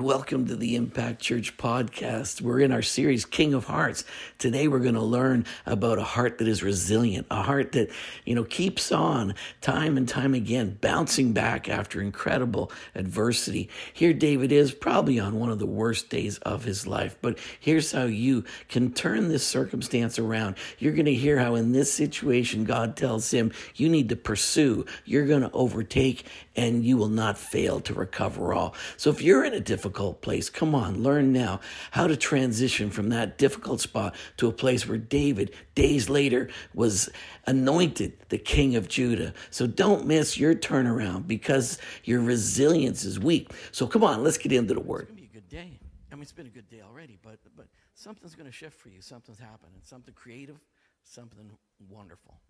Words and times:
Welcome 0.00 0.46
to 0.46 0.56
the 0.56 0.76
Impact 0.76 1.20
Church 1.20 1.58
podcast. 1.58 2.40
We're 2.40 2.60
in 2.60 2.72
our 2.72 2.80
series, 2.80 3.26
King 3.26 3.52
of 3.52 3.66
Hearts. 3.66 4.02
Today 4.38 4.66
we're 4.66 4.78
going 4.78 4.94
to 4.94 5.02
learn 5.02 5.44
about 5.66 5.98
a 5.98 6.02
heart 6.02 6.38
that 6.38 6.48
is 6.48 6.62
resilient, 6.62 7.26
a 7.30 7.42
heart 7.42 7.72
that, 7.72 7.90
you 8.24 8.34
know, 8.34 8.44
keeps 8.44 8.92
on 8.92 9.34
time 9.60 9.98
and 9.98 10.08
time 10.08 10.32
again, 10.32 10.78
bouncing 10.80 11.34
back 11.34 11.68
after 11.68 12.00
incredible 12.00 12.72
adversity. 12.94 13.68
Here 13.92 14.14
David 14.14 14.52
is 14.52 14.72
probably 14.72 15.20
on 15.20 15.38
one 15.38 15.50
of 15.50 15.58
the 15.58 15.66
worst 15.66 16.08
days 16.08 16.38
of 16.38 16.64
his 16.64 16.86
life, 16.86 17.18
but 17.20 17.38
here's 17.60 17.92
how 17.92 18.04
you 18.04 18.44
can 18.70 18.94
turn 18.94 19.28
this 19.28 19.46
circumstance 19.46 20.18
around. 20.18 20.56
You're 20.78 20.94
going 20.94 21.04
to 21.04 21.14
hear 21.14 21.38
how 21.38 21.56
in 21.56 21.72
this 21.72 21.92
situation 21.92 22.64
God 22.64 22.96
tells 22.96 23.30
him, 23.30 23.52
you 23.74 23.90
need 23.90 24.08
to 24.08 24.16
pursue, 24.16 24.86
you're 25.04 25.26
going 25.26 25.42
to 25.42 25.50
overtake, 25.52 26.24
and 26.56 26.82
you 26.86 26.96
will 26.96 27.08
not 27.08 27.36
fail 27.36 27.80
to 27.80 27.92
recover 27.92 28.54
all. 28.54 28.74
So 28.96 29.10
if 29.10 29.20
you're 29.20 29.44
in 29.44 29.52
a 29.52 29.60
difficult 29.60 29.89
place. 29.90 30.50
Come 30.50 30.74
on, 30.74 31.02
learn 31.02 31.32
now 31.32 31.60
how 31.90 32.06
to 32.06 32.16
transition 32.16 32.90
from 32.90 33.08
that 33.10 33.38
difficult 33.38 33.80
spot 33.80 34.14
to 34.36 34.48
a 34.48 34.52
place 34.52 34.86
where 34.86 34.98
David, 34.98 35.54
days 35.74 36.08
later, 36.08 36.48
was 36.74 37.08
anointed 37.46 38.12
the 38.28 38.38
king 38.38 38.76
of 38.76 38.88
Judah. 38.88 39.34
So 39.50 39.66
don't 39.66 40.06
miss 40.06 40.38
your 40.38 40.54
turnaround 40.54 41.26
because 41.26 41.78
your 42.04 42.20
resilience 42.20 43.04
is 43.04 43.18
weak. 43.18 43.50
So 43.72 43.86
come 43.86 44.04
on, 44.04 44.22
let's 44.22 44.38
get 44.38 44.52
into 44.52 44.74
the 44.74 44.80
word. 44.80 45.02
It's 45.02 45.10
going 45.10 45.16
to 45.16 45.32
be 45.32 45.38
a 45.38 45.40
good 45.40 45.48
day. 45.48 45.80
I 46.12 46.14
mean, 46.14 46.22
it's 46.22 46.32
been 46.32 46.46
a 46.46 46.50
good 46.50 46.68
day 46.68 46.82
already, 46.82 47.18
but, 47.22 47.38
but 47.56 47.66
something's 47.94 48.34
going 48.34 48.46
to 48.46 48.52
shift 48.52 48.78
for 48.78 48.88
you. 48.88 49.00
Something's 49.00 49.38
happening. 49.38 49.80
Something 49.82 50.14
creative, 50.14 50.58
something 51.04 51.50
wonderful. 51.88 52.40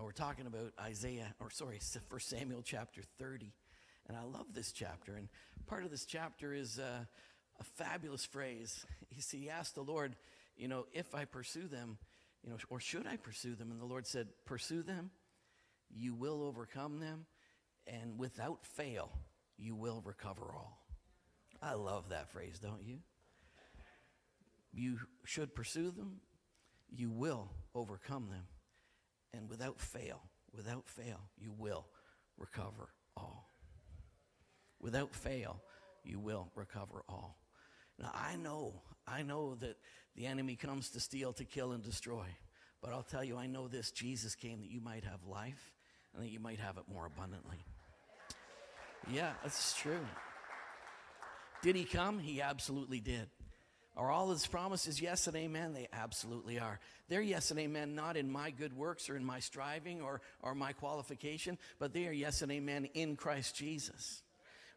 We're 0.00 0.10
talking 0.10 0.46
about 0.46 0.72
Isaiah, 0.80 1.34
or 1.40 1.50
sorry, 1.50 1.78
1 2.10 2.20
Samuel 2.20 2.62
chapter 2.64 3.02
30. 3.18 3.52
And 4.08 4.16
I 4.16 4.22
love 4.24 4.46
this 4.52 4.72
chapter. 4.72 5.14
And 5.14 5.28
part 5.66 5.84
of 5.84 5.90
this 5.90 6.04
chapter 6.04 6.52
is 6.52 6.78
uh, 6.78 7.04
a 7.60 7.64
fabulous 7.64 8.24
phrase. 8.24 8.84
He, 9.08 9.38
he 9.38 9.50
asked 9.50 9.74
the 9.74 9.82
Lord, 9.82 10.16
you 10.56 10.68
know, 10.68 10.86
if 10.92 11.14
I 11.14 11.24
pursue 11.24 11.68
them, 11.68 11.98
you 12.42 12.50
know, 12.50 12.56
or 12.68 12.80
should 12.80 13.06
I 13.06 13.16
pursue 13.16 13.54
them? 13.54 13.70
And 13.70 13.80
the 13.80 13.86
Lord 13.86 14.06
said, 14.06 14.28
pursue 14.44 14.82
them, 14.82 15.10
you 15.90 16.14
will 16.14 16.42
overcome 16.42 17.00
them, 17.00 17.26
and 17.86 18.18
without 18.18 18.66
fail, 18.66 19.10
you 19.56 19.74
will 19.74 20.02
recover 20.04 20.42
all. 20.54 20.84
I 21.62 21.74
love 21.74 22.10
that 22.10 22.30
phrase, 22.30 22.58
don't 22.60 22.82
you? 22.84 22.98
You 24.72 24.98
should 25.24 25.54
pursue 25.54 25.90
them, 25.90 26.20
you 26.90 27.10
will 27.10 27.50
overcome 27.74 28.28
them, 28.28 28.44
and 29.32 29.48
without 29.48 29.80
fail, 29.80 30.20
without 30.52 30.88
fail, 30.88 31.20
you 31.38 31.52
will 31.56 31.86
recover 32.36 32.88
all. 33.16 33.43
Without 34.84 35.14
fail, 35.14 35.62
you 36.04 36.18
will 36.18 36.50
recover 36.54 37.04
all. 37.08 37.38
Now, 37.98 38.10
I 38.14 38.36
know, 38.36 38.82
I 39.08 39.22
know 39.22 39.54
that 39.54 39.78
the 40.14 40.26
enemy 40.26 40.56
comes 40.56 40.90
to 40.90 41.00
steal, 41.00 41.32
to 41.32 41.44
kill, 41.46 41.72
and 41.72 41.82
destroy. 41.82 42.26
But 42.82 42.92
I'll 42.92 43.02
tell 43.02 43.24
you, 43.24 43.38
I 43.38 43.46
know 43.46 43.66
this 43.66 43.90
Jesus 43.90 44.34
came 44.34 44.60
that 44.60 44.70
you 44.70 44.82
might 44.82 45.04
have 45.04 45.24
life 45.26 45.72
and 46.12 46.22
that 46.22 46.28
you 46.28 46.38
might 46.38 46.60
have 46.60 46.76
it 46.76 46.82
more 46.92 47.06
abundantly. 47.06 47.64
Yeah, 49.10 49.32
that's 49.42 49.74
true. 49.74 50.04
Did 51.62 51.76
he 51.76 51.84
come? 51.84 52.18
He 52.18 52.42
absolutely 52.42 53.00
did. 53.00 53.30
Are 53.96 54.10
all 54.10 54.32
his 54.32 54.46
promises 54.46 55.00
yes 55.00 55.26
and 55.26 55.36
amen? 55.36 55.72
They 55.72 55.88
absolutely 55.94 56.58
are. 56.58 56.78
They're 57.08 57.22
yes 57.22 57.50
and 57.50 57.58
amen, 57.58 57.94
not 57.94 58.18
in 58.18 58.30
my 58.30 58.50
good 58.50 58.76
works 58.76 59.08
or 59.08 59.16
in 59.16 59.24
my 59.24 59.40
striving 59.40 60.02
or, 60.02 60.20
or 60.42 60.54
my 60.54 60.74
qualification, 60.74 61.56
but 61.78 61.94
they 61.94 62.06
are 62.06 62.12
yes 62.12 62.42
and 62.42 62.52
amen 62.52 62.84
in 62.92 63.16
Christ 63.16 63.56
Jesus 63.56 64.23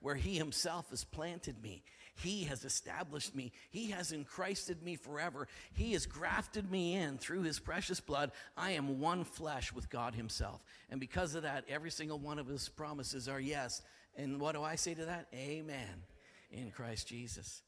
where 0.02 0.16
He 0.16 0.36
Himself 0.36 0.90
has 0.90 1.04
planted 1.04 1.62
me. 1.62 1.84
He 2.16 2.46
has 2.46 2.66
established 2.66 3.36
me. 3.36 3.52
He 3.70 3.92
has 3.92 4.12
enchrysted 4.12 4.82
me 4.82 4.96
forever. 4.96 5.48
He 5.74 5.94
has 5.94 6.06
grafted 6.06 6.72
me 6.72 6.96
in 6.96 7.18
through 7.20 7.44
His 7.44 7.60
precious 7.60 8.00
blood. 8.00 8.32
I 8.56 8.72
am 8.72 9.00
one 9.00 9.24
flesh 9.24 9.72
with 9.72 9.90
God 9.90 10.16
Himself. 10.16 10.64
And 10.90 11.00
because 11.00 11.36
of 11.36 11.44
that, 11.44 11.66
every 11.70 11.92
single 11.92 12.18
one 12.18 12.40
of 12.40 12.48
His 12.48 12.70
promises 12.70 13.28
are 13.28 13.40
yes. 13.40 13.84
And 14.16 14.40
what 14.40 14.56
do 14.56 14.64
I 14.64 14.76
say 14.76 14.96
to 14.96 15.06
that? 15.06 15.28
Amen. 15.34 16.04
In 16.50 16.72
Christ 16.72 17.08
Jesus. 17.08 17.62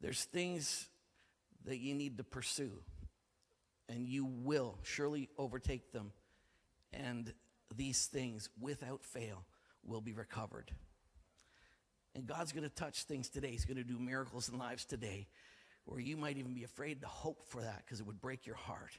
There's 0.00 0.24
things 0.24 0.88
that 1.64 1.78
you 1.78 1.94
need 1.94 2.18
to 2.18 2.24
pursue, 2.24 2.72
and 3.88 4.08
you 4.08 4.24
will 4.24 4.78
surely 4.82 5.28
overtake 5.38 5.92
them. 5.92 6.10
And 6.92 7.32
these 7.76 8.06
things, 8.06 8.48
without 8.60 9.04
fail, 9.04 9.44
will 9.84 10.00
be 10.00 10.12
recovered. 10.12 10.72
And 12.14 12.26
God's 12.26 12.52
going 12.52 12.64
to 12.64 12.74
touch 12.74 13.04
things 13.04 13.28
today. 13.28 13.50
He's 13.50 13.64
going 13.64 13.78
to 13.78 13.84
do 13.84 13.98
miracles 13.98 14.48
in 14.48 14.58
lives 14.58 14.84
today 14.84 15.28
where 15.84 16.00
you 16.00 16.16
might 16.16 16.36
even 16.36 16.54
be 16.54 16.64
afraid 16.64 17.00
to 17.00 17.06
hope 17.06 17.42
for 17.48 17.62
that 17.62 17.82
because 17.84 18.00
it 18.00 18.06
would 18.06 18.20
break 18.20 18.46
your 18.46 18.56
heart. 18.56 18.96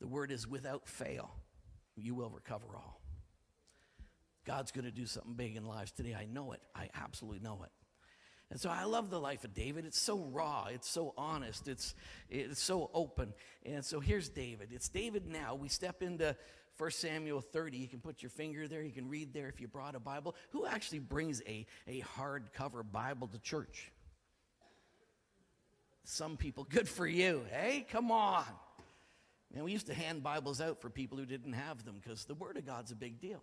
The 0.00 0.06
word 0.06 0.30
is 0.30 0.46
without 0.46 0.86
fail, 0.86 1.30
you 1.96 2.14
will 2.14 2.30
recover 2.30 2.66
all. 2.74 3.00
God's 4.44 4.70
going 4.70 4.84
to 4.84 4.90
do 4.90 5.06
something 5.06 5.34
big 5.34 5.56
in 5.56 5.66
lives 5.66 5.90
today. 5.90 6.14
I 6.14 6.26
know 6.26 6.52
it. 6.52 6.60
I 6.74 6.88
absolutely 6.94 7.40
know 7.40 7.60
it. 7.64 7.70
And 8.50 8.60
so 8.60 8.70
I 8.70 8.84
love 8.84 9.10
the 9.10 9.18
life 9.18 9.44
of 9.44 9.54
David. 9.54 9.84
It's 9.86 10.00
so 10.00 10.18
raw, 10.18 10.66
it's 10.70 10.88
so 10.88 11.14
honest, 11.18 11.66
it's, 11.66 11.94
it's 12.30 12.62
so 12.62 12.90
open. 12.94 13.34
And 13.64 13.84
so 13.84 13.98
here's 13.98 14.28
David. 14.28 14.68
It's 14.72 14.88
David 14.88 15.26
now. 15.26 15.56
We 15.56 15.68
step 15.68 16.02
into 16.02 16.36
1 16.78 16.90
Samuel 16.90 17.40
30, 17.40 17.78
you 17.78 17.88
can 17.88 18.00
put 18.00 18.22
your 18.22 18.30
finger 18.30 18.68
there, 18.68 18.82
you 18.82 18.92
can 18.92 19.08
read 19.08 19.32
there 19.32 19.48
if 19.48 19.60
you 19.60 19.66
brought 19.66 19.94
a 19.94 20.00
Bible. 20.00 20.36
Who 20.50 20.66
actually 20.66 20.98
brings 20.98 21.42
a, 21.46 21.66
a 21.88 22.02
hardcover 22.02 22.84
Bible 22.90 23.28
to 23.28 23.38
church? 23.38 23.90
Some 26.04 26.36
people, 26.36 26.64
good 26.68 26.88
for 26.88 27.06
you. 27.06 27.44
Hey, 27.50 27.86
come 27.90 28.10
on. 28.10 28.44
Man, 29.54 29.64
we 29.64 29.72
used 29.72 29.86
to 29.86 29.94
hand 29.94 30.22
Bibles 30.22 30.60
out 30.60 30.80
for 30.80 30.90
people 30.90 31.18
who 31.18 31.24
didn't 31.24 31.54
have 31.54 31.84
them 31.84 31.98
because 32.02 32.24
the 32.26 32.34
Word 32.34 32.56
of 32.56 32.66
God's 32.66 32.92
a 32.92 32.96
big 32.96 33.20
deal. 33.20 33.42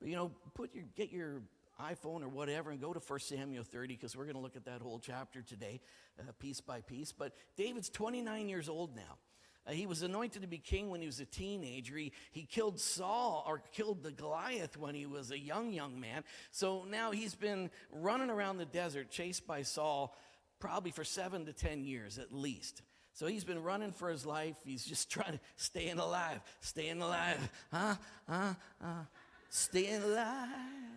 But 0.00 0.08
you 0.08 0.16
know, 0.16 0.32
put 0.54 0.74
your 0.74 0.84
get 0.96 1.12
your 1.12 1.42
iPhone 1.80 2.22
or 2.22 2.28
whatever 2.28 2.70
and 2.70 2.80
go 2.80 2.92
to 2.92 3.00
1 3.00 3.18
Samuel 3.20 3.64
30 3.64 3.94
because 3.94 4.16
we're 4.16 4.24
going 4.24 4.36
to 4.36 4.40
look 4.40 4.56
at 4.56 4.64
that 4.64 4.80
whole 4.80 4.98
chapter 4.98 5.42
today, 5.42 5.80
uh, 6.18 6.32
piece 6.38 6.60
by 6.60 6.80
piece. 6.80 7.12
But 7.12 7.32
David's 7.56 7.88
29 7.88 8.48
years 8.48 8.68
old 8.68 8.94
now. 8.94 9.18
Uh, 9.66 9.72
he 9.72 9.86
was 9.86 10.02
anointed 10.02 10.42
to 10.42 10.48
be 10.48 10.58
king 10.58 10.90
when 10.90 11.00
he 11.00 11.06
was 11.06 11.20
a 11.20 11.24
teenager. 11.24 11.96
He, 11.96 12.12
he 12.32 12.44
killed 12.44 12.78
Saul 12.78 13.44
or 13.46 13.62
killed 13.72 14.02
the 14.02 14.12
Goliath 14.12 14.76
when 14.76 14.94
he 14.94 15.06
was 15.06 15.30
a 15.30 15.38
young, 15.38 15.72
young 15.72 15.98
man. 15.98 16.22
So 16.50 16.84
now 16.88 17.12
he's 17.12 17.34
been 17.34 17.70
running 17.90 18.30
around 18.30 18.58
the 18.58 18.66
desert, 18.66 19.10
chased 19.10 19.46
by 19.46 19.62
Saul, 19.62 20.14
probably 20.60 20.90
for 20.90 21.04
seven 21.04 21.46
to 21.46 21.52
10 21.52 21.84
years 21.84 22.18
at 22.18 22.32
least. 22.32 22.82
So 23.14 23.26
he's 23.26 23.44
been 23.44 23.62
running 23.62 23.92
for 23.92 24.10
his 24.10 24.26
life. 24.26 24.56
He's 24.64 24.84
just 24.84 25.10
trying 25.10 25.32
to 25.32 25.40
staying 25.56 25.98
alive, 25.98 26.40
staying 26.60 27.00
alive, 27.00 27.50
huh? 27.72 27.94
Huh? 28.28 28.54
Uh, 28.82 29.04
staying 29.48 30.02
alive. 30.02 30.93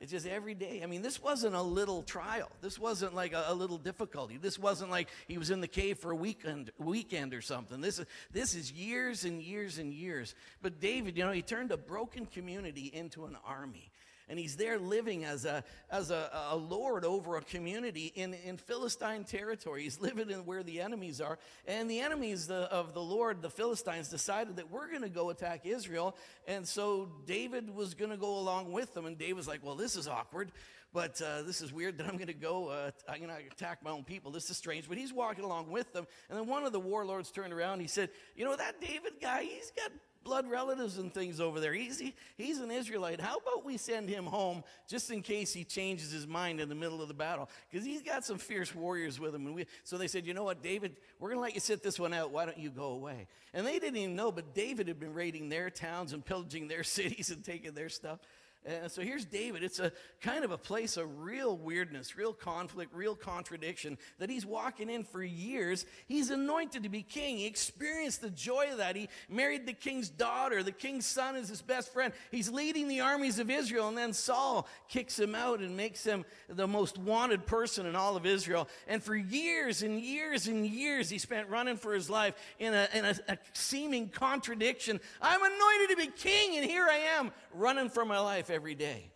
It's 0.00 0.10
just 0.10 0.26
every 0.26 0.54
day. 0.54 0.80
I 0.82 0.86
mean, 0.86 1.02
this 1.02 1.22
wasn't 1.22 1.54
a 1.54 1.60
little 1.60 2.02
trial. 2.02 2.50
This 2.62 2.78
wasn't 2.78 3.14
like 3.14 3.34
a, 3.34 3.44
a, 3.48 3.54
little 3.54 3.76
difficulty. 3.76 4.38
This 4.38 4.58
wasn't 4.58 4.90
like 4.90 5.08
he 5.28 5.36
was 5.36 5.50
in 5.50 5.60
the 5.60 5.68
cave 5.68 5.98
for 5.98 6.10
a 6.10 6.16
weekend, 6.16 6.70
weekend 6.78 7.34
or 7.34 7.42
something. 7.42 7.82
This 7.82 7.98
is, 7.98 8.06
this 8.32 8.54
is 8.54 8.72
years 8.72 9.26
and 9.26 9.42
years 9.42 9.76
and 9.76 9.92
years. 9.92 10.34
But 10.62 10.80
David, 10.80 11.18
you 11.18 11.24
know, 11.24 11.32
he 11.32 11.42
turned 11.42 11.70
a 11.70 11.76
broken 11.76 12.24
community 12.24 12.90
into 12.94 13.26
an 13.26 13.36
army 13.44 13.89
and 14.30 14.38
he's 14.38 14.56
there 14.56 14.78
living 14.78 15.24
as 15.24 15.44
a, 15.44 15.62
as 15.90 16.10
a, 16.10 16.30
a 16.50 16.56
lord 16.56 17.04
over 17.04 17.36
a 17.36 17.42
community 17.42 18.12
in, 18.14 18.32
in 18.32 18.56
Philistine 18.56 19.24
territory. 19.24 19.82
He's 19.82 20.00
living 20.00 20.30
in 20.30 20.46
where 20.46 20.62
the 20.62 20.80
enemies 20.80 21.20
are. 21.20 21.38
And 21.66 21.90
the 21.90 22.00
enemies 22.00 22.46
the, 22.46 22.70
of 22.72 22.94
the 22.94 23.02
Lord, 23.02 23.42
the 23.42 23.50
Philistines, 23.50 24.08
decided 24.08 24.56
that 24.56 24.70
we're 24.70 24.88
going 24.88 25.02
to 25.02 25.08
go 25.08 25.30
attack 25.30 25.66
Israel. 25.66 26.16
And 26.46 26.66
so 26.66 27.10
David 27.26 27.74
was 27.74 27.94
going 27.94 28.12
to 28.12 28.16
go 28.16 28.38
along 28.38 28.72
with 28.72 28.94
them. 28.94 29.04
And 29.04 29.18
David's 29.18 29.48
like, 29.48 29.64
well, 29.64 29.74
this 29.74 29.96
is 29.96 30.08
awkward 30.08 30.52
but 30.92 31.22
uh, 31.22 31.42
this 31.42 31.60
is 31.60 31.72
weird 31.72 31.98
that 31.98 32.06
I'm 32.08 32.16
going 32.16 32.26
to 32.26 32.32
go, 32.32 32.68
uh, 32.68 32.90
I'm 33.08 33.18
going 33.18 33.30
to 33.30 33.36
attack 33.52 33.78
my 33.84 33.90
own 33.90 34.02
people. 34.02 34.32
This 34.32 34.50
is 34.50 34.56
strange. 34.56 34.88
But 34.88 34.98
he's 34.98 35.12
walking 35.12 35.44
along 35.44 35.70
with 35.70 35.92
them. 35.92 36.06
And 36.28 36.38
then 36.38 36.48
one 36.48 36.64
of 36.64 36.72
the 36.72 36.80
warlords 36.80 37.30
turned 37.30 37.52
around. 37.52 37.78
he 37.78 37.86
said, 37.86 38.10
You 38.34 38.44
know, 38.44 38.56
that 38.56 38.80
David 38.80 39.12
guy, 39.20 39.44
he's 39.44 39.70
got 39.70 39.92
blood 40.22 40.48
relatives 40.48 40.98
and 40.98 41.12
things 41.12 41.40
over 41.40 41.60
there. 41.60 41.72
He's, 41.72 41.98
he, 41.98 42.14
he's 42.36 42.60
an 42.60 42.70
Israelite. 42.70 43.20
How 43.20 43.36
about 43.36 43.64
we 43.64 43.76
send 43.76 44.08
him 44.08 44.26
home 44.26 44.62
just 44.86 45.10
in 45.10 45.22
case 45.22 45.52
he 45.52 45.64
changes 45.64 46.10
his 46.10 46.26
mind 46.26 46.60
in 46.60 46.68
the 46.68 46.74
middle 46.74 47.00
of 47.00 47.08
the 47.08 47.14
battle? 47.14 47.48
Because 47.70 47.86
he's 47.86 48.02
got 48.02 48.24
some 48.24 48.38
fierce 48.38 48.74
warriors 48.74 49.18
with 49.18 49.34
him. 49.34 49.46
And 49.46 49.54
we, 49.54 49.66
so 49.84 49.96
they 49.96 50.08
said, 50.08 50.26
you 50.26 50.34
know 50.34 50.44
what, 50.44 50.62
David, 50.62 50.96
we're 51.18 51.30
going 51.30 51.38
to 51.38 51.42
let 51.42 51.54
you 51.54 51.60
sit 51.60 51.82
this 51.82 51.98
one 51.98 52.12
out. 52.12 52.30
Why 52.30 52.44
don't 52.44 52.58
you 52.58 52.70
go 52.70 52.86
away? 52.86 53.26
And 53.54 53.66
they 53.66 53.78
didn't 53.78 53.96
even 53.96 54.16
know, 54.16 54.30
but 54.30 54.54
David 54.54 54.88
had 54.88 55.00
been 55.00 55.14
raiding 55.14 55.48
their 55.48 55.70
towns 55.70 56.12
and 56.12 56.24
pillaging 56.24 56.68
their 56.68 56.82
cities 56.84 57.30
and 57.30 57.44
taking 57.44 57.72
their 57.72 57.88
stuff. 57.88 58.20
And 58.66 58.90
so 58.90 59.00
here's 59.00 59.24
David. 59.24 59.62
It's 59.62 59.78
a 59.78 59.90
kind 60.20 60.44
of 60.44 60.50
a 60.50 60.58
place 60.58 60.98
of 60.98 61.20
real 61.20 61.56
weirdness, 61.56 62.14
real 62.14 62.34
conflict, 62.34 62.94
real 62.94 63.14
contradiction 63.14 63.96
that 64.18 64.28
he's 64.28 64.44
walking 64.44 64.90
in 64.90 65.02
for 65.02 65.22
years. 65.22 65.86
He's 66.06 66.28
anointed 66.28 66.82
to 66.82 66.90
be 66.90 67.02
king. 67.02 67.38
He 67.38 67.46
experienced 67.46 68.20
the 68.20 68.28
joy 68.28 68.68
of 68.70 68.76
that. 68.76 68.96
He 68.96 69.08
married 69.30 69.66
the 69.66 69.72
king's 69.72 70.10
daughter. 70.10 70.62
The 70.62 70.72
king's 70.72 71.06
son 71.06 71.36
is 71.36 71.48
his 71.48 71.62
best 71.62 71.90
friend. 71.90 72.12
He's 72.30 72.50
leading 72.50 72.86
the 72.88 73.00
armies 73.00 73.38
of 73.38 73.50
Israel. 73.50 73.88
And 73.88 73.96
then 73.96 74.12
Saul 74.12 74.68
kicks 74.90 75.18
him 75.18 75.34
out 75.34 75.60
and 75.60 75.74
makes 75.74 76.04
him 76.04 76.26
the 76.46 76.68
most 76.68 76.98
wanted 76.98 77.46
person 77.46 77.86
in 77.86 77.96
all 77.96 78.14
of 78.14 78.26
Israel. 78.26 78.68
And 78.86 79.02
for 79.02 79.16
years 79.16 79.82
and 79.82 79.98
years 79.98 80.48
and 80.48 80.66
years, 80.66 81.08
he 81.08 81.16
spent 81.16 81.48
running 81.48 81.78
for 81.78 81.94
his 81.94 82.10
life 82.10 82.34
in 82.58 82.74
a, 82.74 82.88
in 82.92 83.06
a, 83.06 83.14
a 83.26 83.38
seeming 83.54 84.10
contradiction. 84.10 85.00
I'm 85.22 85.40
anointed 85.40 85.90
to 85.90 85.96
be 85.96 86.06
king, 86.08 86.58
and 86.58 86.70
here 86.70 86.86
I 86.86 87.18
am 87.18 87.30
running 87.54 87.88
for 87.88 88.04
my 88.04 88.18
life 88.18 88.49
every 88.50 88.74
day. 88.74 89.10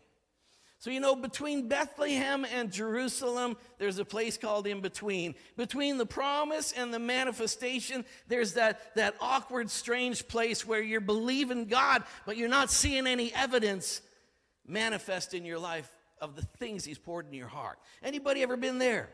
So, 0.85 0.91
you 0.91 1.01
know, 1.01 1.17
between 1.17 1.69
Bethlehem 1.69 2.45
and 2.45 2.71
Jerusalem, 2.71 3.57
there's 3.79 3.99
a 3.99 4.05
place 4.05 4.37
called 4.37 4.67
in 4.67 4.83
between. 4.83 5.35
Between 5.57 5.97
the 5.97 6.05
promise 6.05 6.73
and 6.73 6.93
the 6.93 6.99
manifestation, 6.99 8.05
there's 8.29 8.53
that, 8.53 8.95
that 8.95 9.15
awkward, 9.19 9.71
strange 9.71 10.29
place 10.29 10.67
where 10.67 10.83
you're 10.83 11.01
believing 11.01 11.65
God, 11.67 12.03
but 12.27 12.37
you're 12.37 12.51
not 12.51 12.71
seeing 12.71 13.07
any 13.07 13.33
evidence 13.33 14.03
manifest 14.67 15.33
in 15.33 15.47
your 15.47 15.59
life 15.59 15.89
of 16.21 16.37
the 16.37 16.43
things 16.59 16.85
He's 16.85 16.99
poured 16.99 17.27
in 17.27 17.33
your 17.33 17.49
heart. 17.49 17.79
Anybody 18.03 18.43
ever 18.43 18.59
been 18.59 18.77
there? 18.77 19.09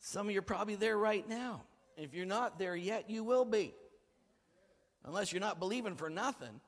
Some 0.00 0.28
of 0.28 0.32
you 0.32 0.38
are 0.38 0.42
probably 0.42 0.76
there 0.76 0.96
right 0.96 1.28
now. 1.28 1.64
If 1.98 2.14
you're 2.14 2.24
not 2.24 2.58
there 2.58 2.74
yet, 2.74 3.10
you 3.10 3.24
will 3.24 3.44
be. 3.44 3.74
Unless 5.04 5.32
you're 5.32 5.40
not 5.40 5.58
believing 5.58 5.96
for 5.96 6.08
nothing. 6.08 6.60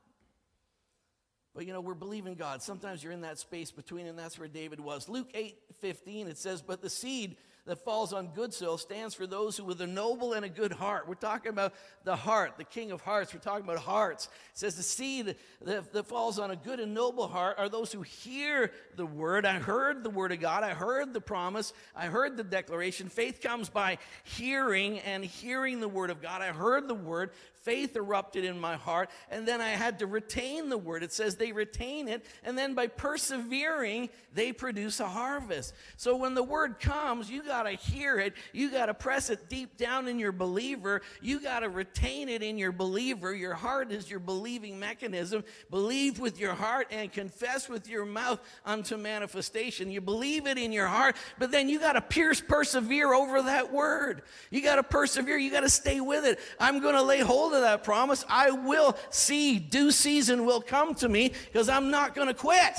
But 1.57 1.67
you 1.67 1.73
know, 1.73 1.81
we're 1.81 1.95
believing 1.95 2.35
God. 2.35 2.63
Sometimes 2.63 3.03
you're 3.03 3.15
in 3.15 3.23
that 3.23 3.39
space 3.39 3.71
between, 3.71 4.07
and 4.07 4.19
that's 4.19 4.39
where 4.39 4.47
David 4.47 4.79
was. 4.79 5.09
Luke 5.09 5.31
8 5.35 5.57
15, 5.81 6.29
it 6.29 6.37
says, 6.37 6.61
But 6.61 6.83
the 6.83 6.91
seed 6.91 7.37
that 7.67 7.85
falls 7.85 8.13
on 8.13 8.29
good 8.29 8.55
soil 8.55 8.79
stands 8.79 9.15
for 9.15 9.27
those 9.27 9.57
who 9.57 9.65
with 9.65 9.81
a 9.81 9.87
noble 9.87 10.35
and 10.35 10.45
a 10.45 10.49
good 10.49 10.73
heart. 10.73 11.09
We're 11.09 11.15
talking 11.15 11.51
about 11.51 11.75
the 12.05 12.15
heart, 12.15 12.59
the 12.59 12.65
king 12.65 12.93
of 12.93 13.01
hearts. 13.01 13.35
We're 13.35 13.41
talking 13.41 13.65
about 13.65 13.79
hearts. 13.79 14.27
It 14.27 14.59
says 14.59 14.77
the 14.77 14.83
seed 14.83 15.35
that, 15.63 15.93
that 15.93 16.07
falls 16.07 16.39
on 16.39 16.53
a 16.53 16.57
good 16.57 16.79
and 16.79 16.95
noble 16.95 17.27
heart 17.27 17.59
are 17.59 17.69
those 17.69 17.91
who 17.91 18.03
hear 18.03 18.71
the 18.95 19.07
word. 19.07 19.45
I 19.45 19.59
heard 19.59 20.05
the 20.05 20.11
word 20.11 20.33
of 20.33 20.41
God. 20.41 20.63
I 20.63 20.75
heard 20.75 21.13
the 21.13 21.21
promise. 21.21 21.73
I 21.95 22.07
heard 22.07 22.37
the 22.37 22.45
declaration. 22.45 23.09
Faith 23.09 23.41
comes 23.41 23.69
by 23.69 23.99
hearing 24.23 25.01
and 25.01 25.25
hearing 25.25 25.81
the 25.81 25.89
word 25.89 26.11
of 26.11 26.23
God. 26.23 26.43
I 26.43 26.49
heard 26.49 26.87
the 26.87 26.95
word 26.95 27.31
faith 27.67 27.97
erupted 27.97 28.45
in 28.45 28.61
my 28.61 28.77
heart, 28.77 29.11
and 29.29 29.47
then 29.47 29.61
I 29.61 29.71
had 29.71 29.99
to 29.99 30.07
retain 30.07 30.69
the 30.69 30.79
word. 30.79 31.03
It 31.03 31.13
says 31.13 31.35
they 31.35 31.51
retain 31.51 32.07
it, 32.07 32.25
and 32.45 32.57
then 32.57 32.75
by 32.75 32.87
persevering, 32.87 34.09
they 34.33 34.53
produce 34.53 35.01
a 35.01 35.09
harvest. 35.09 35.75
So 35.97 36.15
when 36.15 36.35
the 36.35 36.45
word 36.45 36.79
comes, 36.79 37.29
you 37.29 37.43
got 37.43 37.65
to 37.65 37.73
hear 37.73 38.21
it, 38.21 38.35
you 38.53 38.71
got 38.71 38.87
to 38.87 38.95
press 38.95 39.31
it 39.31 39.49
deep 39.49 39.77
down 39.77 40.07
in 40.07 40.21
your 40.21 40.31
believer, 40.31 41.03
you 41.21 41.41
got 41.41 41.61
to 41.61 41.69
retain 41.69 42.29
it 42.29 42.41
in 42.41 42.57
your 42.57 42.71
believer. 42.71 43.35
Your 43.35 43.55
heart 43.55 43.91
is 43.91 44.09
your 44.09 44.21
believing 44.21 44.79
mechanism. 44.79 45.43
Believe 45.69 46.21
with 46.21 46.39
your 46.39 46.55
heart 46.55 46.87
and 46.93 47.13
confess 47.13 47.69
with 47.69 47.89
your 47.89 48.05
mouth 48.05 48.39
unto 48.65 48.97
manifestation. 48.97 49.91
You 49.91 50.01
believe 50.01 50.47
it 50.47 50.57
in 50.57 50.71
your 50.71 50.87
heart, 50.87 51.17
but 51.39 51.51
then 51.51 51.69
you 51.69 51.81
got 51.81 51.95
to 51.95 52.01
pierce, 52.01 52.41
persevere 52.41 53.13
over 53.13 53.43
that 53.43 53.73
word. 53.73 54.23
You 54.51 54.63
got 54.63 54.77
to 54.77 54.85
persevere, 54.85 55.37
you 55.37 55.51
got 55.51 55.61
to 55.61 55.69
stay 55.69 56.01
with 56.01 56.25
it. 56.25 56.39
I'm 56.61 56.81
going 56.81 56.95
to 56.95 57.03
lay 57.03 57.19
hold 57.19 57.55
of 57.57 57.63
that 57.63 57.83
promise, 57.83 58.25
I 58.29 58.51
will 58.51 58.97
see, 59.11 59.59
due 59.59 59.91
season 59.91 60.47
will 60.47 60.61
come 60.61 60.95
to 60.97 61.09
me 61.09 61.33
because 61.47 61.69
I'm 61.69 61.91
not 61.91 62.15
going 62.15 62.29
to 62.29 62.35
quit. 62.35 62.75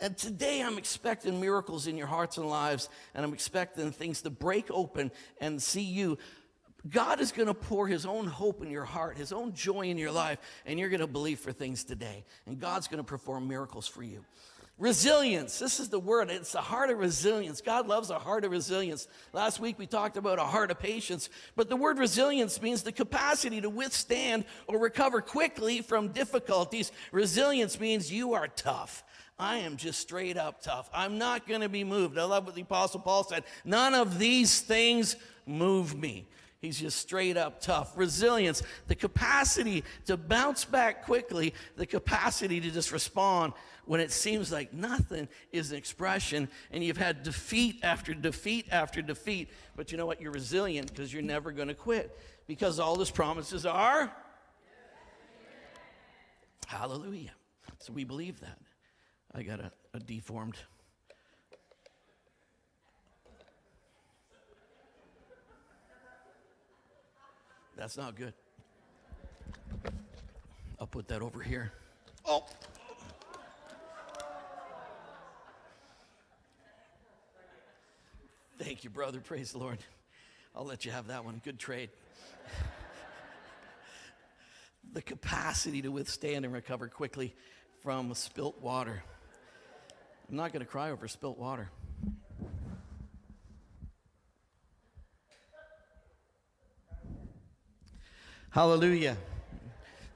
And 0.00 0.16
today 0.18 0.60
I'm 0.60 0.78
expecting 0.78 1.40
miracles 1.40 1.86
in 1.86 1.96
your 1.96 2.08
hearts 2.08 2.36
and 2.36 2.48
lives, 2.48 2.88
and 3.14 3.24
I'm 3.24 3.32
expecting 3.32 3.92
things 3.92 4.22
to 4.22 4.30
break 4.30 4.68
open 4.70 5.12
and 5.40 5.62
see 5.62 5.82
you. 5.82 6.18
God 6.90 7.20
is 7.20 7.30
going 7.30 7.46
to 7.46 7.54
pour 7.54 7.86
His 7.86 8.04
own 8.04 8.26
hope 8.26 8.62
in 8.62 8.70
your 8.70 8.84
heart, 8.84 9.16
His 9.16 9.32
own 9.32 9.52
joy 9.52 9.82
in 9.82 9.98
your 9.98 10.10
life, 10.10 10.38
and 10.66 10.78
you're 10.78 10.88
going 10.88 11.00
to 11.00 11.06
believe 11.06 11.38
for 11.38 11.52
things 11.52 11.84
today. 11.84 12.24
And 12.46 12.58
God's 12.58 12.88
going 12.88 12.98
to 12.98 13.04
perform 13.04 13.46
miracles 13.46 13.86
for 13.86 14.02
you. 14.02 14.24
Resilience. 14.82 15.60
This 15.60 15.78
is 15.78 15.90
the 15.90 16.00
word. 16.00 16.28
It's 16.28 16.56
a 16.56 16.60
heart 16.60 16.90
of 16.90 16.98
resilience. 16.98 17.60
God 17.60 17.86
loves 17.86 18.10
a 18.10 18.18
heart 18.18 18.44
of 18.44 18.50
resilience. 18.50 19.06
Last 19.32 19.60
week 19.60 19.78
we 19.78 19.86
talked 19.86 20.16
about 20.16 20.40
a 20.40 20.44
heart 20.44 20.72
of 20.72 20.80
patience, 20.80 21.30
but 21.54 21.68
the 21.68 21.76
word 21.76 22.00
resilience 22.00 22.60
means 22.60 22.82
the 22.82 22.90
capacity 22.90 23.60
to 23.60 23.70
withstand 23.70 24.44
or 24.66 24.80
recover 24.80 25.20
quickly 25.20 25.82
from 25.82 26.08
difficulties. 26.08 26.90
Resilience 27.12 27.78
means 27.78 28.10
you 28.10 28.34
are 28.34 28.48
tough. 28.48 29.04
I 29.38 29.58
am 29.58 29.76
just 29.76 30.00
straight 30.00 30.36
up 30.36 30.60
tough. 30.62 30.90
I'm 30.92 31.16
not 31.16 31.46
going 31.46 31.60
to 31.60 31.68
be 31.68 31.84
moved. 31.84 32.18
I 32.18 32.24
love 32.24 32.46
what 32.46 32.56
the 32.56 32.62
Apostle 32.62 32.98
Paul 32.98 33.22
said. 33.22 33.44
None 33.64 33.94
of 33.94 34.18
these 34.18 34.62
things 34.62 35.14
move 35.46 35.96
me. 35.96 36.26
He's 36.62 36.78
just 36.78 37.00
straight 37.00 37.36
up 37.36 37.60
tough. 37.60 37.92
Resilience, 37.96 38.62
the 38.86 38.94
capacity 38.94 39.82
to 40.06 40.16
bounce 40.16 40.64
back 40.64 41.04
quickly, 41.04 41.54
the 41.76 41.86
capacity 41.86 42.60
to 42.60 42.70
just 42.70 42.92
respond 42.92 43.52
when 43.84 43.98
it 43.98 44.12
seems 44.12 44.52
like 44.52 44.72
nothing 44.72 45.28
is 45.50 45.72
an 45.72 45.76
expression 45.76 46.48
and 46.70 46.84
you've 46.84 46.96
had 46.96 47.24
defeat 47.24 47.80
after 47.82 48.14
defeat 48.14 48.68
after 48.70 49.02
defeat. 49.02 49.50
But 49.74 49.90
you 49.90 49.98
know 49.98 50.06
what? 50.06 50.20
You're 50.20 50.30
resilient 50.30 50.86
because 50.86 51.12
you're 51.12 51.20
never 51.20 51.50
going 51.50 51.66
to 51.66 51.74
quit 51.74 52.16
because 52.46 52.78
all 52.78 52.96
his 52.96 53.10
promises 53.10 53.66
are. 53.66 54.12
Hallelujah. 56.68 57.32
So 57.80 57.92
we 57.92 58.04
believe 58.04 58.38
that. 58.38 58.58
I 59.34 59.42
got 59.42 59.58
a, 59.58 59.72
a 59.94 59.98
deformed 59.98 60.58
That's 67.82 67.96
not 67.96 68.14
good. 68.14 68.32
I'll 70.78 70.86
put 70.86 71.08
that 71.08 71.20
over 71.20 71.42
here. 71.42 71.72
Oh. 72.24 72.46
Thank 78.56 78.84
you, 78.84 78.90
brother. 78.90 79.18
Praise 79.18 79.50
the 79.50 79.58
Lord. 79.58 79.78
I'll 80.54 80.64
let 80.64 80.84
you 80.84 80.92
have 80.92 81.08
that 81.08 81.24
one. 81.24 81.40
Good 81.44 81.58
trade. 81.58 81.90
the 84.92 85.02
capacity 85.02 85.82
to 85.82 85.88
withstand 85.88 86.44
and 86.44 86.54
recover 86.54 86.86
quickly 86.86 87.34
from 87.82 88.14
spilt 88.14 88.62
water. 88.62 89.02
I'm 90.30 90.36
not 90.36 90.52
going 90.52 90.64
to 90.64 90.70
cry 90.70 90.92
over 90.92 91.08
spilt 91.08 91.36
water. 91.36 91.68
Hallelujah. 98.52 99.16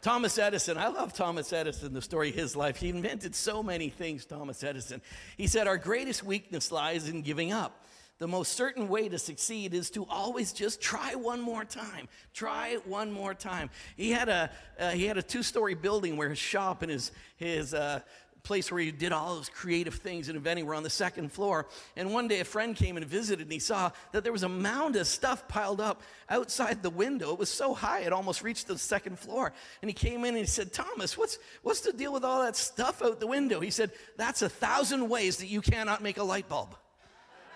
Thomas 0.02 0.36
Edison, 0.36 0.76
I 0.76 0.88
love 0.88 1.14
Thomas 1.14 1.54
Edison, 1.54 1.94
the 1.94 2.02
story 2.02 2.28
of 2.28 2.34
his 2.34 2.54
life. 2.54 2.76
He 2.76 2.90
invented 2.90 3.34
so 3.34 3.62
many 3.62 3.88
things, 3.88 4.26
Thomas 4.26 4.62
Edison. 4.62 5.00
He 5.38 5.46
said, 5.46 5.66
Our 5.66 5.78
greatest 5.78 6.22
weakness 6.22 6.70
lies 6.70 7.08
in 7.08 7.22
giving 7.22 7.50
up. 7.50 7.86
The 8.18 8.28
most 8.28 8.52
certain 8.52 8.88
way 8.88 9.08
to 9.08 9.18
succeed 9.18 9.72
is 9.72 9.88
to 9.92 10.04
always 10.04 10.52
just 10.52 10.82
try 10.82 11.14
one 11.14 11.40
more 11.40 11.64
time. 11.64 12.08
Try 12.34 12.76
one 12.84 13.10
more 13.10 13.32
time. 13.32 13.70
He 13.96 14.10
had 14.10 14.28
a, 14.28 14.50
uh, 14.78 14.90
he 14.90 15.06
had 15.06 15.16
a 15.16 15.22
two 15.22 15.42
story 15.42 15.74
building 15.74 16.18
where 16.18 16.28
his 16.28 16.38
shop 16.38 16.82
and 16.82 16.90
his, 16.90 17.12
his 17.36 17.72
uh, 17.72 18.00
place 18.46 18.70
where 18.70 18.80
he 18.80 18.92
did 18.92 19.12
all 19.12 19.34
those 19.34 19.48
creative 19.48 19.94
things 19.94 20.28
and 20.28 20.36
inventing 20.36 20.64
were 20.64 20.74
on 20.74 20.84
the 20.84 20.90
second 20.90 21.32
floor. 21.32 21.66
And 21.96 22.12
one 22.12 22.28
day 22.28 22.40
a 22.40 22.44
friend 22.44 22.76
came 22.76 22.96
and 22.96 23.04
visited 23.04 23.42
and 23.42 23.52
he 23.52 23.58
saw 23.58 23.90
that 24.12 24.22
there 24.22 24.32
was 24.32 24.44
a 24.44 24.48
mound 24.48 24.94
of 24.96 25.06
stuff 25.06 25.48
piled 25.48 25.80
up 25.80 26.02
outside 26.30 26.82
the 26.82 26.90
window. 26.90 27.32
It 27.32 27.38
was 27.38 27.50
so 27.50 27.74
high 27.74 28.00
it 28.00 28.12
almost 28.12 28.42
reached 28.42 28.68
the 28.68 28.78
second 28.78 29.18
floor. 29.18 29.52
And 29.82 29.90
he 29.90 29.94
came 29.94 30.20
in 30.20 30.30
and 30.30 30.38
he 30.38 30.46
said, 30.46 30.72
Thomas, 30.72 31.18
what's, 31.18 31.38
what's 31.62 31.80
the 31.80 31.92
deal 31.92 32.12
with 32.12 32.24
all 32.24 32.42
that 32.42 32.56
stuff 32.56 33.02
out 33.02 33.18
the 33.18 33.26
window? 33.26 33.60
He 33.60 33.70
said, 33.70 33.90
That's 34.16 34.42
a 34.42 34.48
thousand 34.48 35.08
ways 35.08 35.38
that 35.38 35.48
you 35.48 35.60
cannot 35.60 36.02
make 36.02 36.18
a 36.18 36.22
light 36.22 36.48
bulb. 36.48 36.76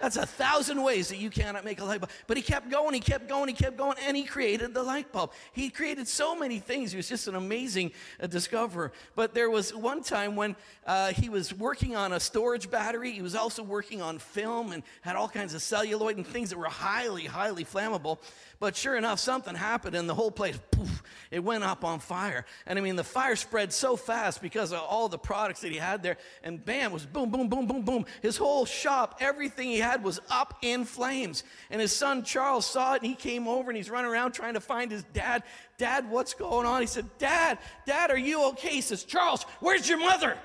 That's 0.00 0.16
a 0.16 0.25
thousand 0.25 0.83
ways 0.83 1.09
that 1.09 1.19
you 1.19 1.28
cannot 1.28 1.64
make 1.64 1.80
a 1.80 1.85
light 1.85 2.00
bulb. 2.00 2.11
But 2.26 2.38
he 2.38 2.42
kept 2.42 2.71
going, 2.71 2.95
he 2.95 3.00
kept 3.00 3.28
going, 3.28 3.49
he 3.49 3.54
kept 3.54 3.76
going, 3.76 3.97
and 4.07 4.16
he 4.16 4.25
created 4.25 4.73
the 4.73 4.83
light 4.83 5.12
bulb. 5.12 5.33
He 5.52 5.69
created 5.69 6.09
so 6.09 6.35
many 6.35 6.59
things. 6.59 6.90
He 6.90 6.97
was 6.97 7.09
just 7.09 7.28
an 7.28 7.35
amazing 7.35 7.92
uh, 8.19 8.26
discoverer. 8.26 8.92
But 9.14 9.35
there 9.35 9.50
was 9.50 9.75
one 9.75 10.02
time 10.02 10.37
when 10.37 10.57
uh, 10.87 11.12
he 11.12 11.28
was 11.28 11.52
working 11.52 11.97
on 11.97 12.14
a 12.14 12.21
storage 12.21 12.71
battery. 12.71 13.12
He 13.12 13.21
was 13.21 13.35
also 13.35 13.62
working 13.62 14.00
on 14.00 14.19
film 14.19 14.73
and 14.73 14.83
had 15.02 15.16
all 15.16 15.28
kinds 15.28 15.52
of 15.52 15.61
celluloid 15.61 16.16
and 16.16 16.26
things 16.26 16.49
that 16.50 16.59
were 16.59 16.64
highly, 16.64 17.26
highly 17.26 17.64
flammable. 17.64 18.19
But 18.61 18.76
sure 18.76 18.95
enough, 18.95 19.19
something 19.19 19.55
happened 19.55 19.97
and 19.97 20.07
the 20.07 20.14
whole 20.14 20.31
place, 20.31 20.61
poof, 20.71 21.02
it 21.31 21.43
went 21.43 21.64
up 21.64 21.83
on 21.83 21.99
fire. 21.99 22.45
And 22.67 22.79
I 22.79 22.83
mean, 22.83 22.95
the 22.95 23.02
fire 23.02 23.35
spread 23.35 23.73
so 23.73 23.97
fast 23.97 24.43
because 24.43 24.71
of 24.73 24.81
all 24.81 25.09
the 25.09 25.19
products 25.19 25.62
that 25.62 25.73
he 25.73 25.79
had 25.79 26.02
there. 26.02 26.19
And 26.45 26.62
bam, 26.62 26.93
was 26.93 27.07
boom, 27.07 27.31
boom, 27.31 27.49
boom, 27.49 27.67
boom, 27.67 27.83
boom. 27.83 28.05
His 28.21 28.37
whole 28.37 28.67
shop, 28.67 29.17
everything 29.21 29.69
he 29.69 29.79
had 29.79 30.05
was 30.05 30.21
up 30.29 30.59
in 30.61 30.85
flames. 30.85 31.43
And 31.71 31.81
his 31.81 31.97
son 31.97 32.23
Charles 32.23 32.67
saw 32.67 32.93
it 32.93 33.00
and 33.00 33.07
he 33.07 33.14
came 33.14 33.49
over 33.49 33.71
and 33.71 33.79
he's 33.79 33.88
running 33.88 34.11
around 34.11 34.33
trying 34.33 34.55
to 34.55 34.61
find 34.61 34.90
his 34.90 35.05
dad. 35.14 35.43
Dad, 35.79 36.11
what's 36.11 36.35
going 36.35 36.67
on? 36.67 36.83
He 36.83 36.87
said, 36.87 37.07
Dad, 37.17 37.57
Dad, 37.87 38.11
are 38.11 38.19
you 38.19 38.49
okay? 38.50 38.69
He 38.69 38.81
says, 38.83 39.05
Charles, 39.05 39.45
where's 39.61 39.88
your 39.88 39.99
mother? 39.99 40.37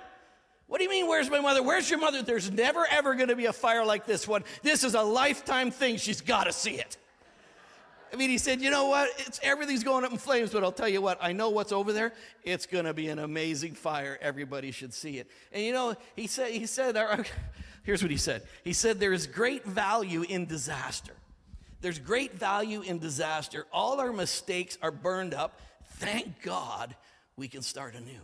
What 0.68 0.78
do 0.78 0.86
you 0.86 0.90
mean, 0.90 1.08
where's 1.08 1.30
my 1.30 1.42
mother? 1.42 1.62
Where's 1.62 1.90
your 1.90 2.00
mother? 2.00 2.22
There's 2.22 2.50
never, 2.50 2.88
ever 2.90 3.14
going 3.16 3.28
to 3.28 3.36
be 3.36 3.48
a 3.48 3.54
fire 3.54 3.86
like 3.86 4.06
this 4.06 4.26
one. 4.26 4.46
This 4.64 4.86
is 4.86 4.96
a 4.96 5.04
lifetime 5.04 5.70
thing. 5.70 5.98
She's 5.98 6.22
got 6.22 6.46
to 6.46 6.54
see 6.54 6.76
it. 6.76 6.96
I 8.16 8.18
mean, 8.18 8.30
he 8.30 8.38
said, 8.38 8.62
you 8.62 8.70
know 8.70 8.88
what? 8.88 9.10
It's 9.18 9.42
everything's 9.44 9.84
going 9.84 10.06
up 10.06 10.12
in 10.14 10.18
flames, 10.18 10.52
but 10.52 10.64
I'll 10.64 10.72
tell 10.72 10.88
you 10.88 11.02
what, 11.02 11.18
I 11.20 11.34
know 11.34 11.50
what's 11.50 11.74
over 11.74 11.92
there. 11.92 12.14
It's 12.44 12.66
going 12.66 12.86
to 12.86 12.94
be 12.94 13.10
an 13.10 13.20
amazing 13.20 13.74
fire. 13.74 14.18
Everybody 14.22 14.72
should 14.72 14.94
see 14.94 15.18
it. 15.18 15.30
And 15.52 15.62
you 15.62 15.74
know, 15.74 15.98
he 16.16 16.28
said, 16.28 16.52
he 16.52 16.66
said, 16.66 16.96
here's 17.84 18.02
what 18.02 18.12
he 18.12 18.16
said. 18.16 18.44
He 18.64 18.72
said, 18.72 19.02
there 19.02 19.12
is 19.12 19.28
great 19.28 19.66
value 19.66 20.22
in 20.22 20.46
disaster. 20.46 21.12
There's 21.82 22.00
great 22.00 22.36
value 22.36 22.84
in 22.84 23.00
disaster. 23.00 23.66
All 23.74 24.00
our 24.00 24.14
mistakes 24.14 24.78
are 24.82 24.92
burned 24.92 25.34
up. 25.34 25.60
Thank 25.96 26.42
God 26.42 26.96
we 27.36 27.50
can 27.50 27.64
start 27.64 27.96
anew. 27.96 28.22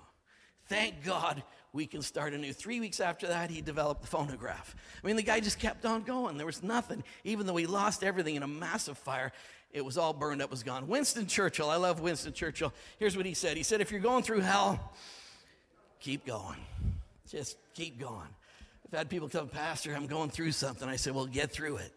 Thank 0.72 1.04
God 1.04 1.44
we 1.74 1.86
can 1.86 2.02
start 2.02 2.32
anew. 2.32 2.54
Three 2.54 2.80
weeks 2.80 3.02
after 3.02 3.28
that, 3.28 3.50
he 3.50 3.60
developed 3.60 4.04
the 4.04 4.08
phonograph. 4.08 4.74
I 5.04 5.06
mean, 5.06 5.18
the 5.18 5.22
guy 5.22 5.42
just 5.42 5.60
kept 5.60 5.86
on 5.86 6.04
going. 6.04 6.38
There 6.38 6.46
was 6.46 6.64
nothing, 6.64 7.04
even 7.26 7.46
though 7.46 7.58
he 7.58 7.66
lost 7.66 8.06
everything 8.06 8.36
in 8.36 8.44
a 8.44 8.48
massive 8.48 8.98
fire. 8.98 9.34
It 9.74 9.84
was 9.84 9.98
all 9.98 10.14
burned 10.14 10.42
up, 10.42 10.50
was 10.50 10.64
gone. 10.64 10.88
Winston 10.88 11.28
Churchill, 11.28 11.70
I 11.70 11.76
love 11.76 12.00
Winston 12.00 12.32
Churchill. 12.32 12.72
Here's 13.00 13.18
what 13.18 13.26
he 13.26 13.34
said 13.34 13.58
He 13.58 13.64
said, 13.64 13.82
If 13.82 13.92
you're 13.92 14.00
going 14.00 14.24
through 14.24 14.40
hell, 14.40 14.94
keep 16.00 16.26
going. 16.26 16.60
Just 17.30 17.58
keep 17.74 18.00
going. 18.00 18.30
I've 18.86 18.98
had 18.98 19.10
people 19.10 19.28
come, 19.28 19.50
Pastor, 19.50 19.94
I'm 19.94 20.08
going 20.08 20.30
through 20.30 20.54
something. 20.54 20.88
I 20.88 20.96
said, 20.96 21.14
Well, 21.14 21.26
get 21.26 21.52
through 21.52 21.78
it. 21.78 21.92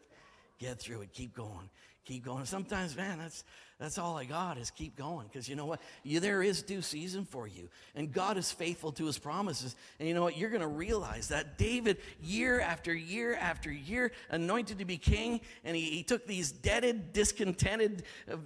Get 0.59 0.81
through 0.81 1.02
it. 1.02 1.12
Keep 1.12 1.37
going. 1.37 1.71
Keep 2.07 2.25
going. 2.25 2.45
Sometimes, 2.45 2.97
man, 2.97 3.19
that's 3.21 3.45
that's 3.78 3.99
all 3.99 4.16
I 4.16 4.25
got 4.25 4.57
is 4.57 4.71
keep 4.71 4.97
going. 4.97 5.26
Because 5.26 5.49
you 5.49 5.57
know 5.57 5.66
what? 5.66 5.81
You, 6.04 6.21
there 6.21 6.43
is 6.43 6.62
due 6.62 6.81
season 6.81 7.25
for 7.25 7.49
you. 7.49 7.69
And 7.97 8.12
God 8.12 8.37
is 8.37 8.52
faithful 8.52 8.93
to 8.93 9.07
his 9.07 9.19
promises. 9.19 9.75
And 9.99 10.09
you 10.09 10.14
know 10.14 10.23
what? 10.23 10.38
You're 10.38 10.50
going 10.50 10.62
to 10.62 10.69
realize 10.69 11.28
that 11.28 11.59
David, 11.59 11.99
year 12.23 12.61
after 12.61 12.95
year 12.95 13.35
after 13.35 13.73
year, 13.73 14.12
anointed 14.31 14.78
to 14.78 14.85
be 14.85 14.97
king, 14.97 15.40
and 15.64 15.76
he, 15.76 15.83
he 15.90 16.02
took 16.04 16.26
these 16.26 16.52
deaded, 16.52 17.12
discontented, 17.12 18.04
uh, 18.31 18.37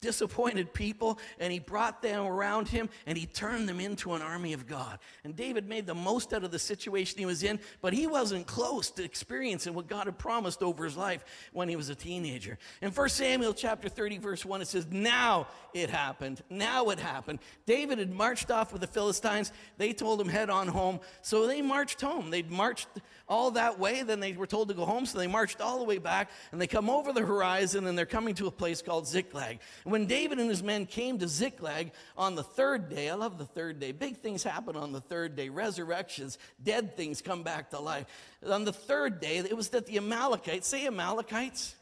disappointed 0.00 0.72
people 0.72 1.18
and 1.38 1.52
he 1.52 1.58
brought 1.58 2.02
them 2.02 2.26
around 2.26 2.68
him 2.68 2.88
and 3.06 3.16
he 3.16 3.26
turned 3.26 3.68
them 3.68 3.80
into 3.80 4.14
an 4.14 4.22
army 4.22 4.52
of 4.52 4.66
God. 4.66 4.98
And 5.24 5.36
David 5.36 5.68
made 5.68 5.86
the 5.86 5.94
most 5.94 6.32
out 6.32 6.44
of 6.44 6.50
the 6.50 6.58
situation 6.58 7.18
he 7.18 7.26
was 7.26 7.42
in, 7.42 7.60
but 7.80 7.92
he 7.92 8.06
wasn't 8.06 8.46
close 8.46 8.90
to 8.92 9.04
experiencing 9.04 9.74
what 9.74 9.88
God 9.88 10.06
had 10.06 10.18
promised 10.18 10.62
over 10.62 10.84
his 10.84 10.96
life 10.96 11.24
when 11.52 11.68
he 11.68 11.76
was 11.76 11.88
a 11.88 11.94
teenager. 11.94 12.58
In 12.80 12.90
1 12.90 13.08
Samuel 13.10 13.54
chapter 13.54 13.88
30 13.88 14.18
verse 14.18 14.44
1 14.44 14.62
it 14.62 14.68
says, 14.68 14.86
"Now 14.90 15.46
it 15.74 15.90
happened. 15.90 16.42
Now 16.50 16.90
it 16.90 16.98
happened. 16.98 17.38
David 17.66 17.98
had 17.98 18.10
marched 18.10 18.50
off 18.50 18.72
with 18.72 18.80
the 18.80 18.86
Philistines. 18.86 19.52
They 19.78 19.92
told 19.92 20.20
him 20.20 20.28
head 20.28 20.50
on 20.50 20.68
home. 20.68 21.00
So 21.22 21.46
they 21.46 21.62
marched 21.62 22.00
home. 22.00 22.30
They'd 22.30 22.50
marched 22.50 22.88
all 23.30 23.52
that 23.52 23.78
way, 23.78 24.02
then 24.02 24.20
they 24.20 24.32
were 24.32 24.46
told 24.46 24.68
to 24.68 24.74
go 24.74 24.84
home, 24.84 25.06
so 25.06 25.16
they 25.16 25.26
marched 25.26 25.62
all 25.62 25.78
the 25.78 25.84
way 25.84 25.96
back 25.98 26.30
and 26.52 26.60
they 26.60 26.66
come 26.66 26.90
over 26.90 27.12
the 27.12 27.24
horizon 27.24 27.86
and 27.86 27.96
they're 27.96 28.04
coming 28.04 28.34
to 28.34 28.46
a 28.46 28.50
place 28.50 28.82
called 28.82 29.06
Ziklag 29.06 29.60
when 29.84 30.06
David 30.06 30.38
and 30.38 30.48
his 30.48 30.62
men 30.62 30.86
came 30.86 31.18
to 31.18 31.28
Ziklag 31.28 31.92
on 32.16 32.34
the 32.34 32.42
third 32.42 32.88
day, 32.88 33.08
I 33.08 33.14
love 33.14 33.38
the 33.38 33.44
third 33.44 33.80
day, 33.80 33.92
big 33.92 34.18
things 34.18 34.42
happen 34.42 34.76
on 34.76 34.92
the 34.92 35.00
third 35.00 35.36
day, 35.36 35.48
resurrections, 35.48 36.38
dead 36.62 36.96
things 36.96 37.22
come 37.22 37.42
back 37.42 37.70
to 37.70 37.80
life. 37.80 38.06
On 38.46 38.64
the 38.64 38.72
third 38.72 39.20
day, 39.20 39.38
it 39.38 39.56
was 39.56 39.68
that 39.70 39.86
the 39.86 39.96
Amalekites, 39.96 40.66
say 40.66 40.86
Amalekites, 40.86 41.76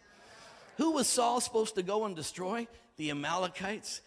who 0.76 0.92
was 0.92 1.06
Saul 1.06 1.40
supposed 1.40 1.74
to 1.76 1.82
go 1.82 2.04
and 2.04 2.14
destroy? 2.14 2.68
The 2.96 3.10
Amalekites. 3.10 4.00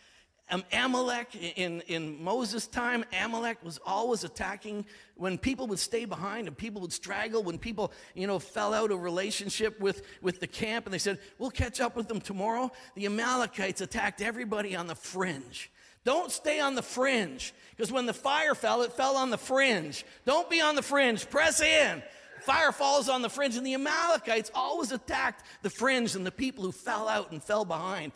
Amalek, 0.74 1.36
in, 1.55 1.81
in 1.88 2.21
Moses' 2.21 2.67
time, 2.67 3.05
Amalek 3.17 3.63
was 3.63 3.79
always 3.86 4.25
attacking 4.25 4.86
when 5.15 5.38
people 5.38 5.65
would 5.67 5.79
stay 5.79 6.03
behind 6.03 6.48
and 6.48 6.57
people 6.57 6.81
would 6.81 6.91
straggle, 6.91 7.41
when 7.41 7.57
people, 7.57 7.93
you 8.15 8.27
know, 8.27 8.38
fell 8.38 8.74
out 8.74 8.91
of 8.91 9.01
relationship 9.01 9.79
with, 9.79 10.01
with 10.21 10.41
the 10.41 10.48
camp 10.48 10.86
and 10.86 10.93
they 10.93 10.98
said, 10.98 11.19
we'll 11.39 11.51
catch 11.51 11.79
up 11.79 11.95
with 11.95 12.10
them 12.10 12.19
tomorrow. 12.19 12.69
The 12.95 13.05
Amalekites 13.05 13.79
attacked 13.79 14.21
everybody 14.21 14.75
on 14.75 14.88
the 14.88 14.95
fringe. 14.95 15.71
Don't 16.03 16.31
stay 16.31 16.60
on 16.60 16.75
the 16.75 16.81
fringe 16.81 17.53
because 17.71 17.91
when 17.91 18.05
the 18.05 18.13
fire 18.13 18.55
fell, 18.55 18.81
it 18.81 18.91
fell 18.91 19.15
on 19.15 19.29
the 19.29 19.38
fringe. 19.38 20.03
Don't 20.25 20.50
be 20.50 20.60
on 20.60 20.75
the 20.75 20.81
fringe. 20.81 21.29
Press 21.29 21.62
in. 21.62 22.01
Fire 22.41 22.71
falls 22.71 23.07
on 23.10 23.21
the 23.21 23.29
fringe, 23.29 23.55
and 23.55 23.65
the 23.65 23.74
Amalekites 23.75 24.51
always 24.53 24.91
attacked 24.91 25.45
the 25.62 25.69
fringe 25.69 26.15
and 26.15 26.25
the 26.25 26.31
people 26.31 26.63
who 26.63 26.71
fell 26.71 27.07
out 27.07 27.31
and 27.31 27.43
fell 27.43 27.65
behind. 27.65 28.12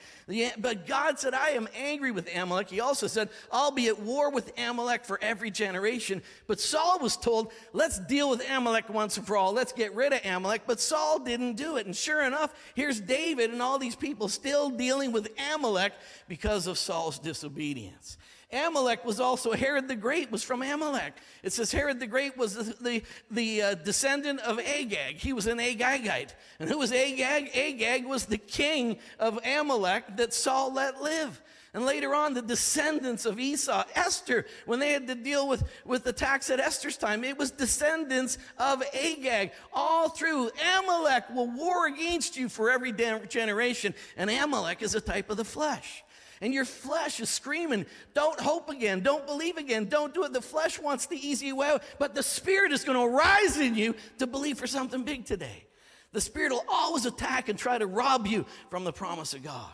But 0.57 0.87
God 0.87 1.19
said, 1.19 1.33
I 1.33 1.49
am 1.49 1.67
angry 1.75 2.11
with 2.11 2.29
Amalek. 2.35 2.69
He 2.69 2.79
also 2.79 3.07
said, 3.07 3.29
I'll 3.51 3.71
be 3.71 3.87
at 3.87 3.99
war 3.99 4.31
with 4.31 4.51
Amalek 4.59 5.05
for 5.05 5.19
every 5.21 5.51
generation. 5.51 6.21
But 6.47 6.59
Saul 6.59 6.99
was 6.99 7.17
told, 7.17 7.51
let's 7.73 7.99
deal 7.99 8.29
with 8.29 8.47
Amalek 8.49 8.89
once 8.89 9.17
and 9.17 9.25
for 9.25 9.37
all. 9.37 9.53
Let's 9.53 9.73
get 9.73 9.93
rid 9.93 10.13
of 10.13 10.25
Amalek. 10.25 10.63
But 10.65 10.79
Saul 10.79 11.19
didn't 11.19 11.55
do 11.55 11.77
it. 11.77 11.85
And 11.85 11.95
sure 11.95 12.23
enough, 12.23 12.53
here's 12.75 12.99
David 12.99 13.51
and 13.51 13.61
all 13.61 13.77
these 13.77 13.95
people 13.95 14.27
still 14.27 14.69
dealing 14.69 15.11
with 15.11 15.29
Amalek 15.53 15.93
because 16.27 16.67
of 16.67 16.77
Saul's 16.77 17.19
disobedience. 17.19 18.17
Amalek 18.55 19.05
was 19.05 19.19
also, 19.19 19.51
Herod 19.51 19.87
the 19.87 19.95
Great 19.95 20.31
was 20.31 20.43
from 20.43 20.61
Amalek. 20.61 21.13
It 21.43 21.53
says 21.53 21.71
Herod 21.71 21.99
the 21.99 22.07
Great 22.07 22.37
was 22.37 22.55
the, 22.55 22.75
the, 22.81 23.03
the 23.29 23.61
uh, 23.61 23.75
descendant 23.75 24.39
of 24.41 24.59
Agag. 24.59 25.17
He 25.17 25.33
was 25.33 25.47
an 25.47 25.57
Agagite. 25.57 26.33
And 26.59 26.69
who 26.69 26.77
was 26.77 26.91
Agag? 26.91 27.51
Agag 27.55 28.05
was 28.05 28.25
the 28.25 28.37
king 28.37 28.97
of 29.19 29.39
Amalek 29.45 30.17
that 30.17 30.33
Saul 30.33 30.73
let 30.73 31.01
live. 31.01 31.41
And 31.73 31.85
later 31.85 32.15
on, 32.15 32.33
the 32.33 32.41
descendants 32.41 33.25
of 33.25 33.37
Esau, 33.37 33.83
Esther, 33.95 34.45
when 34.65 34.79
they 34.79 34.93
had 34.93 35.07
to 35.07 35.15
deal 35.15 35.45
with, 35.45 35.69
with 35.83 36.05
the 36.05 36.13
tax 36.13 36.49
at 36.49 36.61
Esther's 36.61 36.95
time, 36.95 37.25
it 37.25 37.37
was 37.37 37.51
descendants 37.51 38.37
of 38.57 38.81
Agag. 38.93 39.51
All 39.73 40.07
through, 40.07 40.51
Amalek 40.77 41.29
will 41.31 41.51
war 41.51 41.87
against 41.87 42.37
you 42.37 42.47
for 42.47 42.71
every 42.71 42.93
generation. 42.93 43.93
And 44.15 44.29
Amalek 44.29 44.81
is 44.81 44.95
a 44.95 45.01
type 45.01 45.29
of 45.29 45.35
the 45.35 45.43
flesh 45.43 46.05
and 46.41 46.53
your 46.53 46.65
flesh 46.65 47.19
is 47.19 47.29
screaming, 47.29 47.85
Don't 48.13 48.39
hope 48.39 48.69
again, 48.69 49.01
don't 49.01 49.25
believe 49.25 49.57
again, 49.57 49.85
don't 49.85 50.13
do 50.13 50.23
it. 50.23 50.33
The 50.33 50.41
flesh 50.41 50.79
wants 50.79 51.05
the 51.05 51.17
easy 51.17 51.53
way 51.53 51.77
but 51.99 52.15
the 52.15 52.23
Spirit 52.23 52.71
is 52.71 52.83
going 52.83 52.99
to 52.99 53.15
rise 53.15 53.57
in 53.57 53.75
you 53.75 53.95
to 54.19 54.27
believe 54.27 54.57
for 54.57 54.67
something 54.67 55.03
big 55.03 55.25
today. 55.25 55.65
The 56.11 56.21
Spirit 56.21 56.51
will 56.51 56.65
always 56.69 57.05
attack 57.05 57.49
and 57.49 57.57
try 57.59 57.77
to 57.77 57.87
rob 57.87 58.27
you 58.27 58.45
from 58.69 58.83
the 58.83 58.93
promise 58.93 59.33
of 59.33 59.43
God. 59.43 59.71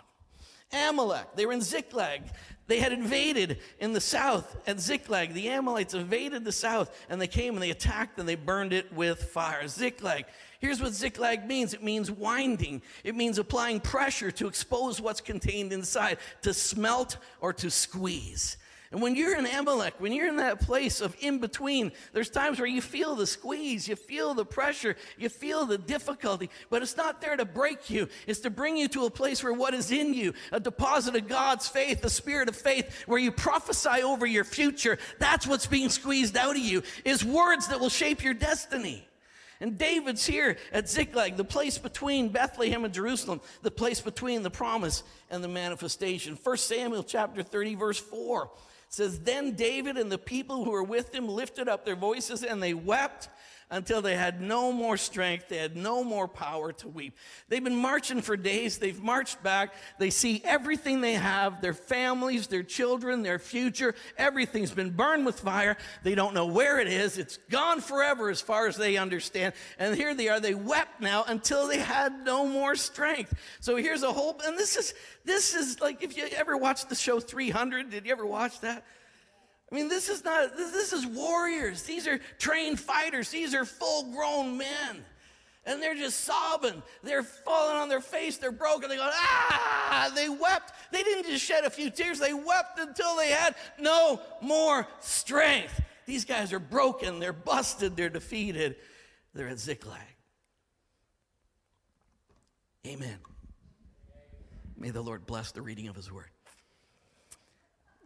Amalek, 0.73 1.35
they 1.35 1.45
were 1.45 1.51
in 1.51 1.61
Ziklag. 1.61 2.21
They 2.67 2.79
had 2.79 2.93
invaded 2.93 3.59
in 3.79 3.91
the 3.91 3.99
south 3.99 4.55
at 4.65 4.79
Ziklag. 4.79 5.33
The 5.33 5.49
Amalekites 5.49 5.93
invaded 5.93 6.45
the 6.45 6.51
south 6.53 6.97
and 7.09 7.19
they 7.19 7.27
came 7.27 7.53
and 7.55 7.61
they 7.61 7.71
attacked 7.71 8.17
and 8.17 8.27
they 8.27 8.35
burned 8.35 8.71
it 8.71 8.93
with 8.93 9.21
fire. 9.23 9.67
Ziklag 9.67 10.25
Here's 10.61 10.79
what 10.79 10.93
Ziklag 10.93 11.47
means 11.47 11.73
it 11.73 11.81
means 11.81 12.11
winding, 12.11 12.83
it 13.03 13.15
means 13.15 13.39
applying 13.39 13.79
pressure 13.79 14.29
to 14.31 14.47
expose 14.47 15.01
what's 15.01 15.19
contained 15.19 15.73
inside, 15.73 16.19
to 16.43 16.53
smelt 16.53 17.17
or 17.41 17.51
to 17.53 17.71
squeeze. 17.71 18.57
And 18.91 19.01
when 19.01 19.15
you're 19.15 19.35
in 19.37 19.45
Amalek, 19.45 19.95
when 19.99 20.11
you're 20.11 20.27
in 20.27 20.35
that 20.35 20.59
place 20.59 20.99
of 21.01 21.15
in 21.21 21.39
between, 21.39 21.93
there's 22.13 22.29
times 22.29 22.59
where 22.59 22.67
you 22.67 22.81
feel 22.81 23.15
the 23.15 23.25
squeeze, 23.25 23.87
you 23.87 23.95
feel 23.95 24.33
the 24.33 24.45
pressure, 24.45 24.97
you 25.17 25.29
feel 25.29 25.65
the 25.65 25.77
difficulty, 25.77 26.49
but 26.69 26.83
it's 26.83 26.97
not 26.97 27.21
there 27.21 27.37
to 27.37 27.45
break 27.45 27.89
you. 27.89 28.09
It's 28.27 28.41
to 28.41 28.49
bring 28.49 28.75
you 28.75 28.89
to 28.89 29.05
a 29.05 29.09
place 29.09 29.43
where 29.43 29.53
what 29.53 29.73
is 29.73 29.91
in 29.91 30.13
you, 30.13 30.33
a 30.51 30.59
deposit 30.59 31.15
of 31.15 31.27
God's 31.29 31.69
faith, 31.69 32.01
the 32.01 32.09
spirit 32.09 32.49
of 32.49 32.55
faith, 32.55 33.03
where 33.07 33.17
you 33.17 33.31
prophesy 33.31 34.03
over 34.03 34.25
your 34.25 34.43
future. 34.43 34.99
That's 35.19 35.47
what's 35.47 35.67
being 35.67 35.89
squeezed 35.89 36.35
out 36.35 36.57
of 36.57 36.61
you, 36.61 36.83
is 37.05 37.23
words 37.23 37.69
that 37.69 37.79
will 37.79 37.89
shape 37.89 38.23
your 38.23 38.33
destiny. 38.33 39.07
And 39.61 39.77
David's 39.77 40.25
here 40.25 40.57
at 40.73 40.89
Ziklag, 40.89 41.37
the 41.37 41.43
place 41.43 41.77
between 41.77 42.29
Bethlehem 42.29 42.83
and 42.83 42.93
Jerusalem, 42.93 43.41
the 43.61 43.69
place 43.69 44.01
between 44.01 44.41
the 44.41 44.49
promise 44.49 45.03
and 45.29 45.43
the 45.43 45.47
manifestation. 45.47 46.37
1 46.43 46.57
Samuel 46.57 47.03
chapter 47.03 47.43
30, 47.43 47.75
verse 47.75 47.99
4 47.99 48.49
says, 48.89 49.19
Then 49.19 49.53
David 49.53 49.97
and 49.97 50.11
the 50.11 50.17
people 50.17 50.65
who 50.65 50.71
were 50.71 50.83
with 50.83 51.13
him 51.13 51.27
lifted 51.27 51.69
up 51.69 51.85
their 51.85 51.95
voices 51.95 52.43
and 52.43 52.61
they 52.61 52.73
wept 52.73 53.29
until 53.71 54.01
they 54.01 54.15
had 54.15 54.41
no 54.41 54.71
more 54.71 54.97
strength, 54.97 55.47
they 55.47 55.57
had 55.57 55.77
no 55.77 56.03
more 56.03 56.27
power 56.27 56.73
to 56.73 56.89
weep. 56.89 57.17
They've 57.47 57.63
been 57.63 57.75
marching 57.75 58.21
for 58.21 58.35
days, 58.35 58.77
they've 58.77 59.01
marched 59.01 59.41
back, 59.41 59.73
they 59.97 60.09
see 60.09 60.41
everything 60.43 60.99
they 60.99 61.13
have 61.13 61.61
their 61.61 61.73
families, 61.73 62.47
their 62.47 62.63
children, 62.63 63.23
their 63.23 63.39
future, 63.39 63.95
everything's 64.17 64.71
been 64.71 64.91
burned 64.91 65.25
with 65.25 65.39
fire. 65.39 65.77
They 66.03 66.15
don't 66.15 66.33
know 66.33 66.47
where 66.47 66.79
it 66.79 66.87
is, 66.87 67.17
it's 67.17 67.37
gone 67.49 67.79
forever 67.79 68.29
as 68.29 68.41
far 68.41 68.67
as 68.67 68.75
they 68.75 68.97
understand. 68.97 69.53
And 69.79 69.95
here 69.95 70.13
they 70.13 70.27
are, 70.27 70.41
they 70.41 70.53
wept 70.53 70.99
now 70.99 71.23
until 71.25 71.67
they 71.67 71.79
had 71.79 72.25
no 72.25 72.45
more 72.45 72.75
strength. 72.75 73.33
So 73.61 73.77
here's 73.77 74.03
a 74.03 74.11
whole, 74.11 74.39
and 74.45 74.57
this 74.57 74.75
is, 74.75 74.93
this 75.23 75.55
is 75.55 75.79
like 75.79 76.03
if 76.03 76.17
you 76.17 76.27
ever 76.35 76.57
watched 76.57 76.89
the 76.89 76.95
show 76.95 77.21
300, 77.21 77.89
did 77.89 78.05
you 78.05 78.11
ever 78.11 78.25
watch 78.25 78.59
that? 78.61 78.83
I 79.71 79.75
mean, 79.75 79.87
this 79.87 80.09
is 80.09 80.23
not, 80.25 80.57
this 80.57 80.91
is 80.91 81.05
warriors. 81.05 81.83
These 81.83 82.05
are 82.07 82.19
trained 82.37 82.79
fighters. 82.79 83.29
These 83.29 83.55
are 83.55 83.63
full 83.63 84.11
grown 84.11 84.57
men. 84.57 85.05
And 85.65 85.81
they're 85.81 85.95
just 85.95 86.21
sobbing. 86.21 86.81
They're 87.03 87.23
falling 87.23 87.77
on 87.77 87.87
their 87.87 88.01
face. 88.01 88.37
They're 88.37 88.51
broken. 88.51 88.89
They 88.89 88.97
go, 88.97 89.09
ah! 89.09 90.11
They 90.13 90.27
wept. 90.27 90.73
They 90.91 91.03
didn't 91.03 91.25
just 91.25 91.45
shed 91.45 91.63
a 91.63 91.69
few 91.69 91.89
tears. 91.89 92.19
They 92.19 92.33
wept 92.33 92.79
until 92.79 93.15
they 93.15 93.29
had 93.29 93.55
no 93.79 94.19
more 94.41 94.87
strength. 94.99 95.79
These 96.05 96.25
guys 96.25 96.51
are 96.51 96.59
broken. 96.59 97.19
They're 97.19 97.31
busted. 97.31 97.95
They're 97.95 98.09
defeated. 98.09 98.75
They're 99.33 99.47
at 99.47 99.59
Ziklag. 99.59 100.01
Amen. 102.85 103.19
May 104.75 104.89
the 104.89 105.01
Lord 105.01 105.27
bless 105.27 105.51
the 105.51 105.61
reading 105.61 105.87
of 105.87 105.95
his 105.95 106.11
word. 106.11 106.31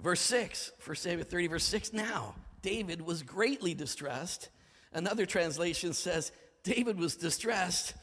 Verse 0.06 0.22
6, 0.22 0.72
1 0.86 0.96
Samuel 0.98 1.26
30, 1.26 1.48
verse 1.48 1.64
6. 1.64 1.92
Now, 1.92 2.36
David 2.62 3.02
was 3.02 3.24
greatly 3.24 3.74
distressed. 3.74 4.50
Another 4.94 5.26
translation 5.26 5.94
says, 5.94 6.32
David 6.64 7.00
was 7.00 7.16
distressed, 7.16 7.96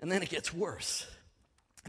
and 0.00 0.10
then 0.10 0.22
it 0.22 0.30
gets 0.30 0.54
worse. 0.54 1.06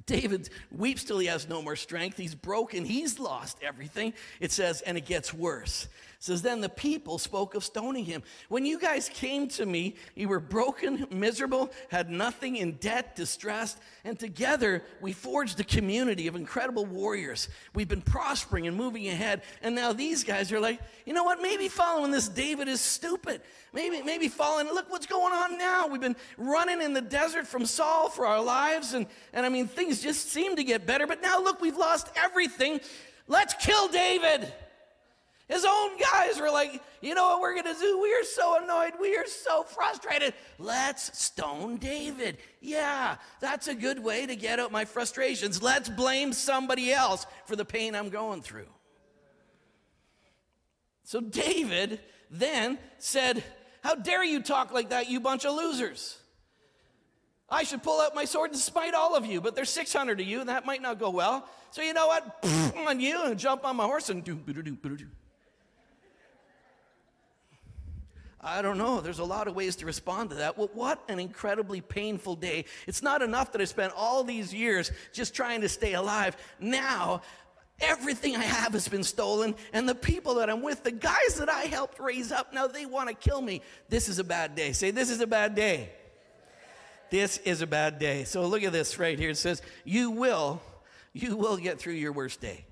David 0.05 0.49
weeps 0.69 1.05
till 1.05 1.17
he 1.17 1.27
has 1.27 1.47
no 1.47 1.61
more 1.61 1.77
strength. 1.77 2.17
He's 2.17 2.35
broken. 2.35 2.83
He's 2.83 3.19
lost 3.19 3.57
everything. 3.63 4.11
It 4.41 4.51
says, 4.51 4.81
and 4.81 4.97
it 4.97 5.05
gets 5.05 5.33
worse. 5.33 5.87
Says, 6.23 6.41
then 6.41 6.61
the 6.61 6.69
people 6.69 7.17
spoke 7.17 7.53
of 7.53 7.65
stoning 7.65 8.05
him. 8.05 8.23
When 8.47 8.65
you 8.65 8.79
guys 8.79 9.09
came 9.09 9.49
to 9.49 9.65
me, 9.65 9.95
you 10.15 10.29
were 10.29 10.39
broken, 10.39 11.05
miserable, 11.11 11.69
had 11.89 12.09
nothing, 12.09 12.55
in 12.55 12.75
debt, 12.75 13.17
distressed, 13.17 13.77
and 14.05 14.17
together 14.17 14.85
we 15.01 15.11
forged 15.11 15.59
a 15.59 15.65
community 15.65 16.27
of 16.27 16.37
incredible 16.37 16.85
warriors. 16.85 17.49
We've 17.75 17.89
been 17.89 18.01
prospering 18.01 18.67
and 18.67 18.77
moving 18.77 19.09
ahead. 19.09 19.41
And 19.61 19.75
now 19.75 19.91
these 19.91 20.23
guys 20.23 20.49
are 20.53 20.61
like, 20.61 20.79
you 21.05 21.11
know 21.11 21.25
what? 21.25 21.41
Maybe 21.41 21.67
following 21.67 22.11
this 22.11 22.29
David 22.29 22.69
is 22.69 22.79
stupid. 22.79 23.41
Maybe, 23.73 24.01
maybe 24.01 24.29
following, 24.29 24.67
look 24.67 24.89
what's 24.89 25.07
going 25.07 25.33
on 25.33 25.57
now. 25.57 25.87
We've 25.87 25.99
been 25.99 26.15
running 26.37 26.81
in 26.81 26.93
the 26.93 27.01
desert 27.01 27.47
from 27.47 27.65
Saul 27.65 28.07
for 28.07 28.25
our 28.25 28.41
lives. 28.41 28.93
And, 28.93 29.07
and 29.33 29.45
I 29.45 29.49
mean, 29.49 29.67
things 29.67 30.01
just 30.01 30.31
seem 30.31 30.55
to 30.55 30.63
get 30.63 30.85
better. 30.85 31.05
But 31.05 31.21
now 31.21 31.43
look, 31.43 31.59
we've 31.59 31.75
lost 31.75 32.07
everything. 32.15 32.79
Let's 33.27 33.53
kill 33.55 33.89
David. 33.89 34.53
His 35.53 35.65
own 35.65 35.91
guys 35.99 36.39
were 36.39 36.49
like, 36.49 36.81
you 36.99 37.13
know 37.13 37.27
what 37.27 37.41
we're 37.41 37.53
going 37.53 37.75
to 37.75 37.79
do? 37.79 38.01
We 38.01 38.11
are 38.15 38.23
so 38.23 38.63
annoyed. 38.63 38.93
We 38.99 39.15
are 39.17 39.27
so 39.27 39.61
frustrated. 39.61 40.33
Let's 40.57 41.15
stone 41.15 41.77
David. 41.77 42.39
Yeah, 42.59 43.17
that's 43.39 43.67
a 43.67 43.75
good 43.75 44.03
way 44.03 44.25
to 44.25 44.35
get 44.35 44.59
out 44.59 44.71
my 44.71 44.85
frustrations. 44.85 45.61
Let's 45.61 45.89
blame 45.89 46.33
somebody 46.33 46.91
else 46.91 47.27
for 47.45 47.55
the 47.55 47.65
pain 47.65 47.93
I'm 47.93 48.09
going 48.09 48.41
through. 48.41 48.65
So 51.03 51.21
David 51.21 51.99
then 52.31 52.79
said, 52.97 53.43
How 53.83 53.93
dare 53.93 54.23
you 54.23 54.41
talk 54.41 54.73
like 54.73 54.89
that, 54.89 55.07
you 55.07 55.19
bunch 55.19 55.45
of 55.45 55.53
losers? 55.53 56.17
I 57.47 57.61
should 57.61 57.83
pull 57.83 58.01
out 58.01 58.15
my 58.15 58.25
sword 58.25 58.49
and 58.49 58.59
smite 58.59 58.95
all 58.95 59.15
of 59.15 59.27
you, 59.27 59.39
but 59.39 59.53
there's 59.55 59.69
600 59.69 60.19
of 60.19 60.25
you, 60.25 60.39
and 60.39 60.49
that 60.49 60.65
might 60.65 60.81
not 60.81 60.97
go 60.97 61.11
well. 61.11 61.47
So 61.69 61.83
you 61.83 61.93
know 61.93 62.07
what? 62.07 62.43
on 62.87 62.99
you 62.99 63.23
and 63.25 63.37
jump 63.37 63.65
on 63.65 63.75
my 63.75 63.83
horse 63.83 64.09
and 64.09 64.23
do, 64.23 64.33
do, 64.33 64.53
do, 64.53 64.63
do, 64.63 64.97
do. 64.97 65.05
I 68.43 68.61
don't 68.61 68.77
know. 68.77 68.99
There's 68.99 69.19
a 69.19 69.23
lot 69.23 69.47
of 69.47 69.55
ways 69.55 69.77
to 69.77 69.85
respond 69.85 70.31
to 70.31 70.35
that. 70.37 70.57
Well, 70.57 70.69
what 70.73 71.01
an 71.07 71.17
incredibly 71.19 71.79
painful 71.79 72.35
day. 72.35 72.65
It's 72.87 73.01
not 73.01 73.21
enough 73.21 73.53
that 73.53 73.61
I 73.61 73.65
spent 73.65 73.93
all 73.95 74.23
these 74.23 74.53
years 74.53 74.91
just 75.13 75.33
trying 75.33 75.61
to 75.61 75.69
stay 75.69 75.93
alive. 75.93 76.35
Now, 76.59 77.21
everything 77.79 78.35
I 78.35 78.43
have 78.43 78.73
has 78.73 78.87
been 78.89 79.03
stolen, 79.03 79.55
and 79.71 79.87
the 79.87 79.95
people 79.95 80.35
that 80.35 80.49
I'm 80.49 80.61
with, 80.61 80.83
the 80.83 80.91
guys 80.91 81.35
that 81.37 81.49
I 81.49 81.61
helped 81.61 81.99
raise 81.99 82.33
up, 82.33 82.53
now 82.53 82.67
they 82.67 82.85
want 82.85 83.07
to 83.07 83.15
kill 83.15 83.41
me. 83.41 83.61
This 83.87 84.09
is 84.09 84.19
a 84.19 84.25
bad 84.25 84.55
day. 84.55 84.73
Say, 84.73 84.91
this 84.91 85.09
is 85.09 85.21
a 85.21 85.27
bad 85.27 85.55
day. 85.55 85.89
This 87.09 87.37
is 87.37 87.61
a 87.61 87.67
bad 87.67 87.97
day. 87.97 88.25
So 88.25 88.45
look 88.45 88.63
at 88.63 88.73
this 88.73 88.99
right 88.99 89.17
here. 89.17 89.29
It 89.29 89.37
says, 89.37 89.61
You 89.85 90.11
will, 90.11 90.61
you 91.13 91.37
will 91.37 91.57
get 91.57 91.79
through 91.79 91.93
your 91.93 92.11
worst 92.11 92.41
day. 92.41 92.65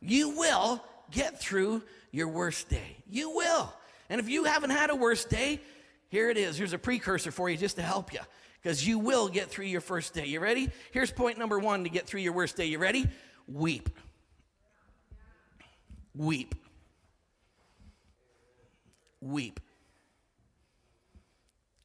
You 0.00 0.30
will 0.30 0.84
get 1.14 1.40
through 1.40 1.82
your 2.10 2.28
worst 2.28 2.68
day. 2.68 2.96
You 3.08 3.30
will. 3.30 3.72
And 4.10 4.20
if 4.20 4.28
you 4.28 4.44
haven't 4.44 4.70
had 4.70 4.90
a 4.90 4.96
worst 4.96 5.30
day, 5.30 5.60
here 6.08 6.28
it 6.28 6.36
is. 6.36 6.58
Here's 6.58 6.72
a 6.72 6.78
precursor 6.78 7.30
for 7.30 7.48
you 7.48 7.56
just 7.56 7.76
to 7.76 7.82
help 7.82 8.12
you 8.12 8.20
because 8.62 8.86
you 8.86 8.98
will 8.98 9.28
get 9.28 9.48
through 9.48 9.66
your 9.66 9.80
first 9.80 10.14
day. 10.14 10.26
You 10.26 10.40
ready? 10.40 10.70
Here's 10.92 11.10
point 11.10 11.38
number 11.38 11.58
one 11.58 11.84
to 11.84 11.90
get 11.90 12.06
through 12.06 12.20
your 12.20 12.32
worst 12.32 12.56
day. 12.56 12.66
You 12.66 12.78
ready? 12.78 13.06
Weep. 13.46 13.88
Weep. 16.14 16.54
Weep. 19.20 19.60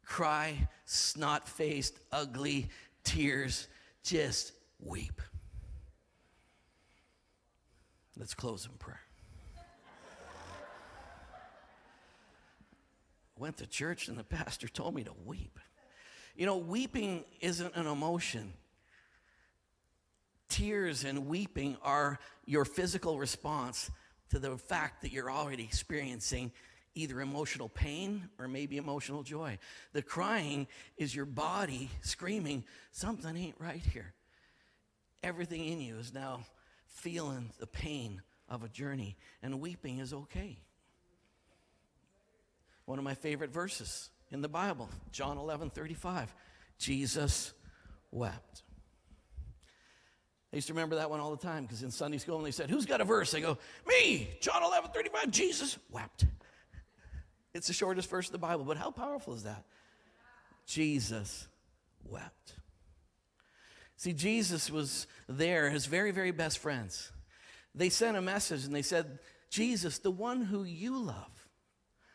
Cry, 0.06 0.68
snot 0.86 1.48
faced, 1.48 1.98
ugly 2.12 2.68
tears. 3.04 3.68
Just 4.04 4.54
weep. 4.84 5.22
Let's 8.18 8.34
close 8.34 8.66
in 8.66 8.72
prayer. 8.78 9.00
Went 13.40 13.58
to 13.58 13.68
church 13.68 14.08
and 14.08 14.18
the 14.18 14.24
pastor 14.24 14.68
told 14.68 14.94
me 14.94 15.04
to 15.04 15.14
weep. 15.26 15.60
You 16.36 16.46
know, 16.46 16.58
weeping 16.58 17.24
isn't 17.42 17.76
an 17.76 17.88
emotion. 17.88 18.54
Tears 20.50 21.04
and 21.04 21.28
weeping 21.28 21.78
are 21.84 22.20
your 22.46 22.66
physical 22.66 23.18
response 23.18 23.90
to 24.30 24.40
the 24.40 24.58
fact 24.58 25.02
that 25.02 25.12
you're 25.12 25.32
already 25.32 25.64
experiencing 25.64 26.52
either 26.96 27.22
emotional 27.22 27.70
pain 27.70 28.30
or 28.40 28.48
maybe 28.48 28.78
emotional 28.78 29.24
joy. 29.24 29.58
The 29.94 30.02
crying 30.02 30.68
is 30.98 31.16
your 31.16 31.26
body 31.26 31.90
screaming, 32.02 32.64
something 32.92 33.36
ain't 33.36 33.56
right 33.60 33.84
here. 33.94 34.14
Everything 35.24 35.66
in 35.66 35.82
you 35.82 35.98
is 35.98 36.14
now 36.14 36.42
feeling 36.88 37.52
the 37.60 37.68
pain 37.68 38.22
of 38.48 38.64
a 38.64 38.70
journey, 38.70 39.16
and 39.44 39.62
weeping 39.62 40.00
is 40.00 40.14
okay 40.14 40.60
one 42.90 42.98
of 42.98 43.06
my 43.06 43.14
favorite 43.14 43.52
verses 43.52 44.10
in 44.32 44.42
the 44.42 44.50
Bible, 44.50 44.90
John 45.12 45.38
11 45.38 45.70
35. 45.70 46.34
Jesus 46.80 47.54
wept. 48.12 48.64
I 50.52 50.56
used 50.56 50.66
to 50.68 50.74
remember 50.74 50.96
that 50.96 51.08
one 51.12 51.20
all 51.20 51.30
the 51.30 51.38
time 51.38 51.66
because 51.66 51.84
in 51.84 51.92
Sunday 51.92 52.18
school 52.18 52.38
when 52.38 52.46
they 52.46 52.52
said, 52.52 52.68
Who's 52.68 52.88
got 52.88 53.00
a 53.00 53.06
verse? 53.06 53.36
I 53.36 53.42
go, 53.42 53.60
Me, 53.88 54.28
John 54.42 54.64
11 54.64 54.90
35, 54.90 55.30
Jesus 55.30 55.78
wept. 55.92 56.26
It's 57.54 57.68
the 57.68 57.74
shortest 57.74 58.10
verse 58.10 58.26
of 58.26 58.32
the 58.32 58.40
Bible, 58.40 58.66
but 58.66 58.78
how 58.78 58.90
powerful 58.90 59.36
is 59.36 59.44
that? 59.44 59.66
Jesus 60.66 61.48
wept. 62.04 62.56
See, 63.98 64.14
Jesus 64.14 64.72
was 64.72 65.06
there, 65.28 65.70
his 65.70 65.86
very, 65.86 66.10
very 66.10 66.32
best 66.32 66.58
friends. 66.58 67.12
They 67.76 67.90
sent 67.90 68.18
a 68.18 68.22
message 68.22 68.66
and 68.66 68.74
they 68.74 68.82
said, 68.82 69.20
Jesus, 69.52 70.00
the 70.00 70.10
one 70.10 70.42
who 70.42 70.64
you 70.64 70.98
love, 70.98 71.39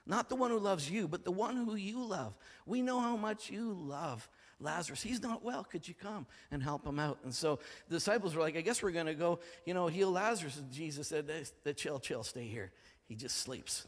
not 0.06 0.28
the 0.28 0.36
one 0.36 0.50
who 0.50 0.58
loves 0.58 0.90
you, 0.90 1.08
but 1.08 1.24
the 1.24 1.30
one 1.30 1.56
who 1.56 1.76
you 1.76 2.04
love. 2.04 2.34
We 2.66 2.82
know 2.82 3.00
how 3.00 3.16
much 3.16 3.50
you 3.50 3.72
love 3.72 4.28
Lazarus. 4.60 5.02
He's 5.02 5.22
not 5.22 5.42
well. 5.42 5.64
Could 5.64 5.88
you 5.88 5.94
come 5.94 6.26
and 6.50 6.62
help 6.62 6.86
him 6.86 6.98
out? 6.98 7.18
And 7.24 7.34
so 7.34 7.58
the 7.88 7.96
disciples 7.96 8.34
were 8.34 8.42
like, 8.42 8.56
I 8.56 8.60
guess 8.60 8.82
we're 8.82 8.90
going 8.90 9.06
to 9.06 9.14
go, 9.14 9.40
you 9.64 9.74
know, 9.74 9.86
heal 9.86 10.10
Lazarus. 10.10 10.58
And 10.58 10.70
Jesus 10.70 11.08
said, 11.08 11.30
chill, 11.76 11.98
chill, 11.98 12.22
stay 12.22 12.46
here. 12.46 12.72
He 13.06 13.14
just 13.14 13.38
sleeps. 13.38 13.86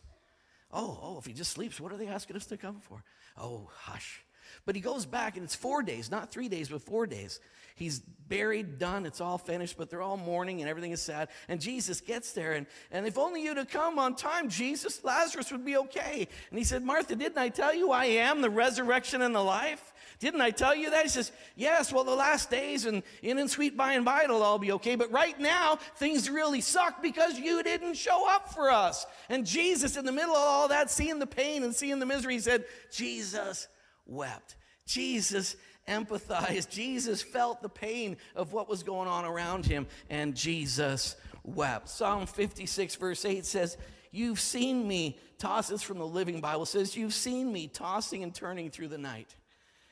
Oh, 0.73 0.99
oh, 1.03 1.19
if 1.19 1.27
he 1.27 1.33
just 1.33 1.53
sleeps, 1.53 1.81
what 1.81 1.93
are 1.93 1.97
they 1.97 2.09
asking 2.09 2.37
us 2.37 2.47
to 2.47 2.57
come 2.57 2.81
for? 2.81 3.03
Oh, 3.39 3.69
hush. 3.73 4.25
But 4.65 4.75
he 4.75 4.81
goes 4.81 5.07
back, 5.07 5.37
and 5.37 5.45
it's 5.45 5.55
four 5.55 5.83
days, 5.83 6.11
not 6.11 6.31
three 6.31 6.49
days, 6.49 6.69
but 6.69 6.83
four 6.83 7.07
days. 7.07 7.41
He's 7.77 8.01
buried, 8.01 8.79
done, 8.79 9.05
it's 9.05 9.21
all 9.21 9.37
finished, 9.37 9.77
but 9.77 9.91
they're 9.91 10.01
all 10.01 10.17
mourning 10.17 10.61
and 10.61 10.69
everything 10.69 10.93
is 10.93 11.03
sad. 11.03 11.29
And 11.47 11.61
Jesus 11.61 12.01
gets 12.01 12.33
there, 12.33 12.55
and, 12.55 12.67
and 12.91 13.07
if 13.07 13.19
only 13.19 13.43
you'd 13.43 13.59
have 13.59 13.69
come 13.69 13.99
on 13.99 14.17
time, 14.17 14.49
Jesus, 14.49 15.05
Lazarus 15.05 15.53
would 15.53 15.65
be 15.65 15.77
okay. 15.77 16.27
And 16.49 16.59
he 16.59 16.65
said, 16.65 16.83
Martha, 16.83 17.15
didn't 17.15 17.37
I 17.37 17.51
tell 17.51 17.75
you 17.75 17.91
I 17.91 18.07
am 18.07 18.41
the 18.41 18.49
resurrection 18.49 19.21
and 19.21 19.35
the 19.35 19.45
life? 19.45 19.93
Didn't 20.21 20.41
I 20.41 20.51
tell 20.51 20.75
you 20.75 20.89
that? 20.91 21.03
He 21.03 21.11
says, 21.11 21.31
Yes, 21.55 21.93
well, 21.93 22.05
the 22.05 22.15
last 22.15 22.51
days 22.51 22.87
and 22.87 23.03
in 23.23 23.39
and 23.39 23.51
sweet 23.51 23.77
by 23.77 23.93
and 23.93 24.05
by 24.07 24.25
it'll 24.25 24.43
all 24.43 24.59
be 24.59 24.73
okay. 24.73 24.97
But 24.97 25.13
right 25.13 25.39
now, 25.39 25.77
things 25.97 26.31
really 26.31 26.63
suck 26.63 27.03
because 27.03 27.39
you 27.39 27.63
didn't 27.63 27.95
show 27.95 28.27
up 28.27 28.55
for 28.55 28.71
us. 28.71 29.05
And 29.29 29.45
Jesus, 29.45 29.99
in 29.99 30.07
the 30.07 30.13
middle 30.13 30.35
of 30.35 30.43
all 30.43 30.69
that, 30.69 30.91
seeing 30.91 31.19
the 31.19 31.27
pain 31.27 31.63
and 31.63 31.75
seeing 31.75 31.99
the 31.99 32.07
misery, 32.07 32.39
said, 32.39 32.65
Jesus 32.91 33.69
wept. 34.07 34.57
Jesus 34.87 35.57
empathized. 35.89 36.71
Jesus 36.71 37.23
felt 37.23 37.63
the 37.63 37.69
pain 37.69 38.17
of 38.35 38.53
what 38.53 38.69
was 38.69 38.83
going 38.83 39.09
on 39.09 39.25
around 39.25 39.67
him, 39.67 39.87
and 40.11 40.35
Jesus 40.35 41.17
wept. 41.45 41.89
Psalm 41.89 42.27
56, 42.27 42.95
verse 42.97 43.25
8 43.25 43.45
says, 43.45 43.77
You've 44.11 44.41
seen 44.41 44.87
me, 44.87 45.19
toss 45.39 45.69
this 45.69 45.83
from 45.83 45.99
the 45.99 46.07
Living 46.07 46.41
Bible, 46.41 46.67
says, 46.67 46.97
You've 46.97 47.15
seen 47.15 47.53
me 47.53 47.69
tossing 47.69 48.23
and 48.23 48.35
turning 48.35 48.71
through 48.71 48.89
the 48.89 48.99
night. 48.99 49.35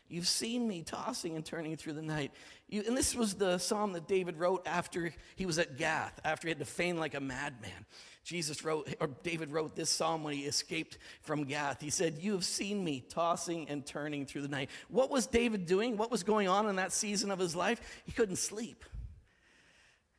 You've 0.08 0.28
seen 0.28 0.68
me 0.68 0.82
tossing 0.82 1.34
and 1.34 1.44
turning 1.44 1.76
through 1.76 1.94
the 1.94 2.02
night. 2.02 2.30
You, 2.68 2.84
and 2.86 2.96
this 2.96 3.14
was 3.14 3.34
the 3.34 3.58
psalm 3.58 3.92
that 3.94 4.06
David 4.06 4.36
wrote 4.36 4.62
after 4.66 5.12
he 5.36 5.46
was 5.46 5.58
at 5.58 5.76
Gath, 5.76 6.20
after 6.24 6.46
he 6.46 6.50
had 6.50 6.58
to 6.58 6.64
feign 6.64 6.98
like 6.98 7.14
a 7.14 7.20
madman. 7.20 7.86
Jesus 8.24 8.64
wrote, 8.64 8.92
or 9.00 9.08
David 9.22 9.52
wrote 9.52 9.76
this 9.76 9.90
psalm 9.90 10.24
when 10.24 10.34
he 10.34 10.44
escaped 10.44 10.96
from 11.20 11.44
Gath. 11.44 11.82
He 11.82 11.90
said, 11.90 12.16
You 12.20 12.32
have 12.32 12.44
seen 12.44 12.82
me 12.82 13.04
tossing 13.08 13.68
and 13.68 13.84
turning 13.84 14.24
through 14.24 14.42
the 14.42 14.48
night. 14.48 14.70
What 14.88 15.10
was 15.10 15.26
David 15.26 15.66
doing? 15.66 15.98
What 15.98 16.10
was 16.10 16.22
going 16.22 16.48
on 16.48 16.66
in 16.68 16.76
that 16.76 16.92
season 16.92 17.30
of 17.30 17.38
his 17.38 17.54
life? 17.54 18.02
He 18.06 18.12
couldn't 18.12 18.36
sleep. 18.36 18.82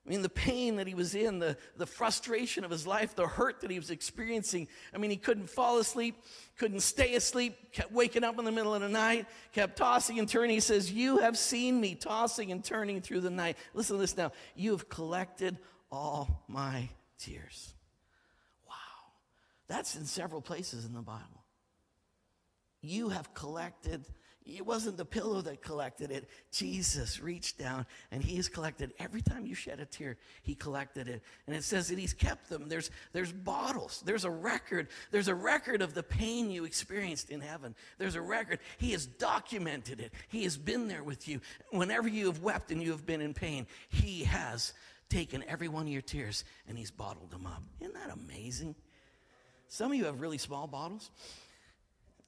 I 0.05 0.09
mean, 0.09 0.21
the 0.21 0.29
pain 0.29 0.75
that 0.75 0.85
he 0.85 0.93
was 0.93 1.15
in, 1.15 1.39
the, 1.39 1.57
the 1.77 1.87
frustration 1.87 2.63
of 2.63 2.69
his 2.69 2.85
life, 2.85 3.15
the 3.15 3.25
hurt 3.25 3.61
that 3.61 3.71
he 3.71 3.79
was 3.79 3.89
experiencing. 3.89 4.67
I 4.93 4.99
mean, 4.99 5.09
he 5.09 5.17
couldn't 5.17 5.49
fall 5.49 5.79
asleep, 5.79 6.15
couldn't 6.59 6.81
stay 6.81 7.15
asleep, 7.15 7.71
kept 7.71 7.91
waking 7.91 8.23
up 8.23 8.37
in 8.37 8.45
the 8.45 8.51
middle 8.51 8.75
of 8.75 8.81
the 8.81 8.89
night, 8.89 9.25
kept 9.51 9.77
tossing 9.77 10.19
and 10.19 10.29
turning. 10.29 10.51
He 10.51 10.59
says, 10.59 10.91
You 10.91 11.17
have 11.17 11.39
seen 11.39 11.81
me 11.81 11.95
tossing 11.95 12.51
and 12.51 12.63
turning 12.63 13.01
through 13.01 13.21
the 13.21 13.31
night. 13.31 13.57
Listen 13.73 13.95
to 13.95 14.01
this 14.01 14.15
now. 14.15 14.31
You 14.55 14.71
have 14.71 14.89
collected 14.89 15.57
all 15.91 16.43
my 16.47 16.87
tears. 17.17 17.74
That's 19.67 19.95
in 19.95 20.05
several 20.05 20.41
places 20.41 20.85
in 20.85 20.93
the 20.93 21.01
Bible. 21.01 21.43
You 22.81 23.09
have 23.09 23.33
collected 23.33 24.05
it 24.45 24.65
wasn't 24.65 24.97
the 24.97 25.05
pillow 25.05 25.41
that 25.41 25.63
collected 25.63 26.11
it. 26.11 26.29
Jesus 26.51 27.19
reached 27.19 27.57
down 27.57 27.87
and 28.11 28.23
he 28.23 28.35
has 28.35 28.47
collected 28.47 28.93
every 28.99 29.21
time 29.21 29.47
you 29.47 29.55
shed 29.55 29.79
a 29.79 29.85
tear, 29.85 30.17
he 30.43 30.53
collected 30.53 31.07
it. 31.07 31.23
And 31.47 31.55
it 31.55 31.63
says 31.63 31.87
that 31.87 31.97
he's 31.97 32.13
kept 32.13 32.49
them. 32.49 32.69
There's 32.69 32.91
there's 33.11 33.31
bottles. 33.31 34.03
There's 34.05 34.23
a 34.23 34.29
record. 34.29 34.89
There's 35.09 35.29
a 35.29 35.35
record 35.35 35.81
of 35.81 35.95
the 35.95 36.03
pain 36.03 36.51
you 36.51 36.65
experienced 36.65 37.31
in 37.31 37.41
heaven. 37.41 37.73
There's 37.97 38.13
a 38.13 38.21
record. 38.21 38.59
He 38.77 38.91
has 38.91 39.07
documented 39.07 39.99
it. 39.99 40.13
He 40.27 40.43
has 40.43 40.57
been 40.57 40.87
there 40.87 41.03
with 41.03 41.27
you. 41.27 41.41
Whenever 41.71 42.07
you 42.07 42.27
have 42.27 42.43
wept 42.43 42.71
and 42.71 42.83
you 42.83 42.91
have 42.91 43.05
been 43.05 43.21
in 43.21 43.33
pain, 43.33 43.65
he 43.89 44.25
has 44.25 44.73
taken 45.09 45.43
every 45.47 45.69
one 45.69 45.87
of 45.87 45.91
your 45.91 46.03
tears 46.03 46.45
and 46.67 46.77
he's 46.77 46.91
bottled 46.91 47.31
them 47.31 47.47
up. 47.47 47.63
Isn't 47.79 47.95
that 47.95 48.13
amazing? 48.13 48.75
Some 49.67 49.91
of 49.91 49.97
you 49.97 50.05
have 50.05 50.21
really 50.21 50.37
small 50.37 50.67
bottles. 50.67 51.09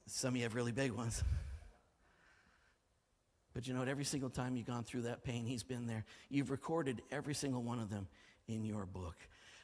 Some 0.06 0.34
of 0.34 0.36
you 0.36 0.42
have 0.42 0.54
really 0.54 0.72
big 0.72 0.92
ones. 0.92 1.22
But 3.54 3.66
you 3.66 3.74
know 3.74 3.80
what? 3.80 3.88
Every 3.88 4.04
single 4.04 4.30
time 4.30 4.56
you've 4.56 4.66
gone 4.66 4.84
through 4.84 5.02
that 5.02 5.24
pain, 5.24 5.44
He's 5.44 5.62
been 5.62 5.86
there. 5.86 6.04
You've 6.28 6.50
recorded 6.50 7.02
every 7.10 7.34
single 7.34 7.62
one 7.62 7.80
of 7.80 7.90
them 7.90 8.06
in 8.46 8.64
your 8.64 8.86
book. 8.86 9.16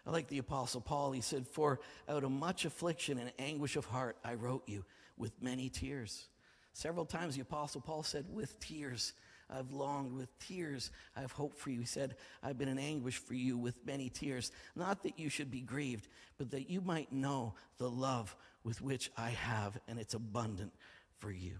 I 0.06 0.10
like 0.10 0.28
the 0.28 0.38
Apostle 0.38 0.80
Paul. 0.80 1.12
He 1.12 1.20
said, 1.20 1.46
For 1.46 1.80
out 2.08 2.24
of 2.24 2.30
much 2.30 2.64
affliction 2.64 3.18
and 3.18 3.32
anguish 3.38 3.76
of 3.76 3.86
heart, 3.86 4.16
I 4.24 4.34
wrote 4.34 4.68
you 4.68 4.84
with 5.16 5.32
many 5.40 5.68
tears. 5.68 6.26
Several 6.72 7.06
times 7.06 7.36
the 7.36 7.42
Apostle 7.42 7.80
Paul 7.80 8.02
said, 8.02 8.26
With 8.28 8.58
tears. 8.60 9.12
I've 9.50 9.70
longed 9.72 10.12
with 10.12 10.36
tears. 10.38 10.90
I 11.16 11.20
have 11.20 11.32
hoped 11.32 11.58
for 11.58 11.70
you. 11.70 11.80
He 11.80 11.86
said, 11.86 12.16
I've 12.42 12.58
been 12.58 12.68
in 12.68 12.78
anguish 12.78 13.18
for 13.18 13.34
you 13.34 13.56
with 13.56 13.76
many 13.86 14.08
tears. 14.08 14.52
Not 14.74 15.02
that 15.02 15.18
you 15.18 15.28
should 15.28 15.50
be 15.50 15.60
grieved, 15.60 16.08
but 16.38 16.50
that 16.50 16.70
you 16.70 16.80
might 16.80 17.12
know 17.12 17.54
the 17.78 17.90
love 17.90 18.34
with 18.64 18.80
which 18.80 19.10
I 19.16 19.30
have, 19.30 19.78
and 19.86 19.98
it's 19.98 20.14
abundant 20.14 20.72
for 21.18 21.30
you. 21.30 21.58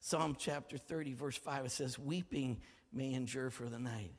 Psalm 0.00 0.36
chapter 0.38 0.76
30, 0.76 1.14
verse 1.14 1.36
5, 1.36 1.66
it 1.66 1.70
says, 1.70 1.98
Weeping 1.98 2.60
may 2.92 3.14
endure 3.14 3.50
for 3.50 3.64
the 3.64 3.78
night, 3.78 4.12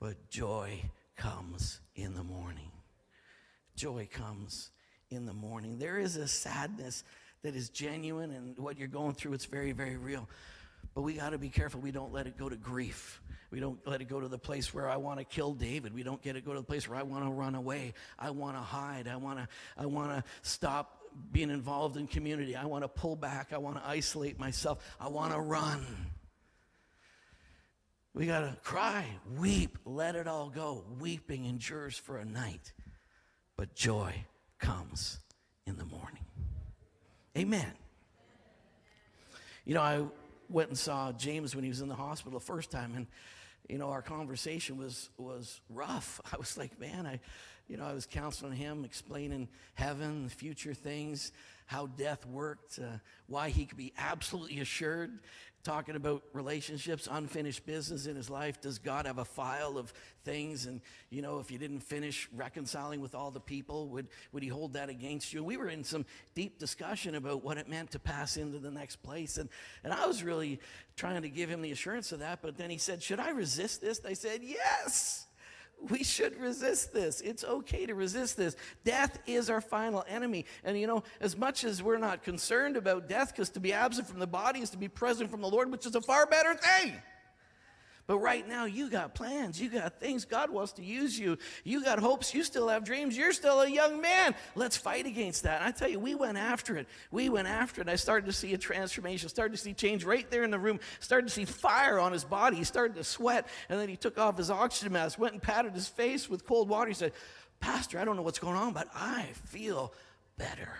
but 0.00 0.28
joy 0.30 0.82
comes 1.16 1.80
in 1.94 2.14
the 2.14 2.24
morning. 2.24 2.72
Joy 3.76 4.08
comes 4.10 4.70
in 5.10 5.26
the 5.26 5.32
morning. 5.32 5.78
There 5.78 5.98
is 5.98 6.16
a 6.16 6.26
sadness 6.26 7.04
that 7.42 7.54
is 7.54 7.68
genuine, 7.68 8.32
and 8.32 8.58
what 8.58 8.78
you're 8.78 8.88
going 8.88 9.14
through, 9.14 9.34
it's 9.34 9.44
very, 9.44 9.72
very 9.72 9.96
real. 9.96 10.28
But 10.94 11.02
we 11.02 11.14
got 11.14 11.30
to 11.30 11.38
be 11.38 11.48
careful 11.48 11.80
we 11.80 11.92
don't 11.92 12.12
let 12.12 12.26
it 12.26 12.36
go 12.36 12.48
to 12.48 12.56
grief. 12.56 13.20
We 13.50 13.60
don't 13.60 13.78
let 13.86 14.00
it 14.00 14.08
go 14.08 14.20
to 14.20 14.28
the 14.28 14.38
place 14.38 14.74
where 14.74 14.88
I 14.88 14.96
want 14.96 15.20
to 15.20 15.24
kill 15.24 15.54
David. 15.54 15.94
We 15.94 16.02
don't 16.02 16.20
get 16.20 16.36
it 16.36 16.44
go 16.44 16.52
to 16.52 16.60
the 16.60 16.66
place 16.66 16.88
where 16.88 16.98
I 16.98 17.02
want 17.02 17.24
to 17.24 17.30
run 17.30 17.54
away. 17.54 17.94
I 18.18 18.30
want 18.30 18.56
to 18.56 18.62
hide. 18.62 19.08
I 19.08 19.16
want 19.16 19.38
to 19.38 19.48
I 19.76 19.86
want 19.86 20.10
to 20.10 20.24
stop 20.42 20.98
being 21.32 21.50
involved 21.50 21.96
in 21.96 22.06
community. 22.06 22.56
I 22.56 22.66
want 22.66 22.84
to 22.84 22.88
pull 22.88 23.16
back. 23.16 23.52
I 23.52 23.58
want 23.58 23.76
to 23.76 23.86
isolate 23.86 24.38
myself. 24.38 24.84
I 25.00 25.08
want 25.08 25.32
to 25.32 25.40
run. 25.40 25.86
We 28.14 28.26
got 28.26 28.40
to 28.40 28.56
cry, 28.64 29.06
weep, 29.36 29.78
let 29.84 30.16
it 30.16 30.26
all 30.26 30.50
go. 30.50 30.84
Weeping 30.98 31.44
endures 31.44 31.96
for 31.96 32.18
a 32.18 32.24
night, 32.24 32.72
but 33.56 33.74
joy 33.76 34.12
comes 34.58 35.20
in 35.66 35.76
the 35.76 35.84
morning. 35.84 36.24
Amen. 37.36 37.72
You 39.64 39.74
know, 39.74 39.82
I 39.82 40.02
went 40.48 40.68
and 40.68 40.78
saw 40.78 41.12
James 41.12 41.54
when 41.54 41.64
he 41.64 41.70
was 41.70 41.80
in 41.80 41.88
the 41.88 41.94
hospital 41.94 42.38
the 42.38 42.44
first 42.44 42.70
time, 42.70 42.94
and 42.94 43.06
you 43.68 43.78
know, 43.78 43.90
our 43.90 44.02
conversation 44.02 44.78
was 44.78 45.10
was 45.18 45.60
rough. 45.68 46.20
I 46.32 46.36
was 46.36 46.56
like, 46.56 46.78
man, 46.80 47.06
I 47.06 47.20
you 47.68 47.76
know, 47.76 47.84
I 47.84 47.92
was 47.92 48.06
counseling 48.06 48.54
him, 48.54 48.84
explaining 48.84 49.48
heaven, 49.74 50.28
future 50.28 50.74
things, 50.74 51.32
how 51.66 51.86
death 51.86 52.24
worked, 52.26 52.78
uh, 52.78 52.98
why 53.26 53.50
he 53.50 53.66
could 53.66 53.76
be 53.76 53.92
absolutely 53.98 54.60
assured, 54.60 55.18
talking 55.64 55.96
about 55.96 56.22
relationships, 56.32 57.06
unfinished 57.10 57.66
business 57.66 58.06
in 58.06 58.16
his 58.16 58.30
life. 58.30 58.58
Does 58.58 58.78
God 58.78 59.04
have 59.04 59.18
a 59.18 59.24
file 59.24 59.76
of 59.76 59.92
things? 60.24 60.64
And, 60.64 60.80
you 61.10 61.20
know, 61.20 61.40
if 61.40 61.50
you 61.50 61.58
didn't 61.58 61.80
finish 61.80 62.26
reconciling 62.34 63.02
with 63.02 63.14
all 63.14 63.30
the 63.30 63.40
people, 63.40 63.88
would, 63.88 64.06
would 64.32 64.42
he 64.42 64.48
hold 64.48 64.72
that 64.72 64.88
against 64.88 65.34
you? 65.34 65.44
We 65.44 65.58
were 65.58 65.68
in 65.68 65.84
some 65.84 66.06
deep 66.34 66.58
discussion 66.58 67.16
about 67.16 67.44
what 67.44 67.58
it 67.58 67.68
meant 67.68 67.90
to 67.90 67.98
pass 67.98 68.38
into 68.38 68.58
the 68.58 68.70
next 68.70 68.96
place. 69.02 69.36
And, 69.36 69.50
and 69.84 69.92
I 69.92 70.06
was 70.06 70.22
really 70.22 70.58
trying 70.96 71.20
to 71.20 71.28
give 71.28 71.50
him 71.50 71.60
the 71.60 71.72
assurance 71.72 72.12
of 72.12 72.20
that. 72.20 72.40
But 72.40 72.56
then 72.56 72.70
he 72.70 72.78
said, 72.78 73.02
Should 73.02 73.20
I 73.20 73.30
resist 73.30 73.82
this? 73.82 74.00
I 74.06 74.14
said, 74.14 74.40
Yes. 74.42 75.27
We 75.90 76.02
should 76.02 76.38
resist 76.40 76.92
this. 76.92 77.20
It's 77.20 77.44
okay 77.44 77.86
to 77.86 77.94
resist 77.94 78.36
this. 78.36 78.56
Death 78.84 79.18
is 79.26 79.48
our 79.50 79.60
final 79.60 80.04
enemy. 80.08 80.44
And 80.64 80.78
you 80.78 80.86
know, 80.86 81.04
as 81.20 81.36
much 81.36 81.64
as 81.64 81.82
we're 81.82 81.98
not 81.98 82.22
concerned 82.22 82.76
about 82.76 83.08
death, 83.08 83.32
because 83.32 83.50
to 83.50 83.60
be 83.60 83.72
absent 83.72 84.08
from 84.08 84.18
the 84.18 84.26
body 84.26 84.60
is 84.60 84.70
to 84.70 84.78
be 84.78 84.88
present 84.88 85.30
from 85.30 85.40
the 85.40 85.48
Lord, 85.48 85.70
which 85.70 85.86
is 85.86 85.94
a 85.94 86.00
far 86.00 86.26
better 86.26 86.54
thing. 86.54 86.94
But 88.08 88.20
right 88.20 88.48
now, 88.48 88.64
you 88.64 88.88
got 88.88 89.14
plans, 89.14 89.60
you 89.60 89.68
got 89.68 90.00
things. 90.00 90.24
God 90.24 90.48
wants 90.48 90.72
to 90.72 90.82
use 90.82 91.18
you. 91.18 91.36
You 91.62 91.84
got 91.84 91.98
hopes, 91.98 92.32
you 92.32 92.42
still 92.42 92.68
have 92.68 92.82
dreams. 92.82 93.18
You're 93.18 93.34
still 93.34 93.60
a 93.60 93.68
young 93.68 94.00
man. 94.00 94.34
Let's 94.54 94.78
fight 94.78 95.04
against 95.04 95.42
that. 95.42 95.60
And 95.60 95.68
I 95.68 95.72
tell 95.72 95.90
you, 95.90 96.00
we 96.00 96.14
went 96.14 96.38
after 96.38 96.78
it. 96.78 96.88
We 97.10 97.28
went 97.28 97.48
after 97.48 97.82
it. 97.82 97.88
I 97.88 97.96
started 97.96 98.24
to 98.24 98.32
see 98.32 98.54
a 98.54 98.58
transformation, 98.58 99.28
started 99.28 99.58
to 99.58 99.62
see 99.62 99.74
change 99.74 100.04
right 100.04 100.28
there 100.30 100.42
in 100.42 100.50
the 100.50 100.58
room, 100.58 100.80
started 101.00 101.28
to 101.28 101.34
see 101.34 101.44
fire 101.44 101.98
on 101.98 102.12
his 102.12 102.24
body. 102.24 102.56
He 102.56 102.64
started 102.64 102.96
to 102.96 103.04
sweat, 103.04 103.46
and 103.68 103.78
then 103.78 103.90
he 103.90 103.96
took 103.96 104.16
off 104.16 104.38
his 104.38 104.50
oxygen 104.50 104.94
mask, 104.94 105.18
went 105.18 105.34
and 105.34 105.42
patted 105.42 105.74
his 105.74 105.86
face 105.86 106.30
with 106.30 106.46
cold 106.46 106.70
water. 106.70 106.88
He 106.88 106.94
said, 106.94 107.12
Pastor, 107.60 107.98
I 107.98 108.06
don't 108.06 108.16
know 108.16 108.22
what's 108.22 108.38
going 108.38 108.56
on, 108.56 108.72
but 108.72 108.88
I 108.94 109.26
feel 109.44 109.92
better 110.38 110.72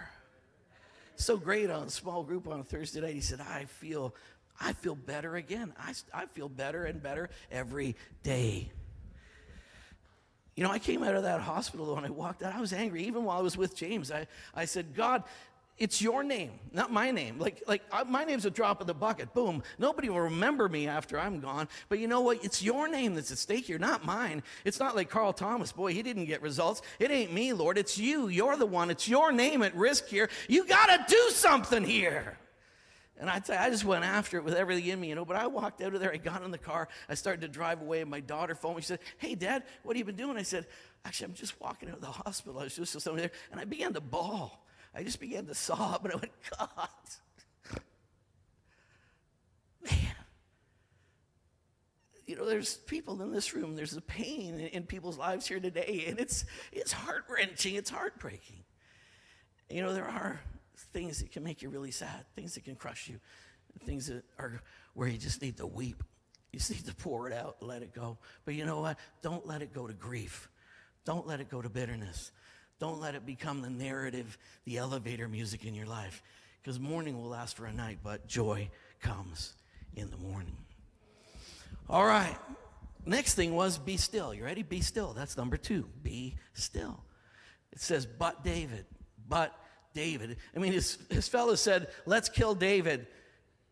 so 1.20 1.36
great 1.36 1.68
on 1.68 1.86
a 1.86 1.90
small 1.90 2.22
group 2.22 2.46
on 2.48 2.60
a 2.60 2.64
Thursday 2.64 3.00
night. 3.00 3.14
He 3.14 3.20
said, 3.20 3.40
I 3.40 3.64
feel 3.64 4.14
I 4.60 4.72
feel 4.72 4.94
better 4.94 5.36
again. 5.36 5.72
I, 5.78 5.94
I 6.12 6.26
feel 6.26 6.48
better 6.48 6.84
and 6.84 7.02
better 7.02 7.30
every 7.50 7.96
day. 8.22 8.70
You 10.56 10.64
know, 10.64 10.70
I 10.70 10.80
came 10.80 11.04
out 11.04 11.14
of 11.14 11.22
that 11.22 11.40
hospital 11.40 11.94
when 11.94 12.04
I 12.04 12.10
walked 12.10 12.42
out. 12.42 12.52
I 12.54 12.60
was 12.60 12.72
angry, 12.72 13.04
even 13.04 13.22
while 13.22 13.38
I 13.38 13.42
was 13.42 13.56
with 13.56 13.76
James. 13.76 14.10
I, 14.10 14.26
I 14.54 14.64
said, 14.64 14.96
God, 14.96 15.22
it's 15.78 16.02
your 16.02 16.24
name, 16.24 16.50
not 16.72 16.90
my 16.90 17.12
name. 17.12 17.38
Like, 17.38 17.62
like 17.68 17.82
uh, 17.92 18.04
my 18.08 18.24
name's 18.24 18.44
a 18.44 18.50
drop 18.50 18.80
in 18.80 18.88
the 18.88 18.94
bucket. 18.94 19.32
Boom. 19.32 19.62
Nobody 19.78 20.08
will 20.08 20.22
remember 20.22 20.68
me 20.68 20.88
after 20.88 21.20
I'm 21.20 21.38
gone. 21.38 21.68
But 21.88 22.00
you 22.00 22.08
know 22.08 22.20
what? 22.20 22.44
It's 22.44 22.60
your 22.60 22.88
name 22.88 23.14
that's 23.14 23.30
at 23.30 23.38
stake 23.38 23.66
here, 23.66 23.78
not 23.78 24.04
mine. 24.04 24.42
It's 24.64 24.80
not 24.80 24.96
like 24.96 25.08
Carl 25.08 25.32
Thomas. 25.32 25.70
Boy, 25.70 25.92
he 25.92 26.02
didn't 26.02 26.24
get 26.24 26.42
results. 26.42 26.82
It 26.98 27.12
ain't 27.12 27.32
me, 27.32 27.52
Lord. 27.52 27.78
It's 27.78 27.96
you. 27.96 28.26
You're 28.26 28.56
the 28.56 28.66
one. 28.66 28.90
It's 28.90 29.08
your 29.08 29.30
name 29.30 29.62
at 29.62 29.76
risk 29.76 30.08
here. 30.08 30.28
You 30.48 30.66
got 30.66 30.86
to 30.86 31.14
do 31.14 31.30
something 31.30 31.84
here. 31.84 32.36
And 33.20 33.28
I'd 33.28 33.46
say, 33.46 33.56
I 33.56 33.68
just 33.68 33.84
went 33.84 34.04
after 34.04 34.36
it 34.36 34.44
with 34.44 34.54
everything 34.54 34.86
in 34.86 35.00
me, 35.00 35.08
you 35.08 35.14
know. 35.14 35.24
But 35.24 35.36
I 35.36 35.48
walked 35.48 35.82
out 35.82 35.92
of 35.92 36.00
there. 36.00 36.12
I 36.12 36.18
got 36.18 36.42
in 36.42 36.50
the 36.52 36.58
car. 36.58 36.88
I 37.08 37.14
started 37.14 37.40
to 37.40 37.48
drive 37.48 37.82
away. 37.82 38.00
And 38.00 38.10
my 38.10 38.20
daughter 38.20 38.54
phoned 38.54 38.76
me. 38.76 38.82
She 38.82 38.88
said, 38.88 39.00
"Hey, 39.18 39.34
Dad, 39.34 39.64
what 39.82 39.96
have 39.96 39.98
you 39.98 40.04
been 40.04 40.16
doing?" 40.16 40.36
I 40.36 40.42
said, 40.42 40.66
"Actually, 41.04 41.26
I'm 41.26 41.34
just 41.34 41.60
walking 41.60 41.88
out 41.88 41.96
of 41.96 42.00
the 42.00 42.06
hospital. 42.06 42.60
I 42.60 42.64
was 42.64 42.76
just 42.76 42.94
with 42.94 43.02
somebody 43.02 43.22
there, 43.22 43.32
and 43.50 43.60
I 43.60 43.64
began 43.64 43.92
to 43.94 44.00
bawl. 44.00 44.64
I 44.94 45.02
just 45.02 45.20
began 45.20 45.46
to 45.46 45.54
sob, 45.54 46.04
and 46.04 46.14
I 46.14 46.16
went, 46.16 46.32
God, 46.58 46.88
man, 49.84 50.14
You 52.26 52.36
know, 52.36 52.44
there's 52.44 52.76
people 52.76 53.22
in 53.22 53.32
this 53.32 53.54
room, 53.54 53.74
there's 53.74 53.96
a 53.96 54.02
pain 54.02 54.60
in, 54.60 54.66
in 54.68 54.82
people's 54.84 55.16
lives 55.16 55.46
here 55.46 55.60
today, 55.60 56.04
and 56.08 56.18
it's, 56.18 56.44
it's 56.72 56.92
heart 56.92 57.24
wrenching, 57.28 57.74
it's 57.74 57.90
heartbreaking. 57.90 58.64
You 59.70 59.82
know, 59.82 59.94
there 59.94 60.08
are 60.08 60.40
things 60.92 61.20
that 61.20 61.32
can 61.32 61.42
make 61.42 61.62
you 61.62 61.68
really 61.68 61.90
sad, 61.90 62.24
things 62.34 62.54
that 62.54 62.64
can 62.64 62.76
crush 62.76 63.08
you, 63.08 63.18
things 63.84 64.06
that 64.06 64.24
are 64.38 64.60
where 64.94 65.08
you 65.08 65.18
just 65.18 65.42
need 65.42 65.56
to 65.58 65.66
weep. 65.66 66.02
You 66.52 66.58
just 66.58 66.70
need 66.70 66.86
to 66.86 66.94
pour 66.94 67.28
it 67.28 67.34
out, 67.34 67.56
let 67.60 67.82
it 67.82 67.94
go. 67.94 68.18
But 68.44 68.54
you 68.54 68.64
know 68.64 68.80
what? 68.80 68.98
Don't 69.22 69.46
let 69.46 69.62
it 69.62 69.72
go 69.74 69.86
to 69.86 69.92
grief. 69.92 70.48
Don't 71.04 71.26
let 71.26 71.40
it 71.40 71.50
go 71.50 71.60
to 71.60 71.68
bitterness. 71.68 72.32
Don't 72.78 73.00
let 73.00 73.14
it 73.14 73.26
become 73.26 73.60
the 73.60 73.70
narrative, 73.70 74.38
the 74.64 74.78
elevator 74.78 75.28
music 75.28 75.64
in 75.64 75.74
your 75.74 75.86
life. 75.86 76.22
Because 76.62 76.78
mourning 76.78 77.16
will 77.16 77.28
last 77.28 77.56
for 77.56 77.66
a 77.66 77.72
night, 77.72 77.98
but 78.02 78.26
joy 78.26 78.70
comes 79.00 79.54
in 79.94 80.10
the 80.10 80.16
morning. 80.16 80.56
All 81.88 82.04
right. 82.04 82.36
Next 83.06 83.34
thing 83.34 83.54
was 83.54 83.78
be 83.78 83.96
still. 83.96 84.34
You 84.34 84.44
ready? 84.44 84.62
Be 84.62 84.80
still. 84.80 85.12
That's 85.12 85.36
number 85.36 85.56
two. 85.56 85.88
Be 86.02 86.36
still. 86.52 87.02
It 87.72 87.80
says, 87.80 88.06
but 88.06 88.44
David, 88.44 88.84
but 89.28 89.54
David. 89.94 90.36
I 90.54 90.58
mean, 90.58 90.72
his, 90.72 90.98
his 91.10 91.28
fellows 91.28 91.60
said, 91.60 91.88
let's 92.06 92.28
kill 92.28 92.54
David 92.54 93.06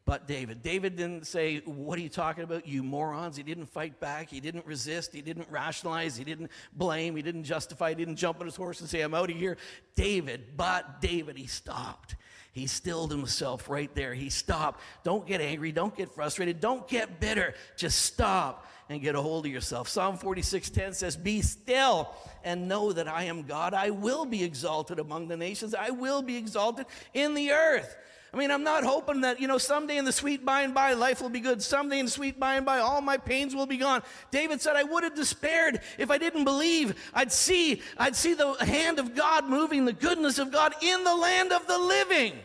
but 0.06 0.28
David. 0.28 0.62
David 0.62 0.94
didn't 0.94 1.26
say, 1.26 1.58
What 1.64 1.98
are 1.98 2.02
you 2.02 2.08
talking 2.08 2.44
about, 2.44 2.66
you 2.66 2.84
morons? 2.84 3.36
He 3.36 3.42
didn't 3.42 3.66
fight 3.66 3.98
back. 3.98 4.30
He 4.30 4.38
didn't 4.38 4.64
resist. 4.64 5.12
He 5.12 5.20
didn't 5.20 5.48
rationalize. 5.50 6.16
He 6.16 6.22
didn't 6.22 6.52
blame. 6.72 7.16
He 7.16 7.22
didn't 7.22 7.42
justify. 7.42 7.90
He 7.90 7.96
didn't 7.96 8.14
jump 8.14 8.38
on 8.38 8.46
his 8.46 8.54
horse 8.54 8.80
and 8.80 8.88
say, 8.88 9.00
I'm 9.00 9.14
out 9.14 9.30
of 9.30 9.36
here. 9.36 9.58
David, 9.96 10.56
but 10.56 11.00
David, 11.00 11.36
he 11.36 11.48
stopped. 11.48 12.14
He 12.52 12.68
stilled 12.68 13.10
himself 13.10 13.68
right 13.68 13.92
there. 13.96 14.14
He 14.14 14.30
stopped. 14.30 14.80
Don't 15.02 15.26
get 15.26 15.40
angry. 15.40 15.72
Don't 15.72 15.94
get 15.94 16.12
frustrated. 16.12 16.60
Don't 16.60 16.86
get 16.86 17.20
bitter. 17.20 17.54
Just 17.76 18.02
stop 18.02 18.64
and 18.88 19.00
get 19.00 19.14
a 19.14 19.20
hold 19.20 19.46
of 19.46 19.52
yourself. 19.52 19.88
Psalm 19.88 20.16
46:10 20.16 20.94
says, 20.94 21.16
"Be 21.16 21.42
still 21.42 22.14
and 22.44 22.68
know 22.68 22.92
that 22.92 23.08
I 23.08 23.24
am 23.24 23.42
God. 23.42 23.74
I 23.74 23.90
will 23.90 24.24
be 24.24 24.44
exalted 24.44 24.98
among 24.98 25.28
the 25.28 25.36
nations. 25.36 25.74
I 25.74 25.90
will 25.90 26.22
be 26.22 26.36
exalted 26.36 26.86
in 27.12 27.34
the 27.34 27.52
earth." 27.52 27.96
I 28.32 28.38
mean, 28.38 28.50
I'm 28.50 28.64
not 28.64 28.84
hoping 28.84 29.22
that, 29.22 29.40
you 29.40 29.48
know, 29.48 29.56
someday 29.56 29.96
in 29.96 30.04
the 30.04 30.12
sweet 30.12 30.44
by 30.44 30.62
and 30.62 30.74
by 30.74 30.92
life 30.92 31.22
will 31.22 31.30
be 31.30 31.40
good. 31.40 31.62
Someday 31.62 32.00
in 32.00 32.04
the 32.04 32.10
sweet 32.10 32.38
by 32.38 32.56
and 32.56 32.66
by 32.66 32.80
all 32.80 33.00
my 33.00 33.16
pains 33.16 33.54
will 33.54 33.66
be 33.66 33.78
gone. 33.78 34.02
David 34.30 34.60
said, 34.60 34.76
I 34.76 34.82
would 34.82 35.04
have 35.04 35.14
despaired 35.14 35.80
if 35.96 36.10
I 36.10 36.18
didn't 36.18 36.44
believe. 36.44 37.00
I'd 37.14 37.32
see, 37.32 37.80
I'd 37.96 38.14
see 38.14 38.34
the 38.34 38.52
hand 38.54 38.98
of 38.98 39.14
God 39.14 39.48
moving, 39.48 39.86
the 39.86 39.92
goodness 39.94 40.38
of 40.38 40.52
God 40.52 40.74
in 40.82 41.02
the 41.02 41.14
land 41.14 41.50
of 41.50 41.66
the 41.66 41.78
living. 41.78 42.38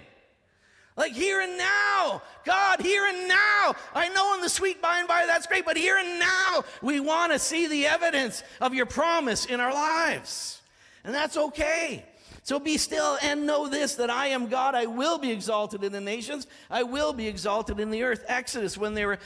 Like 0.98 1.14
here 1.14 1.42
and 1.42 1.58
now, 1.58 2.22
God, 2.44 2.82
here 2.82 3.06
and 3.08 3.28
now. 3.28 3.76
I 3.96 4.10
know 4.10 4.34
in 4.36 4.42
the 4.42 4.50
sweet 4.50 4.82
by 4.82 5.00
and 5.00 5.08
by 5.08 5.26
that's 5.26 5.48
great, 5.48 5.66
but 5.66 5.78
here 5.78 5.98
and 5.98 6.20
now, 6.20 6.64
we 6.82 7.00
want 7.00 7.32
to 7.32 7.40
see 7.40 7.68
the 7.68 7.88
evidence 7.88 8.44
of 8.60 8.74
your 8.74 8.86
promise 8.86 9.46
in 9.46 9.60
our 9.60 9.74
lives. 9.74 10.62
And 11.04 11.16
that's 11.16 11.38
okay. 11.38 12.06
So 12.44 12.60
be 12.60 12.78
still 12.78 13.20
and 13.22 13.46
know 13.46 13.68
this 13.68 13.96
that 13.96 14.10
I 14.10 14.28
am 14.28 14.48
God. 14.48 14.74
I 14.74 14.88
will 14.88 15.20
be 15.20 15.32
exalted 15.32 15.84
in 15.84 15.92
the 15.92 16.02
nations. 16.02 16.48
I 16.72 16.82
will 16.82 17.14
be 17.14 17.28
exalted 17.28 17.80
in 17.80 17.92
the 17.92 18.02
earth. 18.02 18.26
Exodus, 18.28 18.78
when 18.78 18.96
they 18.96 19.06
were 19.06 19.20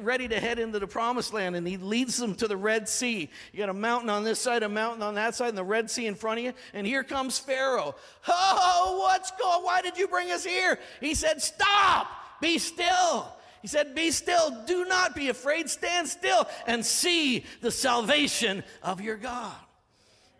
ready 0.00 0.28
to 0.28 0.38
head 0.38 0.60
into 0.60 0.78
the 0.78 0.86
promised 0.86 1.32
land, 1.32 1.56
and 1.56 1.66
he 1.66 1.76
leads 1.76 2.16
them 2.16 2.36
to 2.36 2.46
the 2.46 2.56
Red 2.56 2.88
Sea. 2.88 3.28
You 3.52 3.58
got 3.58 3.68
a 3.68 3.74
mountain 3.74 4.10
on 4.10 4.22
this 4.22 4.38
side, 4.38 4.62
a 4.62 4.68
mountain 4.68 5.02
on 5.02 5.16
that 5.16 5.34
side, 5.34 5.48
and 5.48 5.58
the 5.58 5.64
Red 5.64 5.90
Sea 5.90 6.06
in 6.06 6.14
front 6.14 6.38
of 6.38 6.44
you. 6.44 6.52
And 6.72 6.86
here 6.86 7.02
comes 7.02 7.36
Pharaoh. 7.36 7.96
Oh, 8.28 8.98
what's 9.02 9.32
going 9.32 9.64
Why 9.64 9.82
did 9.82 9.98
you 9.98 10.06
bring 10.06 10.30
us 10.30 10.44
here? 10.44 10.78
He 11.00 11.14
said, 11.14 11.42
Stop, 11.42 12.06
be 12.40 12.58
still. 12.58 13.32
He 13.60 13.68
said, 13.68 13.94
Be 13.96 14.12
still, 14.12 14.64
do 14.66 14.84
not 14.84 15.16
be 15.16 15.30
afraid, 15.30 15.68
stand 15.68 16.08
still 16.08 16.46
and 16.68 16.86
see 16.86 17.44
the 17.60 17.72
salvation 17.72 18.62
of 18.84 19.00
your 19.00 19.16
God. 19.16 19.54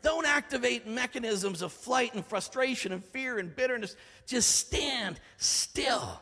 Don't 0.02 0.26
activate 0.26 0.86
mechanisms 0.86 1.62
of 1.62 1.72
flight 1.72 2.14
and 2.14 2.26
frustration 2.26 2.92
and 2.92 3.04
fear 3.04 3.38
and 3.38 3.54
bitterness. 3.54 3.96
Just 4.26 4.50
stand 4.50 5.20
still. 5.36 6.20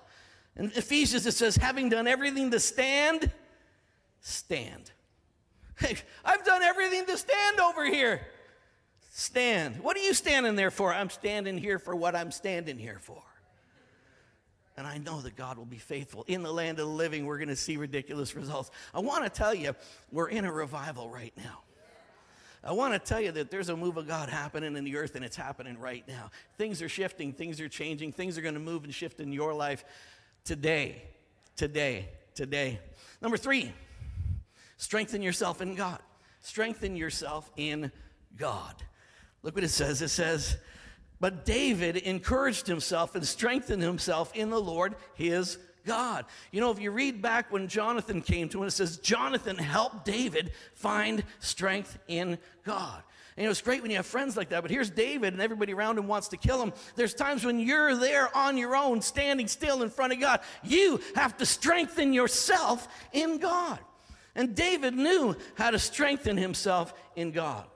In 0.56 0.66
Ephesians, 0.74 1.26
it 1.26 1.32
says, 1.32 1.56
having 1.56 1.88
done 1.88 2.06
everything 2.06 2.50
to 2.50 2.60
stand, 2.60 3.30
stand. 4.20 4.90
Hey, 5.80 5.96
I've 6.22 6.44
done 6.44 6.62
everything 6.62 7.06
to 7.06 7.16
stand 7.16 7.58
over 7.58 7.86
here. 7.86 8.20
Stand. 9.12 9.80
What 9.80 9.96
are 9.96 10.00
you 10.00 10.12
standing 10.12 10.54
there 10.54 10.70
for? 10.70 10.92
I'm 10.92 11.08
standing 11.08 11.56
here 11.56 11.78
for 11.78 11.96
what 11.96 12.14
I'm 12.14 12.30
standing 12.30 12.78
here 12.78 12.98
for. 13.00 13.22
And 14.76 14.86
I 14.86 14.98
know 14.98 15.22
that 15.22 15.36
God 15.36 15.56
will 15.56 15.64
be 15.64 15.78
faithful. 15.78 16.26
In 16.26 16.42
the 16.42 16.52
land 16.52 16.80
of 16.80 16.86
the 16.86 16.92
living, 16.92 17.24
we're 17.24 17.38
going 17.38 17.48
to 17.48 17.56
see 17.56 17.78
ridiculous 17.78 18.36
results. 18.36 18.70
I 18.92 19.00
want 19.00 19.24
to 19.24 19.30
tell 19.30 19.54
you, 19.54 19.74
we're 20.12 20.28
in 20.28 20.44
a 20.44 20.52
revival 20.52 21.08
right 21.08 21.32
now. 21.34 21.60
I 22.62 22.72
want 22.72 22.92
to 22.92 22.98
tell 22.98 23.20
you 23.20 23.32
that 23.32 23.50
there's 23.50 23.70
a 23.70 23.76
move 23.76 23.96
of 23.96 24.06
God 24.06 24.28
happening 24.28 24.76
in 24.76 24.84
the 24.84 24.96
earth 24.96 25.14
and 25.14 25.24
it's 25.24 25.36
happening 25.36 25.78
right 25.78 26.06
now. 26.06 26.30
Things 26.58 26.82
are 26.82 26.88
shifting, 26.88 27.32
things 27.32 27.60
are 27.60 27.68
changing, 27.68 28.12
things 28.12 28.36
are 28.36 28.42
going 28.42 28.54
to 28.54 28.60
move 28.60 28.84
and 28.84 28.94
shift 28.94 29.20
in 29.20 29.32
your 29.32 29.54
life 29.54 29.84
today. 30.44 31.02
Today. 31.56 32.08
Today. 32.34 32.78
Number 33.22 33.38
three, 33.38 33.72
strengthen 34.76 35.22
yourself 35.22 35.62
in 35.62 35.74
God. 35.74 36.00
Strengthen 36.40 36.96
yourself 36.96 37.50
in 37.56 37.90
God. 38.36 38.74
Look 39.42 39.54
what 39.54 39.64
it 39.64 39.68
says. 39.68 40.02
It 40.02 40.08
says, 40.08 40.58
But 41.18 41.46
David 41.46 41.96
encouraged 41.96 42.66
himself 42.66 43.14
and 43.14 43.26
strengthened 43.26 43.82
himself 43.82 44.34
in 44.34 44.50
the 44.50 44.60
Lord 44.60 44.96
his 45.14 45.58
God. 45.84 46.24
You 46.52 46.60
know, 46.60 46.70
if 46.70 46.80
you 46.80 46.90
read 46.90 47.22
back 47.22 47.52
when 47.52 47.68
Jonathan 47.68 48.22
came 48.22 48.48
to 48.50 48.62
him, 48.62 48.68
it 48.68 48.72
says, 48.72 48.98
Jonathan 48.98 49.56
helped 49.56 50.04
David 50.04 50.52
find 50.74 51.24
strength 51.38 51.98
in 52.08 52.38
God. 52.64 53.02
And 53.36 53.44
you 53.44 53.46
know, 53.46 53.50
it's 53.50 53.62
great 53.62 53.82
when 53.82 53.90
you 53.90 53.96
have 53.96 54.06
friends 54.06 54.36
like 54.36 54.50
that, 54.50 54.62
but 54.62 54.70
here's 54.70 54.90
David 54.90 55.32
and 55.32 55.40
everybody 55.40 55.72
around 55.72 55.98
him 55.98 56.06
wants 56.06 56.28
to 56.28 56.36
kill 56.36 56.62
him. 56.62 56.72
There's 56.96 57.14
times 57.14 57.44
when 57.44 57.58
you're 57.58 57.96
there 57.96 58.34
on 58.36 58.58
your 58.58 58.76
own, 58.76 59.00
standing 59.00 59.48
still 59.48 59.82
in 59.82 59.90
front 59.90 60.12
of 60.12 60.20
God. 60.20 60.40
You 60.62 61.00
have 61.14 61.36
to 61.38 61.46
strengthen 61.46 62.12
yourself 62.12 62.88
in 63.12 63.38
God. 63.38 63.78
And 64.34 64.54
David 64.54 64.94
knew 64.94 65.36
how 65.54 65.70
to 65.70 65.78
strengthen 65.78 66.36
himself 66.36 66.92
in 67.16 67.30
God 67.30 67.66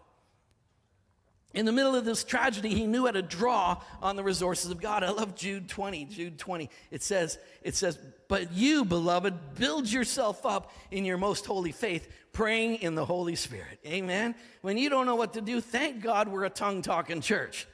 in 1.54 1.66
the 1.66 1.72
middle 1.72 1.94
of 1.94 2.04
this 2.04 2.24
tragedy, 2.24 2.70
he 2.70 2.86
knew 2.86 3.06
how 3.06 3.12
to 3.12 3.22
draw 3.22 3.80
on 4.02 4.16
the 4.16 4.24
resources 4.24 4.70
of 4.70 4.80
God. 4.80 5.04
I 5.04 5.10
love 5.10 5.34
Jude 5.36 5.68
20. 5.68 6.04
Jude 6.06 6.38
20. 6.38 6.68
It 6.90 7.02
says, 7.02 7.38
it 7.62 7.76
says, 7.76 7.98
but 8.28 8.52
you, 8.52 8.84
beloved, 8.84 9.54
build 9.54 9.90
yourself 9.90 10.44
up 10.44 10.72
in 10.90 11.04
your 11.04 11.16
most 11.16 11.46
holy 11.46 11.72
faith, 11.72 12.10
praying 12.32 12.76
in 12.76 12.96
the 12.96 13.04
Holy 13.04 13.36
Spirit. 13.36 13.78
Amen. 13.86 14.34
When 14.62 14.76
you 14.76 14.90
don't 14.90 15.06
know 15.06 15.14
what 15.14 15.34
to 15.34 15.40
do, 15.40 15.60
thank 15.60 16.02
God 16.02 16.28
we're 16.28 16.44
a 16.44 16.50
tongue 16.50 16.82
talking 16.82 17.20
church. 17.20 17.68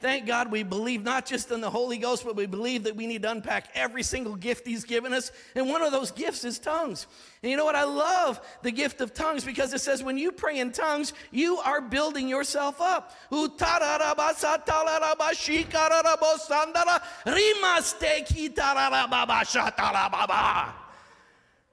Thank 0.00 0.26
God 0.26 0.50
we 0.50 0.62
believe 0.62 1.02
not 1.02 1.26
just 1.26 1.50
in 1.50 1.60
the 1.60 1.68
Holy 1.68 1.98
Ghost, 1.98 2.24
but 2.24 2.34
we 2.34 2.46
believe 2.46 2.84
that 2.84 2.96
we 2.96 3.06
need 3.06 3.20
to 3.22 3.30
unpack 3.30 3.68
every 3.74 4.02
single 4.02 4.34
gift 4.34 4.66
He's 4.66 4.84
given 4.84 5.12
us. 5.12 5.30
And 5.54 5.68
one 5.68 5.82
of 5.82 5.92
those 5.92 6.10
gifts 6.10 6.42
is 6.42 6.58
tongues. 6.58 7.06
And 7.42 7.50
you 7.50 7.56
know 7.58 7.66
what? 7.66 7.74
I 7.74 7.84
love 7.84 8.40
the 8.62 8.72
gift 8.72 9.02
of 9.02 9.12
tongues 9.12 9.44
because 9.44 9.74
it 9.74 9.80
says 9.80 10.02
when 10.02 10.16
you 10.16 10.32
pray 10.32 10.58
in 10.58 10.72
tongues, 10.72 11.12
you 11.30 11.58
are 11.58 11.82
building 11.82 12.28
yourself 12.28 12.80
up. 12.80 13.14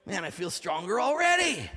Man, 0.06 0.26
I 0.26 0.32
feel 0.32 0.50
stronger 0.50 1.00
already. 1.00 1.70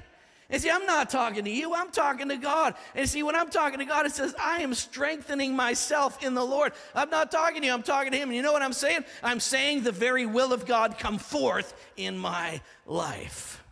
And 0.51 0.61
see, 0.61 0.71
I'm 0.71 0.87
not 0.87 1.11
talking 1.11 1.45
to 1.45 1.51
you, 1.51 1.75
I'm 1.75 1.91
talking 1.91 2.29
to 2.29 2.37
God. 2.37 2.75
And 2.95 3.09
see, 3.09 3.23
when 3.23 3.37
I'm 3.37 3.51
talking 3.51 3.79
to 3.79 3.85
God, 3.85 4.07
it 4.07 4.13
says, 4.13 4.35
I 4.41 4.63
am 4.63 4.75
strengthening 4.75 5.55
myself 5.55 6.23
in 6.25 6.35
the 6.35 6.45
Lord. 6.45 6.73
I'm 6.95 7.11
not 7.11 7.31
talking 7.31 7.61
to 7.61 7.67
you, 7.67 7.73
I'm 7.73 7.83
talking 7.83 8.13
to 8.13 8.19
Him. 8.19 8.31
And 8.31 8.37
you 8.37 8.43
know 8.43 8.53
what 8.53 8.63
I'm 8.63 8.73
saying? 8.73 9.05
I'm 9.23 9.41
saying 9.41 9.83
the 9.83 9.93
very 9.93 10.27
will 10.27 10.53
of 10.53 10.67
God 10.67 10.99
come 10.99 11.19
forth 11.19 11.75
in 11.97 12.19
my 12.19 12.61
life. 12.87 13.63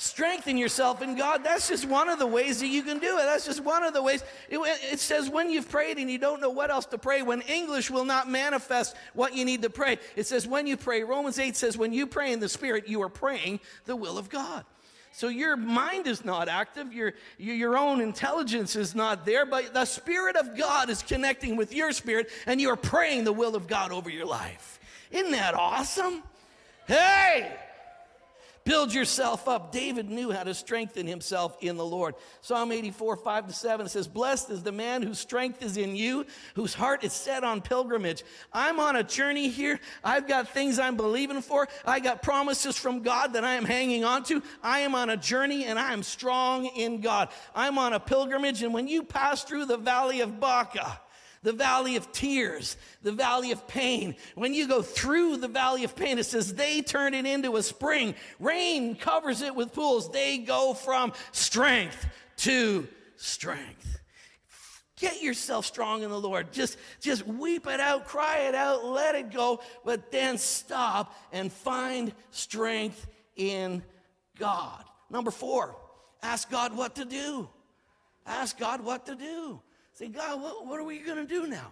Strengthen 0.00 0.56
yourself 0.56 1.02
in 1.02 1.14
God. 1.14 1.44
That's 1.44 1.68
just 1.68 1.86
one 1.86 2.08
of 2.08 2.18
the 2.18 2.26
ways 2.26 2.60
that 2.60 2.68
you 2.68 2.82
can 2.82 3.00
do 3.00 3.18
it. 3.18 3.22
That's 3.24 3.44
just 3.44 3.62
one 3.62 3.84
of 3.84 3.92
the 3.92 4.02
ways. 4.02 4.24
It, 4.48 4.58
it, 4.90 4.98
says 4.98 5.28
when 5.28 5.50
you've 5.50 5.68
prayed 5.68 5.98
and 5.98 6.10
you 6.10 6.16
don't 6.16 6.40
know 6.40 6.48
what 6.48 6.70
else 6.70 6.86
to 6.86 6.96
pray, 6.96 7.20
when 7.20 7.42
English 7.42 7.90
will 7.90 8.06
not 8.06 8.26
manifest 8.26 8.96
what 9.12 9.34
you 9.34 9.44
need 9.44 9.60
to 9.60 9.68
pray. 9.68 9.98
It 10.16 10.26
says 10.26 10.48
when 10.48 10.66
you 10.66 10.78
pray. 10.78 11.02
Romans 11.02 11.38
8 11.38 11.54
says 11.54 11.76
when 11.76 11.92
you 11.92 12.06
pray 12.06 12.32
in 12.32 12.40
the 12.40 12.48
Spirit, 12.48 12.88
you 12.88 13.02
are 13.02 13.10
praying 13.10 13.60
the 13.84 13.94
will 13.94 14.16
of 14.16 14.30
God. 14.30 14.64
So 15.12 15.28
your 15.28 15.56
mind 15.56 16.06
is 16.06 16.24
not 16.24 16.48
active, 16.48 16.92
your, 16.92 17.14
your 17.36 17.76
own 17.76 18.00
intelligence 18.00 18.76
is 18.76 18.94
not 18.94 19.26
there, 19.26 19.44
but 19.44 19.74
the 19.74 19.84
Spirit 19.84 20.36
of 20.36 20.56
God 20.56 20.88
is 20.88 21.02
connecting 21.02 21.56
with 21.56 21.74
your 21.74 21.92
spirit, 21.92 22.30
and 22.46 22.60
you're 22.60 22.76
praying 22.76 23.24
the 23.24 23.32
will 23.32 23.56
of 23.56 23.66
God 23.66 23.90
over 23.90 24.08
your 24.08 24.26
life. 24.26 24.78
Isn't 25.10 25.32
that 25.32 25.54
awesome? 25.54 26.22
Hey! 26.86 27.56
Build 28.64 28.92
yourself 28.92 29.48
up. 29.48 29.72
David 29.72 30.10
knew 30.10 30.30
how 30.30 30.42
to 30.42 30.52
strengthen 30.52 31.06
himself 31.06 31.56
in 31.60 31.76
the 31.76 31.84
Lord. 31.84 32.14
Psalm 32.42 32.72
84, 32.72 33.16
5 33.16 33.46
to 33.46 33.52
7 33.52 33.88
says, 33.88 34.06
Blessed 34.06 34.50
is 34.50 34.62
the 34.62 34.72
man 34.72 35.02
whose 35.02 35.18
strength 35.18 35.62
is 35.62 35.78
in 35.78 35.96
you, 35.96 36.26
whose 36.54 36.74
heart 36.74 37.02
is 37.02 37.12
set 37.12 37.42
on 37.42 37.62
pilgrimage. 37.62 38.22
I'm 38.52 38.78
on 38.78 38.96
a 38.96 39.02
journey 39.02 39.48
here. 39.48 39.80
I've 40.04 40.28
got 40.28 40.48
things 40.48 40.78
I'm 40.78 40.96
believing 40.96 41.40
for. 41.40 41.68
I 41.86 42.00
got 42.00 42.22
promises 42.22 42.76
from 42.76 43.02
God 43.02 43.32
that 43.32 43.44
I 43.44 43.54
am 43.54 43.64
hanging 43.64 44.04
on 44.04 44.24
to. 44.24 44.42
I 44.62 44.80
am 44.80 44.94
on 44.94 45.08
a 45.08 45.16
journey 45.16 45.64
and 45.64 45.78
I 45.78 45.92
am 45.92 46.02
strong 46.02 46.66
in 46.66 47.00
God. 47.00 47.30
I'm 47.54 47.78
on 47.78 47.94
a 47.94 48.00
pilgrimage. 48.00 48.62
And 48.62 48.74
when 48.74 48.88
you 48.88 49.02
pass 49.02 49.42
through 49.42 49.66
the 49.66 49.78
valley 49.78 50.20
of 50.20 50.38
Baca, 50.38 51.00
the 51.42 51.52
valley 51.52 51.96
of 51.96 52.12
tears, 52.12 52.76
the 53.02 53.12
valley 53.12 53.50
of 53.50 53.66
pain. 53.66 54.14
When 54.34 54.52
you 54.52 54.68
go 54.68 54.82
through 54.82 55.38
the 55.38 55.48
valley 55.48 55.84
of 55.84 55.96
pain, 55.96 56.18
it 56.18 56.24
says 56.24 56.54
they 56.54 56.82
turn 56.82 57.14
it 57.14 57.24
into 57.24 57.56
a 57.56 57.62
spring. 57.62 58.14
Rain 58.38 58.94
covers 58.94 59.40
it 59.40 59.54
with 59.54 59.72
pools. 59.72 60.10
They 60.10 60.38
go 60.38 60.74
from 60.74 61.12
strength 61.32 62.06
to 62.38 62.86
strength. 63.16 64.00
Get 64.96 65.22
yourself 65.22 65.64
strong 65.64 66.02
in 66.02 66.10
the 66.10 66.20
Lord. 66.20 66.52
Just, 66.52 66.76
just 67.00 67.26
weep 67.26 67.66
it 67.66 67.80
out, 67.80 68.04
cry 68.04 68.40
it 68.40 68.54
out, 68.54 68.84
let 68.84 69.14
it 69.14 69.32
go, 69.32 69.62
but 69.82 70.12
then 70.12 70.36
stop 70.36 71.16
and 71.32 71.50
find 71.50 72.12
strength 72.32 73.06
in 73.34 73.82
God. 74.38 74.84
Number 75.08 75.30
four, 75.30 75.74
ask 76.22 76.50
God 76.50 76.76
what 76.76 76.96
to 76.96 77.06
do. 77.06 77.48
Ask 78.26 78.58
God 78.58 78.84
what 78.84 79.06
to 79.06 79.14
do. 79.14 79.62
Say, 80.00 80.08
God, 80.08 80.40
what, 80.40 80.66
what 80.66 80.80
are 80.80 80.82
we 80.82 80.96
going 81.00 81.18
to 81.18 81.26
do 81.26 81.46
now? 81.46 81.66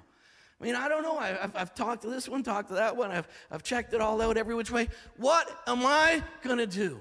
I 0.60 0.64
mean, 0.64 0.74
I 0.74 0.86
don't 0.86 1.02
know. 1.02 1.16
I, 1.16 1.28
have 1.28 1.56
I've 1.56 1.74
talked 1.74 2.02
to 2.02 2.10
this 2.10 2.28
one, 2.28 2.42
talked 2.42 2.68
to 2.68 2.74
that 2.74 2.94
one. 2.94 3.10
I've, 3.10 3.26
I've 3.50 3.62
checked 3.62 3.94
it 3.94 4.02
all 4.02 4.20
out 4.20 4.36
every 4.36 4.54
which 4.54 4.70
way. 4.70 4.88
What 5.16 5.50
am 5.66 5.86
I 5.86 6.22
going 6.42 6.58
to 6.58 6.66
do? 6.66 7.00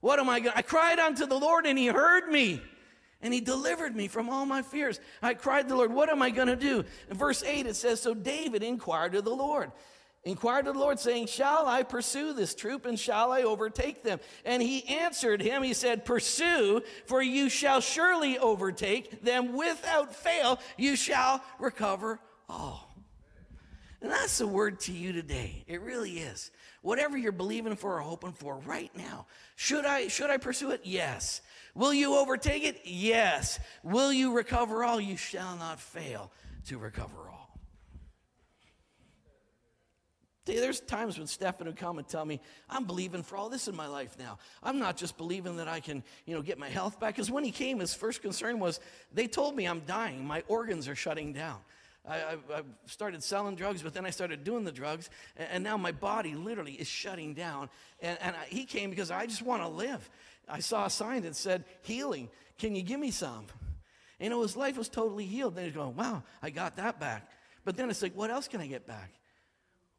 What 0.00 0.18
am 0.18 0.30
I 0.30 0.40
going 0.40 0.52
to? 0.52 0.58
I 0.58 0.62
cried 0.62 0.98
unto 0.98 1.26
the 1.26 1.38
Lord 1.38 1.66
and 1.66 1.78
he 1.78 1.88
heard 1.88 2.28
me 2.28 2.62
and 3.20 3.34
he 3.34 3.42
delivered 3.42 3.94
me 3.94 4.08
from 4.08 4.30
all 4.30 4.46
my 4.46 4.62
fears. 4.62 5.00
I 5.20 5.34
cried 5.34 5.64
to 5.64 5.68
the 5.68 5.76
Lord, 5.76 5.92
what 5.92 6.08
am 6.08 6.22
I 6.22 6.30
going 6.30 6.48
to 6.48 6.56
do? 6.56 6.82
In 7.10 7.16
verse 7.18 7.42
8, 7.42 7.66
it 7.66 7.76
says, 7.76 8.00
So 8.00 8.14
David 8.14 8.62
inquired 8.62 9.14
of 9.14 9.26
the 9.26 9.36
Lord 9.36 9.70
inquired 10.24 10.66
of 10.66 10.74
the 10.74 10.80
Lord, 10.80 10.98
saying, 10.98 11.26
Shall 11.26 11.66
I 11.66 11.82
pursue 11.82 12.32
this 12.32 12.54
troop 12.54 12.86
and 12.86 12.98
shall 12.98 13.32
I 13.32 13.42
overtake 13.42 14.02
them? 14.02 14.20
And 14.44 14.62
he 14.62 14.86
answered 14.86 15.42
him, 15.42 15.62
He 15.62 15.74
said, 15.74 16.04
Pursue, 16.04 16.82
for 17.06 17.22
you 17.22 17.48
shall 17.48 17.80
surely 17.80 18.38
overtake 18.38 19.22
them 19.22 19.54
without 19.54 20.14
fail, 20.14 20.60
you 20.76 20.96
shall 20.96 21.42
recover 21.58 22.20
all. 22.48 22.92
And 24.00 24.10
that's 24.10 24.38
the 24.38 24.48
word 24.48 24.80
to 24.80 24.92
you 24.92 25.12
today. 25.12 25.64
It 25.68 25.80
really 25.80 26.18
is. 26.18 26.50
Whatever 26.82 27.16
you're 27.16 27.30
believing 27.30 27.76
for 27.76 27.98
or 27.98 28.00
hoping 28.00 28.32
for 28.32 28.58
right 28.66 28.90
now, 28.96 29.26
should 29.54 29.86
I 29.86 30.08
should 30.08 30.30
I 30.30 30.38
pursue 30.38 30.72
it? 30.72 30.80
Yes. 30.82 31.40
Will 31.74 31.94
you 31.94 32.16
overtake 32.16 32.64
it? 32.64 32.80
Yes. 32.84 33.60
Will 33.84 34.12
you 34.12 34.32
recover 34.32 34.82
all? 34.82 35.00
You 35.00 35.16
shall 35.16 35.56
not 35.56 35.80
fail 35.80 36.32
to 36.66 36.78
recover 36.78 37.16
all. 37.28 37.31
There's 40.44 40.80
times 40.80 41.18
when 41.18 41.28
Stefan 41.28 41.68
would 41.68 41.76
come 41.76 41.98
and 41.98 42.08
tell 42.08 42.24
me, 42.24 42.40
I'm 42.68 42.84
believing 42.84 43.22
for 43.22 43.36
all 43.36 43.48
this 43.48 43.68
in 43.68 43.76
my 43.76 43.86
life 43.86 44.16
now. 44.18 44.38
I'm 44.62 44.80
not 44.80 44.96
just 44.96 45.16
believing 45.16 45.56
that 45.58 45.68
I 45.68 45.78
can, 45.78 46.02
you 46.26 46.34
know, 46.34 46.42
get 46.42 46.58
my 46.58 46.68
health 46.68 46.98
back. 46.98 47.14
Because 47.14 47.30
when 47.30 47.44
he 47.44 47.52
came, 47.52 47.78
his 47.78 47.94
first 47.94 48.22
concern 48.22 48.58
was, 48.58 48.80
they 49.12 49.28
told 49.28 49.54
me 49.54 49.66
I'm 49.66 49.80
dying. 49.80 50.26
My 50.26 50.42
organs 50.48 50.88
are 50.88 50.96
shutting 50.96 51.32
down. 51.32 51.58
I, 52.08 52.16
I, 52.16 52.32
I 52.32 52.62
started 52.86 53.22
selling 53.22 53.54
drugs, 53.54 53.82
but 53.82 53.94
then 53.94 54.04
I 54.04 54.10
started 54.10 54.42
doing 54.42 54.64
the 54.64 54.72
drugs. 54.72 55.10
And, 55.36 55.48
and 55.52 55.64
now 55.64 55.76
my 55.76 55.92
body 55.92 56.34
literally 56.34 56.72
is 56.72 56.88
shutting 56.88 57.34
down. 57.34 57.70
And, 58.00 58.18
and 58.20 58.34
I, 58.34 58.44
he 58.46 58.64
came 58.64 58.90
because 58.90 59.12
I 59.12 59.26
just 59.26 59.42
want 59.42 59.62
to 59.62 59.68
live. 59.68 60.10
I 60.48 60.58
saw 60.58 60.86
a 60.86 60.90
sign 60.90 61.22
that 61.22 61.36
said, 61.36 61.64
healing. 61.82 62.28
Can 62.58 62.74
you 62.74 62.82
give 62.82 62.98
me 62.98 63.12
some? 63.12 63.46
You 64.18 64.28
know, 64.28 64.42
his 64.42 64.56
life 64.56 64.76
was 64.76 64.88
totally 64.88 65.24
healed. 65.24 65.54
Then 65.54 65.66
he's 65.66 65.74
going, 65.74 65.94
wow, 65.94 66.24
I 66.42 66.50
got 66.50 66.76
that 66.76 66.98
back. 66.98 67.30
But 67.64 67.76
then 67.76 67.90
it's 67.90 68.02
like, 68.02 68.16
what 68.16 68.30
else 68.30 68.48
can 68.48 68.60
I 68.60 68.66
get 68.66 68.88
back? 68.88 69.12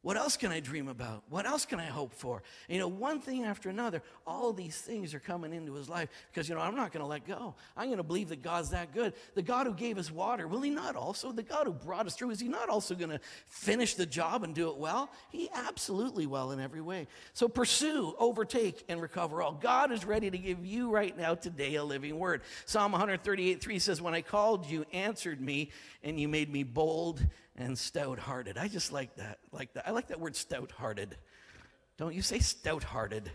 What 0.03 0.17
else 0.17 0.35
can 0.35 0.51
I 0.51 0.59
dream 0.59 0.89
about? 0.89 1.23
What 1.29 1.45
else 1.45 1.65
can 1.65 1.79
I 1.79 1.85
hope 1.85 2.13
for? 2.13 2.43
You 2.67 2.77
know, 2.77 2.89
one 2.89 3.21
thing 3.21 3.45
after 3.45 3.69
another, 3.69 4.03
all 4.27 4.51
these 4.51 4.77
things 4.77 5.13
are 5.13 5.19
coming 5.19 5.53
into 5.53 5.73
his 5.75 5.87
life 5.87 6.09
because, 6.29 6.49
you 6.49 6.55
know, 6.55 6.61
I'm 6.61 6.75
not 6.75 6.91
going 6.91 7.01
to 7.01 7.07
let 7.07 7.25
go. 7.25 7.55
I'm 7.77 7.85
going 7.85 7.97
to 7.97 8.03
believe 8.03 8.27
that 8.27 8.43
God's 8.43 8.71
that 8.71 8.93
good. 8.93 9.13
The 9.33 9.41
God 9.41 9.65
who 9.65 9.73
gave 9.73 9.97
us 9.97 10.11
water, 10.11 10.45
will 10.45 10.59
he 10.59 10.69
not 10.69 10.97
also? 10.97 11.31
The 11.31 11.41
God 11.41 11.67
who 11.67 11.71
brought 11.71 12.05
us 12.05 12.15
through, 12.15 12.31
is 12.31 12.41
he 12.41 12.49
not 12.49 12.67
also 12.67 12.95
going 12.95 13.11
to 13.11 13.19
finish 13.47 13.95
the 13.95 14.05
job 14.05 14.43
and 14.43 14.53
do 14.53 14.69
it 14.69 14.75
well? 14.75 15.09
He 15.29 15.49
absolutely 15.53 16.25
well 16.25 16.51
in 16.51 16.59
every 16.59 16.81
way. 16.81 17.07
So 17.31 17.47
pursue, 17.47 18.13
overtake, 18.19 18.83
and 18.89 19.01
recover 19.01 19.41
all. 19.41 19.53
God 19.53 19.93
is 19.93 20.03
ready 20.03 20.29
to 20.29 20.37
give 20.37 20.65
you 20.65 20.91
right 20.91 21.17
now 21.17 21.35
today 21.35 21.75
a 21.75 21.83
living 21.83 22.19
word. 22.19 22.41
Psalm 22.65 22.91
138 22.91 23.61
3 23.61 23.79
says, 23.79 24.01
When 24.01 24.13
I 24.13 24.21
called, 24.21 24.69
you 24.69 24.85
answered 24.91 25.39
me, 25.39 25.71
and 26.03 26.19
you 26.19 26.27
made 26.27 26.51
me 26.51 26.63
bold 26.63 27.25
and 27.55 27.77
stout 27.77 28.19
hearted. 28.19 28.57
I 28.57 28.67
just 28.67 28.91
like 28.91 29.15
that. 29.17 29.39
Like 29.51 29.73
that. 29.73 29.87
I 29.87 29.91
like 29.91 30.07
that 30.07 30.19
word 30.19 30.35
stout 30.35 30.71
hearted. 30.71 31.17
Don't 31.97 32.13
you 32.13 32.21
say 32.21 32.39
stout 32.39 32.83
hearted? 32.83 33.31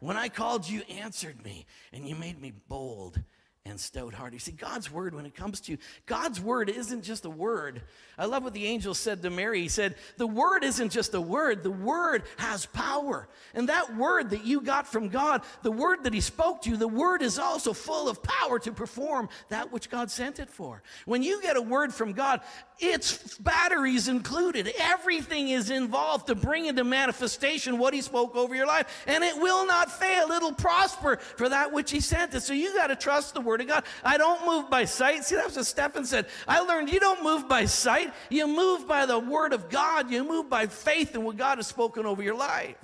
When 0.00 0.16
I 0.16 0.28
called, 0.28 0.68
you 0.68 0.82
answered 0.88 1.44
me, 1.44 1.66
and 1.92 2.08
you 2.08 2.16
made 2.16 2.40
me 2.40 2.52
bold 2.68 3.20
and 3.64 3.78
stout 3.78 4.12
hearted. 4.12 4.34
You 4.34 4.40
see, 4.40 4.52
God's 4.52 4.90
word, 4.90 5.14
when 5.14 5.24
it 5.24 5.36
comes 5.36 5.60
to 5.62 5.72
you, 5.72 5.78
God's 6.06 6.40
word 6.40 6.68
isn't 6.68 7.02
just 7.02 7.24
a 7.24 7.30
word. 7.30 7.82
I 8.18 8.24
love 8.24 8.42
what 8.42 8.54
the 8.54 8.66
angel 8.66 8.92
said 8.92 9.22
to 9.22 9.30
Mary. 9.30 9.60
He 9.60 9.68
said, 9.68 9.94
The 10.16 10.26
word 10.26 10.64
isn't 10.64 10.90
just 10.90 11.14
a 11.14 11.20
word, 11.20 11.62
the 11.62 11.70
word 11.70 12.24
has 12.38 12.66
power. 12.66 13.28
And 13.54 13.68
that 13.68 13.96
word 13.96 14.30
that 14.30 14.44
you 14.44 14.62
got 14.62 14.88
from 14.88 15.08
God, 15.08 15.42
the 15.62 15.70
word 15.70 16.02
that 16.04 16.12
He 16.12 16.20
spoke 16.20 16.62
to 16.62 16.70
you, 16.70 16.76
the 16.76 16.88
word 16.88 17.22
is 17.22 17.38
also 17.38 17.72
full 17.72 18.08
of 18.08 18.22
power 18.22 18.58
to 18.58 18.72
perform 18.72 19.28
that 19.48 19.70
which 19.70 19.88
God 19.88 20.10
sent 20.10 20.40
it 20.40 20.50
for. 20.50 20.82
When 21.04 21.22
you 21.22 21.40
get 21.40 21.56
a 21.56 21.62
word 21.62 21.94
from 21.94 22.14
God, 22.14 22.40
its 22.82 23.38
batteries 23.38 24.08
included. 24.08 24.72
Everything 24.78 25.50
is 25.50 25.70
involved 25.70 26.26
to 26.26 26.34
bring 26.34 26.66
into 26.66 26.82
manifestation 26.82 27.78
what 27.78 27.94
He 27.94 28.02
spoke 28.02 28.34
over 28.34 28.54
your 28.54 28.66
life. 28.66 29.04
And 29.06 29.22
it 29.22 29.36
will 29.40 29.64
not 29.66 29.90
fail, 29.90 30.30
it'll 30.32 30.52
prosper 30.52 31.16
for 31.16 31.48
that 31.48 31.72
which 31.72 31.92
He 31.92 32.00
sent 32.00 32.34
it. 32.34 32.42
So 32.42 32.52
you 32.52 32.74
got 32.74 32.88
to 32.88 32.96
trust 32.96 33.34
the 33.34 33.40
word 33.40 33.60
of 33.60 33.68
God. 33.68 33.84
I 34.02 34.18
don't 34.18 34.44
move 34.44 34.68
by 34.68 34.84
sight. 34.84 35.24
See, 35.24 35.36
that's 35.36 35.56
what 35.56 35.66
Stephen 35.66 36.04
said. 36.04 36.26
I 36.48 36.60
learned 36.60 36.92
you 36.92 36.98
don't 36.98 37.22
move 37.22 37.48
by 37.48 37.66
sight, 37.66 38.12
you 38.28 38.46
move 38.48 38.88
by 38.88 39.06
the 39.06 39.18
Word 39.18 39.52
of 39.52 39.70
God. 39.70 40.10
You 40.10 40.24
move 40.24 40.50
by 40.50 40.66
faith 40.66 41.14
in 41.14 41.22
what 41.22 41.36
God 41.36 41.58
has 41.58 41.66
spoken 41.66 42.04
over 42.04 42.22
your 42.22 42.34
life. 42.34 42.76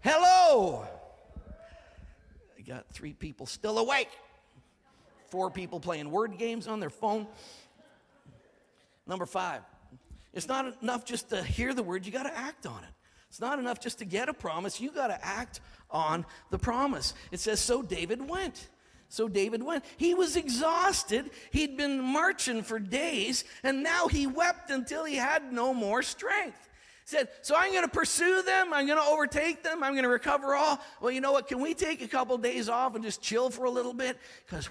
Hello. 0.00 0.86
I 2.56 2.62
got 2.62 2.88
three 2.88 3.12
people 3.12 3.46
still 3.46 3.78
awake, 3.78 4.10
four 5.28 5.50
people 5.50 5.80
playing 5.80 6.10
word 6.10 6.38
games 6.38 6.66
on 6.66 6.80
their 6.80 6.90
phone. 6.90 7.26
Number 9.08 9.26
five, 9.26 9.62
it's 10.32 10.46
not 10.46 10.80
enough 10.82 11.04
just 11.04 11.30
to 11.30 11.42
hear 11.42 11.74
the 11.74 11.82
word, 11.82 12.06
you 12.06 12.12
got 12.12 12.24
to 12.24 12.38
act 12.38 12.66
on 12.66 12.84
it. 12.84 12.90
It's 13.28 13.40
not 13.40 13.58
enough 13.58 13.80
just 13.80 13.98
to 13.98 14.04
get 14.04 14.28
a 14.28 14.34
promise, 14.34 14.80
you 14.80 14.92
got 14.92 15.08
to 15.08 15.24
act 15.24 15.60
on 15.90 16.24
the 16.50 16.58
promise. 16.58 17.14
It 17.32 17.40
says, 17.40 17.60
So 17.60 17.82
David 17.82 18.26
went. 18.28 18.68
So 19.10 19.26
David 19.26 19.62
went. 19.62 19.84
He 19.96 20.14
was 20.14 20.36
exhausted. 20.36 21.30
He'd 21.50 21.78
been 21.78 22.00
marching 22.00 22.62
for 22.62 22.78
days, 22.78 23.44
and 23.62 23.82
now 23.82 24.08
he 24.08 24.26
wept 24.26 24.70
until 24.70 25.04
he 25.04 25.16
had 25.16 25.50
no 25.50 25.72
more 25.72 26.02
strength. 26.02 26.68
He 27.04 27.16
said, 27.16 27.28
So 27.40 27.54
I'm 27.56 27.72
going 27.72 27.84
to 27.84 27.90
pursue 27.90 28.42
them. 28.42 28.72
I'm 28.72 28.86
going 28.86 28.98
to 28.98 29.04
overtake 29.04 29.62
them. 29.62 29.82
I'm 29.82 29.92
going 29.92 30.04
to 30.04 30.10
recover 30.10 30.54
all. 30.54 30.78
Well, 31.00 31.10
you 31.10 31.22
know 31.22 31.32
what? 31.32 31.48
Can 31.48 31.60
we 31.60 31.72
take 31.72 32.02
a 32.02 32.08
couple 32.08 32.36
days 32.36 32.68
off 32.68 32.94
and 32.94 33.04
just 33.04 33.22
chill 33.22 33.48
for 33.48 33.64
a 33.64 33.70
little 33.70 33.94
bit? 33.94 34.18
Because 34.44 34.68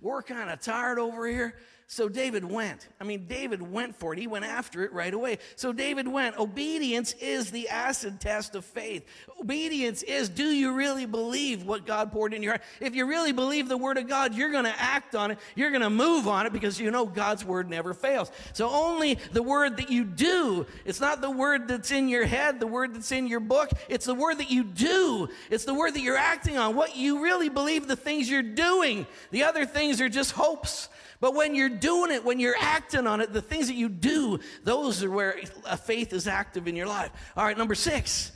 we're 0.00 0.22
kind 0.22 0.50
of 0.50 0.60
tired 0.60 1.00
over 1.00 1.26
here. 1.26 1.56
So 1.86 2.08
David 2.08 2.44
went. 2.44 2.88
I 2.98 3.04
mean, 3.04 3.26
David 3.26 3.60
went 3.60 3.94
for 3.94 4.14
it. 4.14 4.18
He 4.18 4.26
went 4.26 4.46
after 4.46 4.84
it 4.84 4.92
right 4.94 5.12
away. 5.12 5.38
So 5.54 5.70
David 5.70 6.08
went. 6.08 6.38
Obedience 6.38 7.12
is 7.20 7.50
the 7.50 7.68
acid 7.68 8.20
test 8.20 8.54
of 8.54 8.64
faith. 8.64 9.06
Obedience 9.38 10.02
is 10.02 10.30
do 10.30 10.44
you 10.44 10.72
really 10.72 11.04
believe 11.04 11.64
what 11.64 11.84
God 11.84 12.10
poured 12.10 12.32
in 12.32 12.42
your 12.42 12.52
heart? 12.52 12.62
If 12.80 12.94
you 12.94 13.06
really 13.06 13.32
believe 13.32 13.68
the 13.68 13.76
word 13.76 13.98
of 13.98 14.08
God, 14.08 14.34
you're 14.34 14.50
going 14.50 14.64
to 14.64 14.80
act 14.80 15.14
on 15.14 15.32
it. 15.32 15.38
You're 15.56 15.70
going 15.70 15.82
to 15.82 15.90
move 15.90 16.26
on 16.26 16.46
it 16.46 16.54
because 16.54 16.80
you 16.80 16.90
know 16.90 17.04
God's 17.04 17.44
word 17.44 17.68
never 17.68 17.92
fails. 17.92 18.32
So 18.54 18.70
only 18.70 19.18
the 19.32 19.42
word 19.42 19.76
that 19.76 19.90
you 19.90 20.04
do, 20.04 20.66
it's 20.86 21.00
not 21.00 21.20
the 21.20 21.30
word 21.30 21.68
that's 21.68 21.90
in 21.90 22.08
your 22.08 22.24
head, 22.24 22.60
the 22.60 22.66
word 22.66 22.94
that's 22.94 23.12
in 23.12 23.26
your 23.26 23.40
book. 23.40 23.70
It's 23.90 24.06
the 24.06 24.14
word 24.14 24.38
that 24.38 24.50
you 24.50 24.64
do. 24.64 25.28
It's 25.50 25.66
the 25.66 25.74
word 25.74 25.92
that 25.94 26.00
you're 26.00 26.16
acting 26.16 26.56
on. 26.56 26.74
What 26.74 26.96
you 26.96 27.22
really 27.22 27.50
believe, 27.50 27.86
the 27.86 27.94
things 27.94 28.30
you're 28.30 28.42
doing. 28.42 29.06
The 29.32 29.44
other 29.44 29.66
things 29.66 30.00
are 30.00 30.08
just 30.08 30.32
hopes. 30.32 30.88
But 31.24 31.34
when 31.34 31.54
you're 31.54 31.70
doing 31.70 32.12
it, 32.12 32.22
when 32.22 32.38
you're 32.38 32.54
acting 32.60 33.06
on 33.06 33.22
it, 33.22 33.32
the 33.32 33.40
things 33.40 33.68
that 33.68 33.76
you 33.76 33.88
do, 33.88 34.40
those 34.62 35.02
are 35.02 35.10
where 35.10 35.40
a 35.64 35.74
faith 35.74 36.12
is 36.12 36.28
active 36.28 36.68
in 36.68 36.76
your 36.76 36.86
life. 36.86 37.10
All 37.34 37.46
right, 37.46 37.56
number 37.56 37.74
six. 37.74 38.30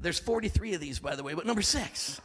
There's 0.00 0.18
43 0.18 0.72
of 0.72 0.80
these, 0.80 0.98
by 0.98 1.16
the 1.16 1.22
way, 1.22 1.34
but 1.34 1.44
number 1.44 1.60
six. 1.60 2.18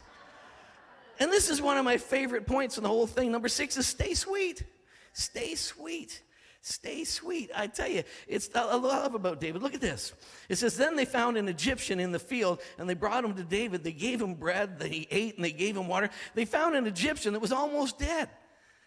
And 1.20 1.30
this 1.30 1.50
is 1.50 1.60
one 1.60 1.76
of 1.76 1.84
my 1.84 1.98
favorite 1.98 2.46
points 2.46 2.78
in 2.78 2.84
the 2.84 2.88
whole 2.88 3.06
thing. 3.06 3.30
Number 3.30 3.48
six 3.48 3.76
is 3.76 3.86
stay 3.86 4.14
sweet. 4.14 4.64
Stay 5.12 5.54
sweet. 5.54 6.22
Stay 6.62 7.04
sweet. 7.04 7.50
I 7.54 7.66
tell 7.66 7.88
you, 7.88 8.02
it's 8.26 8.48
I 8.54 8.74
love 8.74 9.14
about 9.14 9.38
David. 9.38 9.62
Look 9.62 9.74
at 9.74 9.82
this. 9.82 10.14
It 10.48 10.56
says, 10.56 10.78
Then 10.78 10.96
they 10.96 11.04
found 11.04 11.36
an 11.36 11.46
Egyptian 11.46 12.00
in 12.00 12.10
the 12.10 12.18
field, 12.18 12.62
and 12.78 12.88
they 12.88 12.94
brought 12.94 13.22
him 13.22 13.34
to 13.34 13.44
David. 13.44 13.84
They 13.84 13.92
gave 13.92 14.22
him 14.22 14.32
bread 14.32 14.78
that 14.78 14.90
he 14.90 15.06
ate, 15.10 15.36
and 15.36 15.44
they 15.44 15.52
gave 15.52 15.76
him 15.76 15.88
water. 15.88 16.08
They 16.34 16.46
found 16.46 16.74
an 16.74 16.86
Egyptian 16.86 17.34
that 17.34 17.40
was 17.40 17.52
almost 17.52 17.98
dead. 17.98 18.30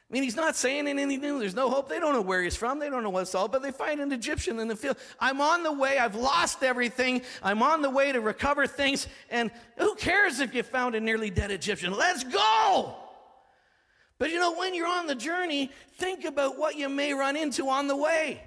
I 0.09 0.13
mean, 0.13 0.23
he's 0.23 0.35
not 0.35 0.55
saying 0.55 0.87
anything 0.87 1.21
new. 1.21 1.37
There's 1.37 1.55
no 1.55 1.69
hope. 1.69 1.87
They 1.87 1.99
don't 1.99 2.13
know 2.13 2.21
where 2.21 2.41
he's 2.41 2.55
from. 2.55 2.79
They 2.79 2.89
don't 2.89 3.03
know 3.03 3.11
what's 3.11 3.35
all, 3.35 3.47
but 3.47 3.61
they 3.61 3.69
find 3.69 3.99
an 4.01 4.11
Egyptian 4.11 4.59
in 4.59 4.67
the 4.67 4.75
field. 4.75 4.97
I'm 5.19 5.39
on 5.39 5.61
the 5.61 5.71
way. 5.71 5.99
I've 5.99 6.15
lost 6.15 6.63
everything. 6.63 7.21
I'm 7.43 7.61
on 7.61 7.83
the 7.83 7.91
way 7.91 8.11
to 8.11 8.19
recover 8.19 8.65
things. 8.65 9.07
And 9.29 9.51
who 9.77 9.93
cares 9.95 10.39
if 10.39 10.55
you 10.55 10.63
found 10.63 10.95
a 10.95 10.99
nearly 10.99 11.29
dead 11.29 11.51
Egyptian? 11.51 11.93
Let's 11.93 12.23
go. 12.23 12.95
But 14.17 14.31
you 14.31 14.39
know, 14.39 14.55
when 14.55 14.73
you're 14.73 14.87
on 14.87 15.05
the 15.05 15.13
journey, 15.13 15.71
think 15.97 16.25
about 16.25 16.57
what 16.57 16.75
you 16.75 16.89
may 16.89 17.13
run 17.13 17.35
into 17.35 17.69
on 17.69 17.87
the 17.87 17.95
way. 17.95 18.41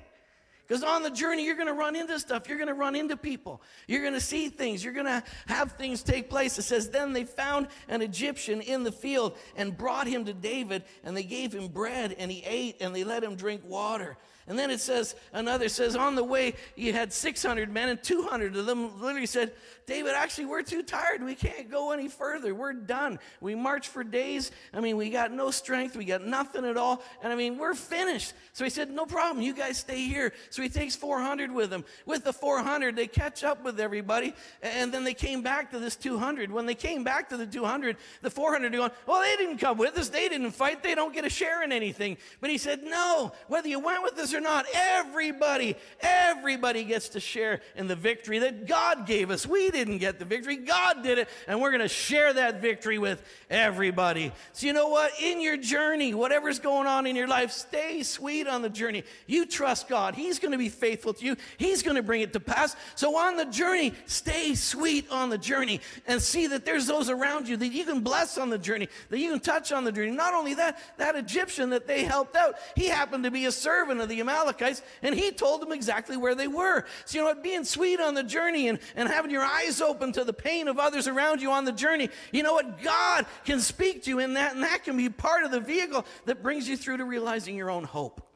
Because 0.72 0.84
on 0.84 1.02
the 1.02 1.10
journey, 1.10 1.44
you're 1.44 1.54
going 1.54 1.66
to 1.66 1.74
run 1.74 1.94
into 1.94 2.18
stuff. 2.18 2.48
You're 2.48 2.56
going 2.56 2.68
to 2.68 2.72
run 2.72 2.96
into 2.96 3.14
people. 3.14 3.60
You're 3.86 4.00
going 4.00 4.14
to 4.14 4.22
see 4.22 4.48
things. 4.48 4.82
You're 4.82 4.94
going 4.94 5.04
to 5.04 5.22
have 5.46 5.72
things 5.72 6.02
take 6.02 6.30
place. 6.30 6.56
It 6.56 6.62
says, 6.62 6.88
Then 6.88 7.12
they 7.12 7.24
found 7.24 7.68
an 7.88 8.00
Egyptian 8.00 8.62
in 8.62 8.82
the 8.82 8.90
field 8.90 9.36
and 9.54 9.76
brought 9.76 10.06
him 10.06 10.24
to 10.24 10.32
David, 10.32 10.84
and 11.04 11.14
they 11.14 11.24
gave 11.24 11.52
him 11.52 11.68
bread, 11.68 12.16
and 12.18 12.30
he 12.30 12.42
ate, 12.46 12.80
and 12.80 12.96
they 12.96 13.04
let 13.04 13.22
him 13.22 13.36
drink 13.36 13.60
water. 13.66 14.16
And 14.46 14.58
then 14.58 14.70
it 14.70 14.80
says, 14.80 15.14
another 15.32 15.68
says, 15.68 15.94
on 15.94 16.14
the 16.14 16.24
way, 16.24 16.54
you 16.76 16.92
had 16.92 17.12
600 17.12 17.72
men, 17.72 17.88
and 17.88 18.02
200 18.02 18.56
of 18.56 18.66
them 18.66 19.00
literally 19.00 19.26
said, 19.26 19.52
David, 19.86 20.12
actually, 20.14 20.44
we're 20.44 20.62
too 20.62 20.82
tired. 20.82 21.22
We 21.22 21.34
can't 21.34 21.70
go 21.70 21.90
any 21.90 22.08
further. 22.08 22.54
We're 22.54 22.72
done. 22.72 23.18
We 23.40 23.54
marched 23.54 23.88
for 23.88 24.04
days. 24.04 24.52
I 24.72 24.80
mean, 24.80 24.96
we 24.96 25.10
got 25.10 25.32
no 25.32 25.50
strength. 25.50 25.96
We 25.96 26.04
got 26.04 26.24
nothing 26.24 26.64
at 26.64 26.76
all. 26.76 27.02
And 27.22 27.32
I 27.32 27.36
mean, 27.36 27.58
we're 27.58 27.74
finished. 27.74 28.32
So 28.52 28.62
he 28.64 28.70
said, 28.70 28.90
No 28.90 29.06
problem. 29.06 29.44
You 29.44 29.52
guys 29.52 29.78
stay 29.78 30.06
here. 30.06 30.32
So 30.50 30.62
he 30.62 30.68
takes 30.68 30.94
400 30.94 31.50
with 31.50 31.72
him. 31.72 31.84
With 32.06 32.22
the 32.22 32.32
400, 32.32 32.94
they 32.94 33.08
catch 33.08 33.42
up 33.42 33.64
with 33.64 33.80
everybody. 33.80 34.34
And 34.62 34.94
then 34.94 35.02
they 35.02 35.14
came 35.14 35.42
back 35.42 35.72
to 35.72 35.80
this 35.80 35.96
200. 35.96 36.52
When 36.52 36.66
they 36.66 36.76
came 36.76 37.02
back 37.02 37.28
to 37.30 37.36
the 37.36 37.46
200, 37.46 37.96
the 38.22 38.30
400 38.30 38.72
are 38.72 38.76
going, 38.76 38.90
Well, 39.06 39.20
they 39.20 39.36
didn't 39.36 39.58
come 39.58 39.78
with 39.78 39.98
us. 39.98 40.10
They 40.10 40.28
didn't 40.28 40.52
fight. 40.52 40.82
They 40.82 40.94
don't 40.94 41.12
get 41.12 41.24
a 41.24 41.30
share 41.30 41.64
in 41.64 41.72
anything. 41.72 42.18
But 42.40 42.50
he 42.50 42.58
said, 42.58 42.84
No, 42.84 43.32
whether 43.48 43.68
you 43.68 43.80
went 43.80 44.04
with 44.04 44.16
us 44.18 44.31
or 44.34 44.40
not, 44.40 44.66
everybody, 44.74 45.76
everybody 46.00 46.84
gets 46.84 47.10
to 47.10 47.20
share 47.20 47.60
in 47.76 47.86
the 47.86 47.96
victory 47.96 48.40
that 48.40 48.66
God 48.66 49.06
gave 49.06 49.30
us. 49.30 49.46
We 49.46 49.70
didn't 49.70 49.98
get 49.98 50.18
the 50.18 50.24
victory, 50.24 50.56
God 50.56 51.02
did 51.02 51.18
it, 51.18 51.28
and 51.46 51.60
we're 51.60 51.70
going 51.70 51.82
to 51.82 51.88
share 51.88 52.32
that 52.32 52.60
victory 52.60 52.98
with 52.98 53.22
everybody. 53.50 54.32
So, 54.52 54.66
you 54.66 54.72
know 54.72 54.88
what? 54.88 55.12
In 55.20 55.40
your 55.40 55.56
journey, 55.56 56.14
whatever's 56.14 56.58
going 56.58 56.86
on 56.86 57.06
in 57.06 57.16
your 57.16 57.28
life, 57.28 57.50
stay 57.50 58.02
sweet 58.02 58.46
on 58.46 58.62
the 58.62 58.70
journey. 58.70 59.04
You 59.26 59.46
trust 59.46 59.88
God, 59.88 60.14
He's 60.14 60.38
going 60.38 60.52
to 60.52 60.58
be 60.58 60.68
faithful 60.68 61.14
to 61.14 61.24
you, 61.24 61.36
He's 61.56 61.82
going 61.82 61.96
to 61.96 62.02
bring 62.02 62.22
it 62.22 62.32
to 62.32 62.40
pass. 62.40 62.76
So, 62.94 63.16
on 63.16 63.36
the 63.36 63.46
journey, 63.46 63.92
stay 64.06 64.54
sweet 64.54 65.10
on 65.10 65.30
the 65.30 65.38
journey 65.38 65.80
and 66.06 66.20
see 66.20 66.46
that 66.48 66.64
there's 66.64 66.86
those 66.86 67.08
around 67.10 67.48
you 67.48 67.56
that 67.56 67.68
you 67.68 67.84
can 67.84 68.00
bless 68.00 68.38
on 68.38 68.50
the 68.50 68.58
journey, 68.58 68.88
that 69.10 69.18
you 69.18 69.30
can 69.30 69.40
touch 69.40 69.72
on 69.72 69.84
the 69.84 69.92
journey. 69.92 70.10
Not 70.10 70.34
only 70.34 70.54
that, 70.54 70.78
that 70.98 71.16
Egyptian 71.16 71.70
that 71.70 71.86
they 71.86 72.04
helped 72.04 72.36
out, 72.36 72.56
he 72.76 72.86
happened 72.86 73.24
to 73.24 73.30
be 73.30 73.46
a 73.46 73.52
servant 73.52 74.00
of 74.00 74.08
the 74.08 74.20
Amalekites, 74.22 74.82
and 75.02 75.14
he 75.14 75.30
told 75.30 75.60
them 75.60 75.72
exactly 75.72 76.16
where 76.16 76.34
they 76.34 76.48
were. 76.48 76.86
So, 77.04 77.18
you 77.18 77.22
know 77.22 77.28
what? 77.28 77.42
Being 77.42 77.64
sweet 77.64 78.00
on 78.00 78.14
the 78.14 78.22
journey 78.22 78.68
and, 78.68 78.78
and 78.96 79.08
having 79.08 79.30
your 79.30 79.44
eyes 79.44 79.80
open 79.80 80.12
to 80.12 80.24
the 80.24 80.32
pain 80.32 80.68
of 80.68 80.78
others 80.78 81.06
around 81.06 81.42
you 81.42 81.50
on 81.50 81.64
the 81.64 81.72
journey, 81.72 82.08
you 82.32 82.42
know 82.42 82.54
what? 82.54 82.82
God 82.82 83.26
can 83.44 83.60
speak 83.60 84.04
to 84.04 84.10
you 84.10 84.18
in 84.18 84.34
that, 84.34 84.54
and 84.54 84.62
that 84.62 84.84
can 84.84 84.96
be 84.96 85.08
part 85.10 85.44
of 85.44 85.50
the 85.50 85.60
vehicle 85.60 86.06
that 86.24 86.42
brings 86.42 86.68
you 86.68 86.76
through 86.76 86.96
to 86.96 87.04
realizing 87.04 87.56
your 87.56 87.70
own 87.70 87.84
hope. 87.84 88.26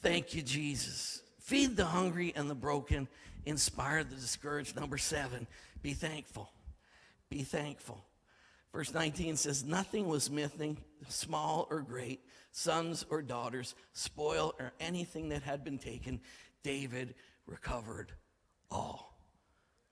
Thank 0.00 0.34
you, 0.34 0.42
Jesus. 0.42 1.22
Feed 1.40 1.76
the 1.76 1.86
hungry 1.86 2.32
and 2.36 2.48
the 2.48 2.54
broken, 2.54 3.08
inspire 3.46 4.04
the 4.04 4.14
discouraged. 4.14 4.76
Number 4.76 4.98
seven, 4.98 5.46
be 5.82 5.92
thankful. 5.92 6.50
Be 7.30 7.42
thankful. 7.42 8.04
Verse 8.72 8.92
19 8.92 9.36
says, 9.36 9.64
Nothing 9.64 10.06
was 10.06 10.30
missing, 10.30 10.78
small 11.08 11.66
or 11.70 11.80
great, 11.80 12.20
sons 12.58 13.06
or 13.08 13.22
daughters, 13.22 13.74
spoil 13.92 14.52
or 14.58 14.72
anything 14.80 15.28
that 15.28 15.42
had 15.42 15.62
been 15.62 15.78
taken. 15.78 16.20
David 16.64 17.14
recovered 17.46 18.12
all. 18.70 19.16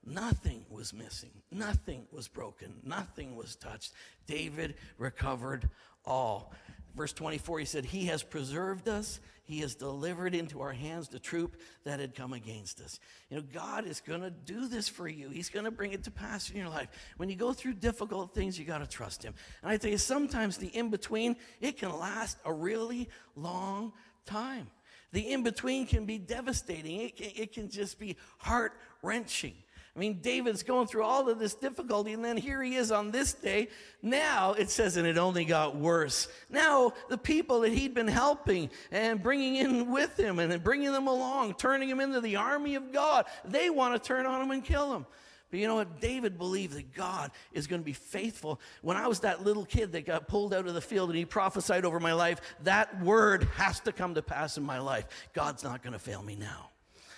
Nothing 0.05 0.65
was 0.69 0.93
missing. 0.93 1.31
Nothing 1.51 2.07
was 2.11 2.27
broken. 2.27 2.73
Nothing 2.83 3.35
was 3.35 3.55
touched. 3.55 3.93
David 4.25 4.75
recovered 4.97 5.69
all. 6.05 6.53
Verse 6.97 7.13
24, 7.13 7.59
he 7.59 7.65
said, 7.65 7.85
He 7.85 8.05
has 8.05 8.23
preserved 8.23 8.89
us. 8.89 9.19
He 9.43 9.59
has 9.59 9.75
delivered 9.75 10.33
into 10.33 10.61
our 10.61 10.73
hands 10.73 11.07
the 11.07 11.19
troop 11.19 11.55
that 11.85 11.99
had 11.99 12.15
come 12.15 12.33
against 12.33 12.81
us. 12.81 12.99
You 13.29 13.37
know, 13.37 13.43
God 13.53 13.85
is 13.85 14.01
going 14.01 14.21
to 14.21 14.31
do 14.31 14.67
this 14.67 14.89
for 14.89 15.07
you. 15.07 15.29
He's 15.29 15.49
going 15.49 15.63
to 15.65 15.71
bring 15.71 15.93
it 15.93 16.03
to 16.05 16.11
pass 16.11 16.49
in 16.49 16.57
your 16.57 16.67
life. 16.67 16.89
When 17.15 17.29
you 17.29 17.35
go 17.35 17.53
through 17.53 17.75
difficult 17.75 18.33
things, 18.33 18.57
you 18.57 18.65
got 18.65 18.79
to 18.79 18.87
trust 18.87 19.23
Him. 19.23 19.35
And 19.61 19.71
I 19.71 19.77
tell 19.77 19.91
you, 19.91 19.99
sometimes 19.99 20.57
the 20.57 20.67
in 20.67 20.89
between, 20.89 21.37
it 21.61 21.77
can 21.77 21.97
last 21.97 22.39
a 22.45 22.51
really 22.51 23.09
long 23.35 23.93
time. 24.25 24.67
The 25.13 25.31
in 25.31 25.43
between 25.43 25.85
can 25.85 26.05
be 26.05 26.17
devastating, 26.17 27.01
it 27.01 27.15
can, 27.15 27.29
it 27.35 27.53
can 27.53 27.69
just 27.69 27.99
be 27.99 28.17
heart 28.39 28.73
wrenching. 29.03 29.53
I 29.97 29.99
mean, 29.99 30.19
David's 30.21 30.61
going 30.61 30.85
through 30.85 31.01
all 31.01 31.27
of 31.27 31.39
this 31.39 31.55
difficulty, 31.55 32.13
and 32.13 32.23
then 32.23 32.37
here 32.37 32.61
he 32.61 32.75
is 32.75 32.91
on 32.91 33.09
this 33.09 33.33
day. 33.33 33.69
Now 34.03 34.53
it 34.53 34.69
says, 34.69 34.95
and 34.95 35.07
it 35.07 35.17
only 35.17 35.43
got 35.43 35.75
worse. 35.75 36.27
Now 36.51 36.93
the 37.09 37.17
people 37.17 37.61
that 37.61 37.73
he'd 37.73 37.95
been 37.95 38.07
helping 38.07 38.69
and 38.91 39.23
bringing 39.23 39.55
in 39.55 39.91
with 39.91 40.15
him 40.19 40.37
and 40.37 40.63
bringing 40.63 40.91
them 40.91 41.07
along, 41.07 41.55
turning 41.55 41.89
them 41.89 41.99
into 41.99 42.21
the 42.21 42.35
army 42.35 42.75
of 42.75 42.93
God, 42.93 43.25
they 43.43 43.71
want 43.71 43.95
to 43.95 44.07
turn 44.07 44.27
on 44.27 44.39
him 44.39 44.51
and 44.51 44.63
kill 44.63 44.93
him. 44.93 45.07
But 45.49 45.61
you 45.61 45.67
know 45.67 45.75
what? 45.75 45.99
David 45.99 46.37
believed 46.37 46.73
that 46.73 46.93
God 46.93 47.31
is 47.51 47.65
going 47.65 47.81
to 47.81 47.85
be 47.85 47.93
faithful. 47.93 48.61
When 48.83 48.97
I 48.97 49.07
was 49.07 49.21
that 49.21 49.43
little 49.43 49.65
kid 49.65 49.93
that 49.93 50.05
got 50.05 50.27
pulled 50.27 50.53
out 50.53 50.67
of 50.67 50.75
the 50.75 50.81
field 50.81 51.09
and 51.09 51.17
he 51.17 51.25
prophesied 51.25 51.85
over 51.85 51.99
my 51.99 52.13
life, 52.13 52.39
that 52.65 53.01
word 53.01 53.47
has 53.55 53.79
to 53.79 53.91
come 53.91 54.13
to 54.13 54.21
pass 54.21 54.57
in 54.57 54.63
my 54.63 54.77
life. 54.77 55.07
God's 55.33 55.63
not 55.63 55.81
going 55.81 55.93
to 55.93 55.99
fail 55.99 56.21
me 56.21 56.35
now. 56.35 56.69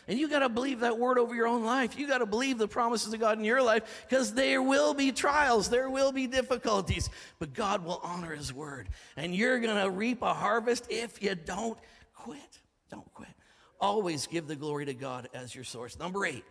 And 0.10 0.18
you 0.20 0.28
got 0.28 0.40
to 0.40 0.50
believe 0.50 0.80
that 0.80 0.98
word 0.98 1.20
over 1.20 1.36
your 1.36 1.46
own 1.46 1.64
life. 1.64 1.98
You 1.98 2.08
got 2.08 2.18
to 2.18 2.26
believe 2.26 2.58
the 2.58 2.68
promises 2.68 3.14
of 3.14 3.20
God 3.20 3.38
in 3.38 3.46
your 3.46 3.62
life 3.62 4.08
because 4.10 4.34
there 4.34 4.60
will 4.60 4.96
be 4.96 5.12
trials, 5.12 5.70
there 5.70 5.88
will 5.88 6.12
be 6.12 6.26
difficulties, 6.26 7.12
but 7.38 7.54
God 7.54 7.86
will 7.86 8.02
honor 8.04 8.36
his 8.36 8.52
word. 8.52 8.90
And 9.16 9.36
you're 9.36 9.60
going 9.60 9.82
to 9.82 9.92
reap 9.92 10.24
a 10.24 10.34
harvest 10.34 10.88
if 10.90 11.22
you 11.22 11.36
don't 11.36 11.78
quit. 12.16 12.60
Don't 12.90 13.14
quit. 13.14 13.30
Always 13.80 14.26
give 14.26 14.48
the 14.48 14.56
glory 14.56 14.88
to 14.88 14.96
God 14.96 15.30
as 15.36 15.54
your 15.54 15.64
source. 15.64 16.00
Number 16.00 16.26
eight. 16.26 16.44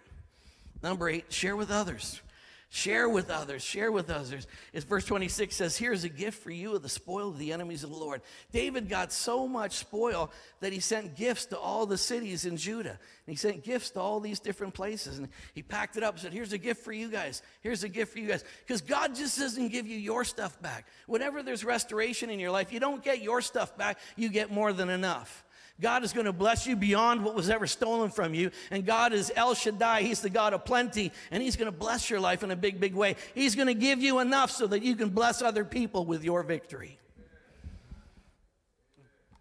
Number 0.80 1.08
eight, 1.08 1.32
share 1.32 1.56
with 1.56 1.72
others. 1.72 2.22
Share 2.70 3.08
with 3.08 3.30
others. 3.30 3.62
Share 3.62 3.90
with 3.90 4.10
others. 4.10 4.46
It's 4.74 4.84
verse 4.84 5.06
26 5.06 5.56
says, 5.56 5.78
Here's 5.78 6.04
a 6.04 6.08
gift 6.10 6.42
for 6.42 6.50
you 6.50 6.74
of 6.76 6.82
the 6.82 6.88
spoil 6.90 7.30
of 7.30 7.38
the 7.38 7.50
enemies 7.50 7.82
of 7.82 7.88
the 7.88 7.96
Lord. 7.96 8.20
David 8.52 8.90
got 8.90 9.10
so 9.10 9.48
much 9.48 9.76
spoil 9.76 10.30
that 10.60 10.70
he 10.70 10.78
sent 10.78 11.16
gifts 11.16 11.46
to 11.46 11.58
all 11.58 11.86
the 11.86 11.96
cities 11.96 12.44
in 12.44 12.58
Judah. 12.58 12.90
And 12.90 12.98
he 13.26 13.36
sent 13.36 13.64
gifts 13.64 13.90
to 13.92 14.00
all 14.00 14.20
these 14.20 14.38
different 14.38 14.74
places. 14.74 15.16
And 15.16 15.28
he 15.54 15.62
packed 15.62 15.96
it 15.96 16.02
up 16.02 16.14
and 16.14 16.20
said, 16.20 16.34
Here's 16.34 16.52
a 16.52 16.58
gift 16.58 16.84
for 16.84 16.92
you 16.92 17.08
guys. 17.08 17.40
Here's 17.62 17.84
a 17.84 17.88
gift 17.88 18.12
for 18.12 18.18
you 18.18 18.28
guys. 18.28 18.44
Because 18.66 18.82
God 18.82 19.14
just 19.14 19.38
doesn't 19.38 19.68
give 19.68 19.86
you 19.86 19.96
your 19.96 20.22
stuff 20.22 20.60
back. 20.60 20.86
Whenever 21.06 21.42
there's 21.42 21.64
restoration 21.64 22.28
in 22.28 22.38
your 22.38 22.50
life, 22.50 22.70
you 22.70 22.80
don't 22.80 23.02
get 23.02 23.22
your 23.22 23.40
stuff 23.40 23.78
back, 23.78 23.98
you 24.14 24.28
get 24.28 24.50
more 24.50 24.74
than 24.74 24.90
enough. 24.90 25.42
God 25.80 26.02
is 26.02 26.12
going 26.12 26.26
to 26.26 26.32
bless 26.32 26.66
you 26.66 26.74
beyond 26.74 27.24
what 27.24 27.34
was 27.34 27.48
ever 27.48 27.66
stolen 27.66 28.10
from 28.10 28.34
you. 28.34 28.50
And 28.70 28.84
God 28.84 29.12
is 29.12 29.30
El 29.34 29.54
Shaddai. 29.54 30.02
He's 30.02 30.20
the 30.20 30.30
God 30.30 30.52
of 30.52 30.64
plenty. 30.64 31.12
And 31.30 31.42
He's 31.42 31.56
going 31.56 31.70
to 31.70 31.76
bless 31.76 32.10
your 32.10 32.18
life 32.18 32.42
in 32.42 32.50
a 32.50 32.56
big, 32.56 32.80
big 32.80 32.94
way. 32.94 33.16
He's 33.34 33.54
going 33.54 33.68
to 33.68 33.74
give 33.74 34.00
you 34.02 34.18
enough 34.18 34.50
so 34.50 34.66
that 34.66 34.82
you 34.82 34.96
can 34.96 35.10
bless 35.10 35.40
other 35.40 35.64
people 35.64 36.04
with 36.04 36.24
your 36.24 36.42
victory. 36.42 36.98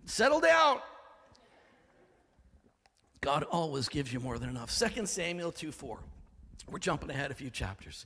Settle 0.05 0.39
down. 0.39 0.79
God 3.19 3.43
always 3.43 3.89
gives 3.89 4.13
you 4.13 4.19
more 4.19 4.37
than 4.37 4.49
enough. 4.49 4.77
2 4.77 5.05
Samuel 5.05 5.51
2 5.51 5.71
4. 5.71 5.99
We're 6.69 6.79
jumping 6.79 7.09
ahead 7.09 7.31
a 7.31 7.33
few 7.33 7.49
chapters. 7.49 8.05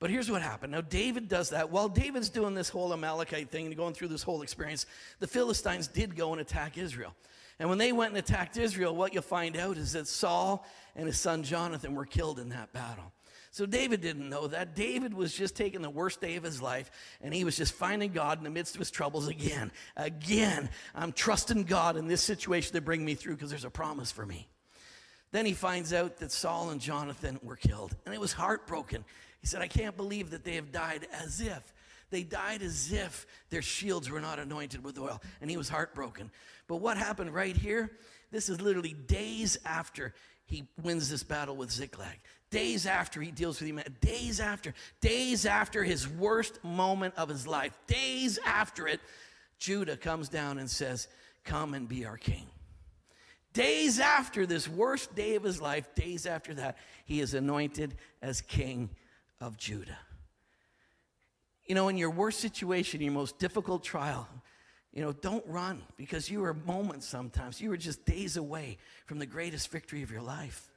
But 0.00 0.10
here's 0.10 0.30
what 0.30 0.42
happened. 0.42 0.72
Now, 0.72 0.80
David 0.80 1.28
does 1.28 1.50
that. 1.50 1.70
While 1.70 1.88
David's 1.88 2.28
doing 2.28 2.54
this 2.54 2.68
whole 2.68 2.92
Amalekite 2.92 3.50
thing 3.50 3.66
and 3.66 3.76
going 3.76 3.94
through 3.94 4.08
this 4.08 4.22
whole 4.22 4.42
experience, 4.42 4.86
the 5.18 5.26
Philistines 5.26 5.88
did 5.88 6.16
go 6.16 6.32
and 6.32 6.40
attack 6.40 6.78
Israel. 6.78 7.14
And 7.58 7.68
when 7.68 7.78
they 7.78 7.92
went 7.92 8.10
and 8.10 8.18
attacked 8.18 8.56
Israel, 8.56 8.94
what 8.94 9.12
you'll 9.12 9.22
find 9.22 9.56
out 9.56 9.76
is 9.76 9.92
that 9.92 10.06
Saul 10.06 10.64
and 10.94 11.06
his 11.06 11.18
son 11.18 11.42
Jonathan 11.42 11.94
were 11.94 12.06
killed 12.06 12.38
in 12.38 12.50
that 12.50 12.72
battle. 12.72 13.12
So 13.50 13.66
David 13.66 14.00
didn't 14.00 14.28
know 14.28 14.46
that. 14.46 14.76
David 14.76 15.14
was 15.14 15.34
just 15.34 15.56
taking 15.56 15.82
the 15.82 15.90
worst 15.90 16.20
day 16.20 16.36
of 16.36 16.44
his 16.44 16.62
life 16.62 16.90
and 17.20 17.34
he 17.34 17.44
was 17.44 17.56
just 17.56 17.72
finding 17.72 18.12
God 18.12 18.38
in 18.38 18.44
the 18.44 18.50
midst 18.50 18.74
of 18.74 18.78
his 18.78 18.90
troubles 18.90 19.26
again. 19.26 19.72
Again, 19.96 20.68
I'm 20.94 21.12
trusting 21.12 21.64
God 21.64 21.96
in 21.96 22.06
this 22.06 22.22
situation 22.22 22.74
to 22.74 22.80
bring 22.80 23.04
me 23.04 23.14
through 23.14 23.34
because 23.34 23.50
there's 23.50 23.64
a 23.64 23.70
promise 23.70 24.12
for 24.12 24.26
me. 24.26 24.48
Then 25.32 25.44
he 25.44 25.54
finds 25.54 25.92
out 25.92 26.18
that 26.18 26.30
Saul 26.30 26.70
and 26.70 26.80
Jonathan 26.80 27.40
were 27.42 27.56
killed 27.56 27.96
and 28.06 28.14
it 28.14 28.20
was 28.20 28.32
heartbroken. 28.32 29.04
He 29.40 29.46
said, 29.46 29.62
I 29.62 29.68
can't 29.68 29.96
believe 29.96 30.30
that 30.30 30.44
they 30.44 30.54
have 30.54 30.70
died 30.70 31.08
as 31.12 31.40
if 31.40 31.72
They 32.10 32.22
died 32.22 32.62
as 32.62 32.92
if 32.92 33.26
their 33.50 33.62
shields 33.62 34.10
were 34.10 34.20
not 34.20 34.38
anointed 34.38 34.82
with 34.82 34.98
oil, 34.98 35.20
and 35.40 35.50
he 35.50 35.56
was 35.56 35.68
heartbroken. 35.68 36.30
But 36.66 36.76
what 36.76 36.96
happened 36.96 37.34
right 37.34 37.56
here? 37.56 37.92
This 38.30 38.48
is 38.48 38.60
literally 38.60 38.94
days 38.94 39.58
after 39.64 40.14
he 40.46 40.66
wins 40.82 41.10
this 41.10 41.22
battle 41.22 41.56
with 41.56 41.70
Ziklag. 41.70 42.18
Days 42.50 42.86
after 42.86 43.20
he 43.20 43.30
deals 43.30 43.60
with 43.60 43.68
him, 43.68 43.80
days 44.00 44.40
after, 44.40 44.72
days 45.02 45.44
after 45.44 45.84
his 45.84 46.08
worst 46.08 46.62
moment 46.64 47.14
of 47.16 47.28
his 47.28 47.46
life, 47.46 47.78
days 47.86 48.38
after 48.44 48.88
it, 48.88 49.00
Judah 49.58 49.96
comes 49.96 50.30
down 50.30 50.58
and 50.58 50.70
says, 50.70 51.08
Come 51.44 51.74
and 51.74 51.88
be 51.88 52.06
our 52.06 52.16
king. 52.16 52.46
Days 53.52 53.98
after 54.00 54.46
this 54.46 54.68
worst 54.68 55.14
day 55.14 55.34
of 55.34 55.42
his 55.42 55.60
life, 55.60 55.94
days 55.94 56.26
after 56.26 56.54
that, 56.54 56.78
he 57.04 57.20
is 57.20 57.34
anointed 57.34 57.96
as 58.22 58.40
king 58.40 58.90
of 59.40 59.56
Judah. 59.56 59.98
You 61.68 61.74
know, 61.74 61.88
in 61.88 61.96
your 61.96 62.10
worst 62.10 62.40
situation, 62.40 63.00
your 63.00 63.12
most 63.12 63.38
difficult 63.38 63.84
trial, 63.84 64.26
you 64.92 65.02
know, 65.02 65.12
don't 65.12 65.44
run 65.46 65.82
because 65.96 66.30
you 66.30 66.42
are 66.44 66.54
moments 66.54 67.06
sometimes. 67.06 67.60
You 67.60 67.70
are 67.72 67.76
just 67.76 68.04
days 68.04 68.36
away 68.36 68.78
from 69.06 69.18
the 69.18 69.26
greatest 69.26 69.70
victory 69.70 70.02
of 70.02 70.10
your 70.10 70.22
life. 70.22 70.68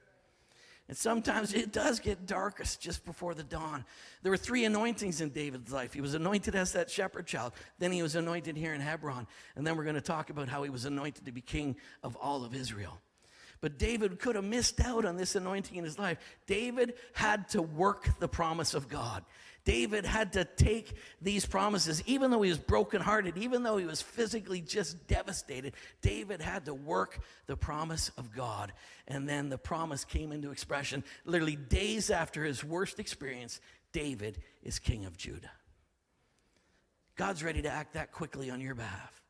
And 0.88 0.96
sometimes 0.96 1.54
it 1.54 1.72
does 1.72 2.00
get 2.00 2.26
darkest 2.26 2.80
just 2.80 3.04
before 3.04 3.34
the 3.34 3.42
dawn. 3.42 3.84
There 4.22 4.30
were 4.30 4.36
three 4.36 4.64
anointings 4.64 5.20
in 5.20 5.30
David's 5.30 5.72
life. 5.72 5.94
He 5.94 6.00
was 6.00 6.12
anointed 6.12 6.54
as 6.54 6.72
that 6.72 6.90
shepherd 6.90 7.26
child. 7.26 7.52
Then 7.78 7.92
he 7.92 8.02
was 8.02 8.14
anointed 8.14 8.56
here 8.56 8.74
in 8.74 8.80
Hebron. 8.80 9.26
And 9.56 9.66
then 9.66 9.76
we're 9.76 9.84
going 9.84 9.94
to 9.94 10.02
talk 10.02 10.28
about 10.28 10.48
how 10.48 10.62
he 10.62 10.70
was 10.70 10.84
anointed 10.84 11.24
to 11.24 11.32
be 11.32 11.40
king 11.40 11.76
of 12.02 12.14
all 12.16 12.44
of 12.44 12.54
Israel. 12.54 13.00
But 13.62 13.78
David 13.78 14.18
could 14.18 14.34
have 14.34 14.44
missed 14.44 14.80
out 14.80 15.04
on 15.04 15.16
this 15.16 15.36
anointing 15.36 15.76
in 15.76 15.84
his 15.84 15.98
life. 15.98 16.18
David 16.46 16.94
had 17.12 17.48
to 17.50 17.62
work 17.62 18.18
the 18.18 18.28
promise 18.28 18.74
of 18.74 18.88
God. 18.88 19.24
David 19.64 20.04
had 20.04 20.32
to 20.32 20.44
take 20.44 20.94
these 21.20 21.46
promises, 21.46 22.02
even 22.06 22.30
though 22.30 22.42
he 22.42 22.50
was 22.50 22.58
brokenhearted, 22.58 23.36
even 23.38 23.62
though 23.62 23.76
he 23.76 23.84
was 23.84 24.02
physically 24.02 24.60
just 24.60 25.06
devastated. 25.06 25.74
David 26.00 26.40
had 26.40 26.64
to 26.64 26.74
work 26.74 27.20
the 27.46 27.56
promise 27.56 28.10
of 28.18 28.34
God. 28.34 28.72
And 29.06 29.28
then 29.28 29.50
the 29.50 29.58
promise 29.58 30.04
came 30.04 30.32
into 30.32 30.50
expression 30.50 31.04
literally 31.24 31.56
days 31.56 32.10
after 32.10 32.44
his 32.44 32.64
worst 32.64 32.98
experience. 32.98 33.60
David 33.92 34.38
is 34.64 34.78
king 34.80 35.04
of 35.04 35.16
Judah. 35.16 35.50
God's 37.14 37.44
ready 37.44 37.62
to 37.62 37.70
act 37.70 37.94
that 37.94 38.10
quickly 38.10 38.50
on 38.50 38.60
your 38.60 38.74
behalf. 38.74 39.22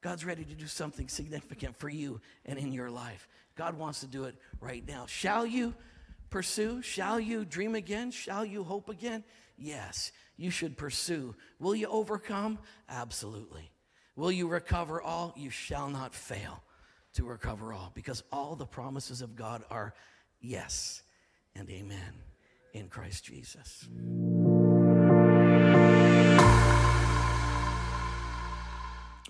God's 0.00 0.24
ready 0.24 0.44
to 0.44 0.54
do 0.54 0.66
something 0.66 1.08
significant 1.08 1.76
for 1.76 1.88
you 1.88 2.20
and 2.44 2.58
in 2.58 2.72
your 2.72 2.90
life. 2.90 3.26
God 3.56 3.76
wants 3.76 4.00
to 4.00 4.06
do 4.06 4.24
it 4.24 4.36
right 4.60 4.86
now. 4.86 5.06
Shall 5.06 5.46
you 5.46 5.74
pursue? 6.30 6.82
Shall 6.82 7.18
you 7.18 7.44
dream 7.44 7.74
again? 7.74 8.10
Shall 8.10 8.44
you 8.44 8.64
hope 8.64 8.88
again? 8.88 9.24
Yes, 9.56 10.12
you 10.36 10.50
should 10.50 10.76
pursue. 10.76 11.34
Will 11.58 11.74
you 11.74 11.88
overcome? 11.88 12.58
Absolutely. 12.88 13.70
Will 14.16 14.32
you 14.32 14.48
recover 14.48 15.00
all? 15.02 15.34
You 15.36 15.50
shall 15.50 15.88
not 15.88 16.14
fail 16.14 16.62
to 17.14 17.24
recover 17.24 17.72
all 17.72 17.90
because 17.94 18.22
all 18.32 18.54
the 18.54 18.66
promises 18.66 19.22
of 19.22 19.34
God 19.34 19.64
are 19.70 19.94
yes 20.40 21.02
and 21.54 21.68
amen 21.70 22.22
in 22.72 22.88
Christ 22.88 23.24
Jesus. 23.24 23.86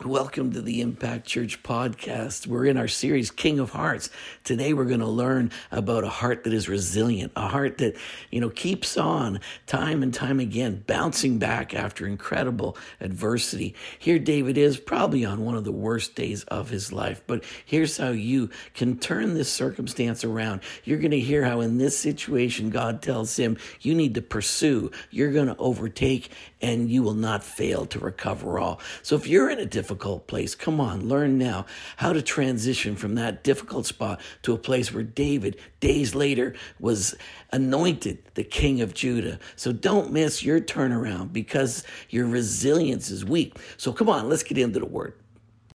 Welcome 0.04 0.52
to 0.52 0.62
the 0.62 0.80
Impact 0.80 1.26
Church 1.26 1.60
podcast. 1.64 2.46
We're 2.46 2.66
in 2.66 2.76
our 2.76 2.86
series, 2.86 3.32
King 3.32 3.58
of 3.58 3.70
Hearts. 3.70 4.10
Today 4.44 4.72
we're 4.72 4.84
going 4.84 5.00
to 5.00 5.06
learn 5.06 5.50
about 5.72 6.04
a 6.04 6.08
heart 6.08 6.44
that 6.44 6.52
is 6.54 6.68
resilient, 6.68 7.32
a 7.34 7.48
heart 7.48 7.78
that, 7.78 7.96
you 8.30 8.40
know, 8.40 8.48
keeps 8.48 8.96
on 8.96 9.40
time 9.66 10.04
and 10.04 10.14
time 10.14 10.38
again, 10.38 10.84
bouncing 10.86 11.38
back 11.38 11.74
after 11.74 12.06
incredible 12.06 12.76
adversity. 13.00 13.74
Here 13.98 14.20
David 14.20 14.56
is 14.56 14.78
probably 14.78 15.24
on 15.24 15.44
one 15.44 15.56
of 15.56 15.64
the 15.64 15.72
worst 15.72 16.14
days 16.14 16.44
of 16.44 16.70
his 16.70 16.92
life, 16.92 17.20
but 17.26 17.42
here's 17.64 17.96
how 17.96 18.10
you 18.10 18.50
can 18.74 18.98
turn 18.98 19.34
this 19.34 19.52
circumstance 19.52 20.22
around. 20.22 20.60
You're 20.84 20.98
going 20.98 21.10
to 21.10 21.18
hear 21.20 21.44
how 21.44 21.60
in 21.60 21.78
this 21.78 21.98
situation 21.98 22.70
God 22.70 23.02
tells 23.02 23.36
him, 23.36 23.56
you 23.80 23.96
need 23.96 24.14
to 24.14 24.22
pursue, 24.22 24.92
you're 25.10 25.32
going 25.32 25.48
to 25.48 25.56
overtake, 25.56 26.30
and 26.62 26.88
you 26.88 27.02
will 27.02 27.14
not 27.14 27.42
fail 27.42 27.84
to 27.86 27.98
recover 27.98 28.60
all. 28.60 28.80
So 29.02 29.16
if 29.16 29.26
you're 29.26 29.50
in 29.50 29.58
a 29.58 29.66
difficult 29.98 30.28
place, 30.28 30.54
come 30.54 30.80
on, 30.80 31.08
learn 31.08 31.38
now 31.38 31.66
how 31.96 32.12
to 32.12 32.22
transition 32.22 32.94
from 32.94 33.16
that 33.16 33.42
difficult 33.42 33.84
spot 33.84 34.20
to 34.42 34.52
a 34.52 34.56
place 34.56 34.94
where 34.94 35.02
David, 35.02 35.58
days 35.80 36.14
later, 36.14 36.54
was 36.78 37.16
anointed 37.50 38.18
the 38.34 38.44
king 38.44 38.80
of 38.80 38.94
Judah. 38.94 39.40
So 39.56 39.72
don't 39.72 40.12
miss 40.12 40.44
your 40.44 40.60
turnaround 40.60 41.32
because 41.32 41.82
your 42.10 42.28
resilience 42.28 43.10
is 43.10 43.24
weak. 43.24 43.58
So 43.76 43.92
come 43.92 44.08
on, 44.08 44.28
let's 44.28 44.44
get 44.44 44.56
into 44.56 44.78
the 44.78 44.86
word. 44.86 45.14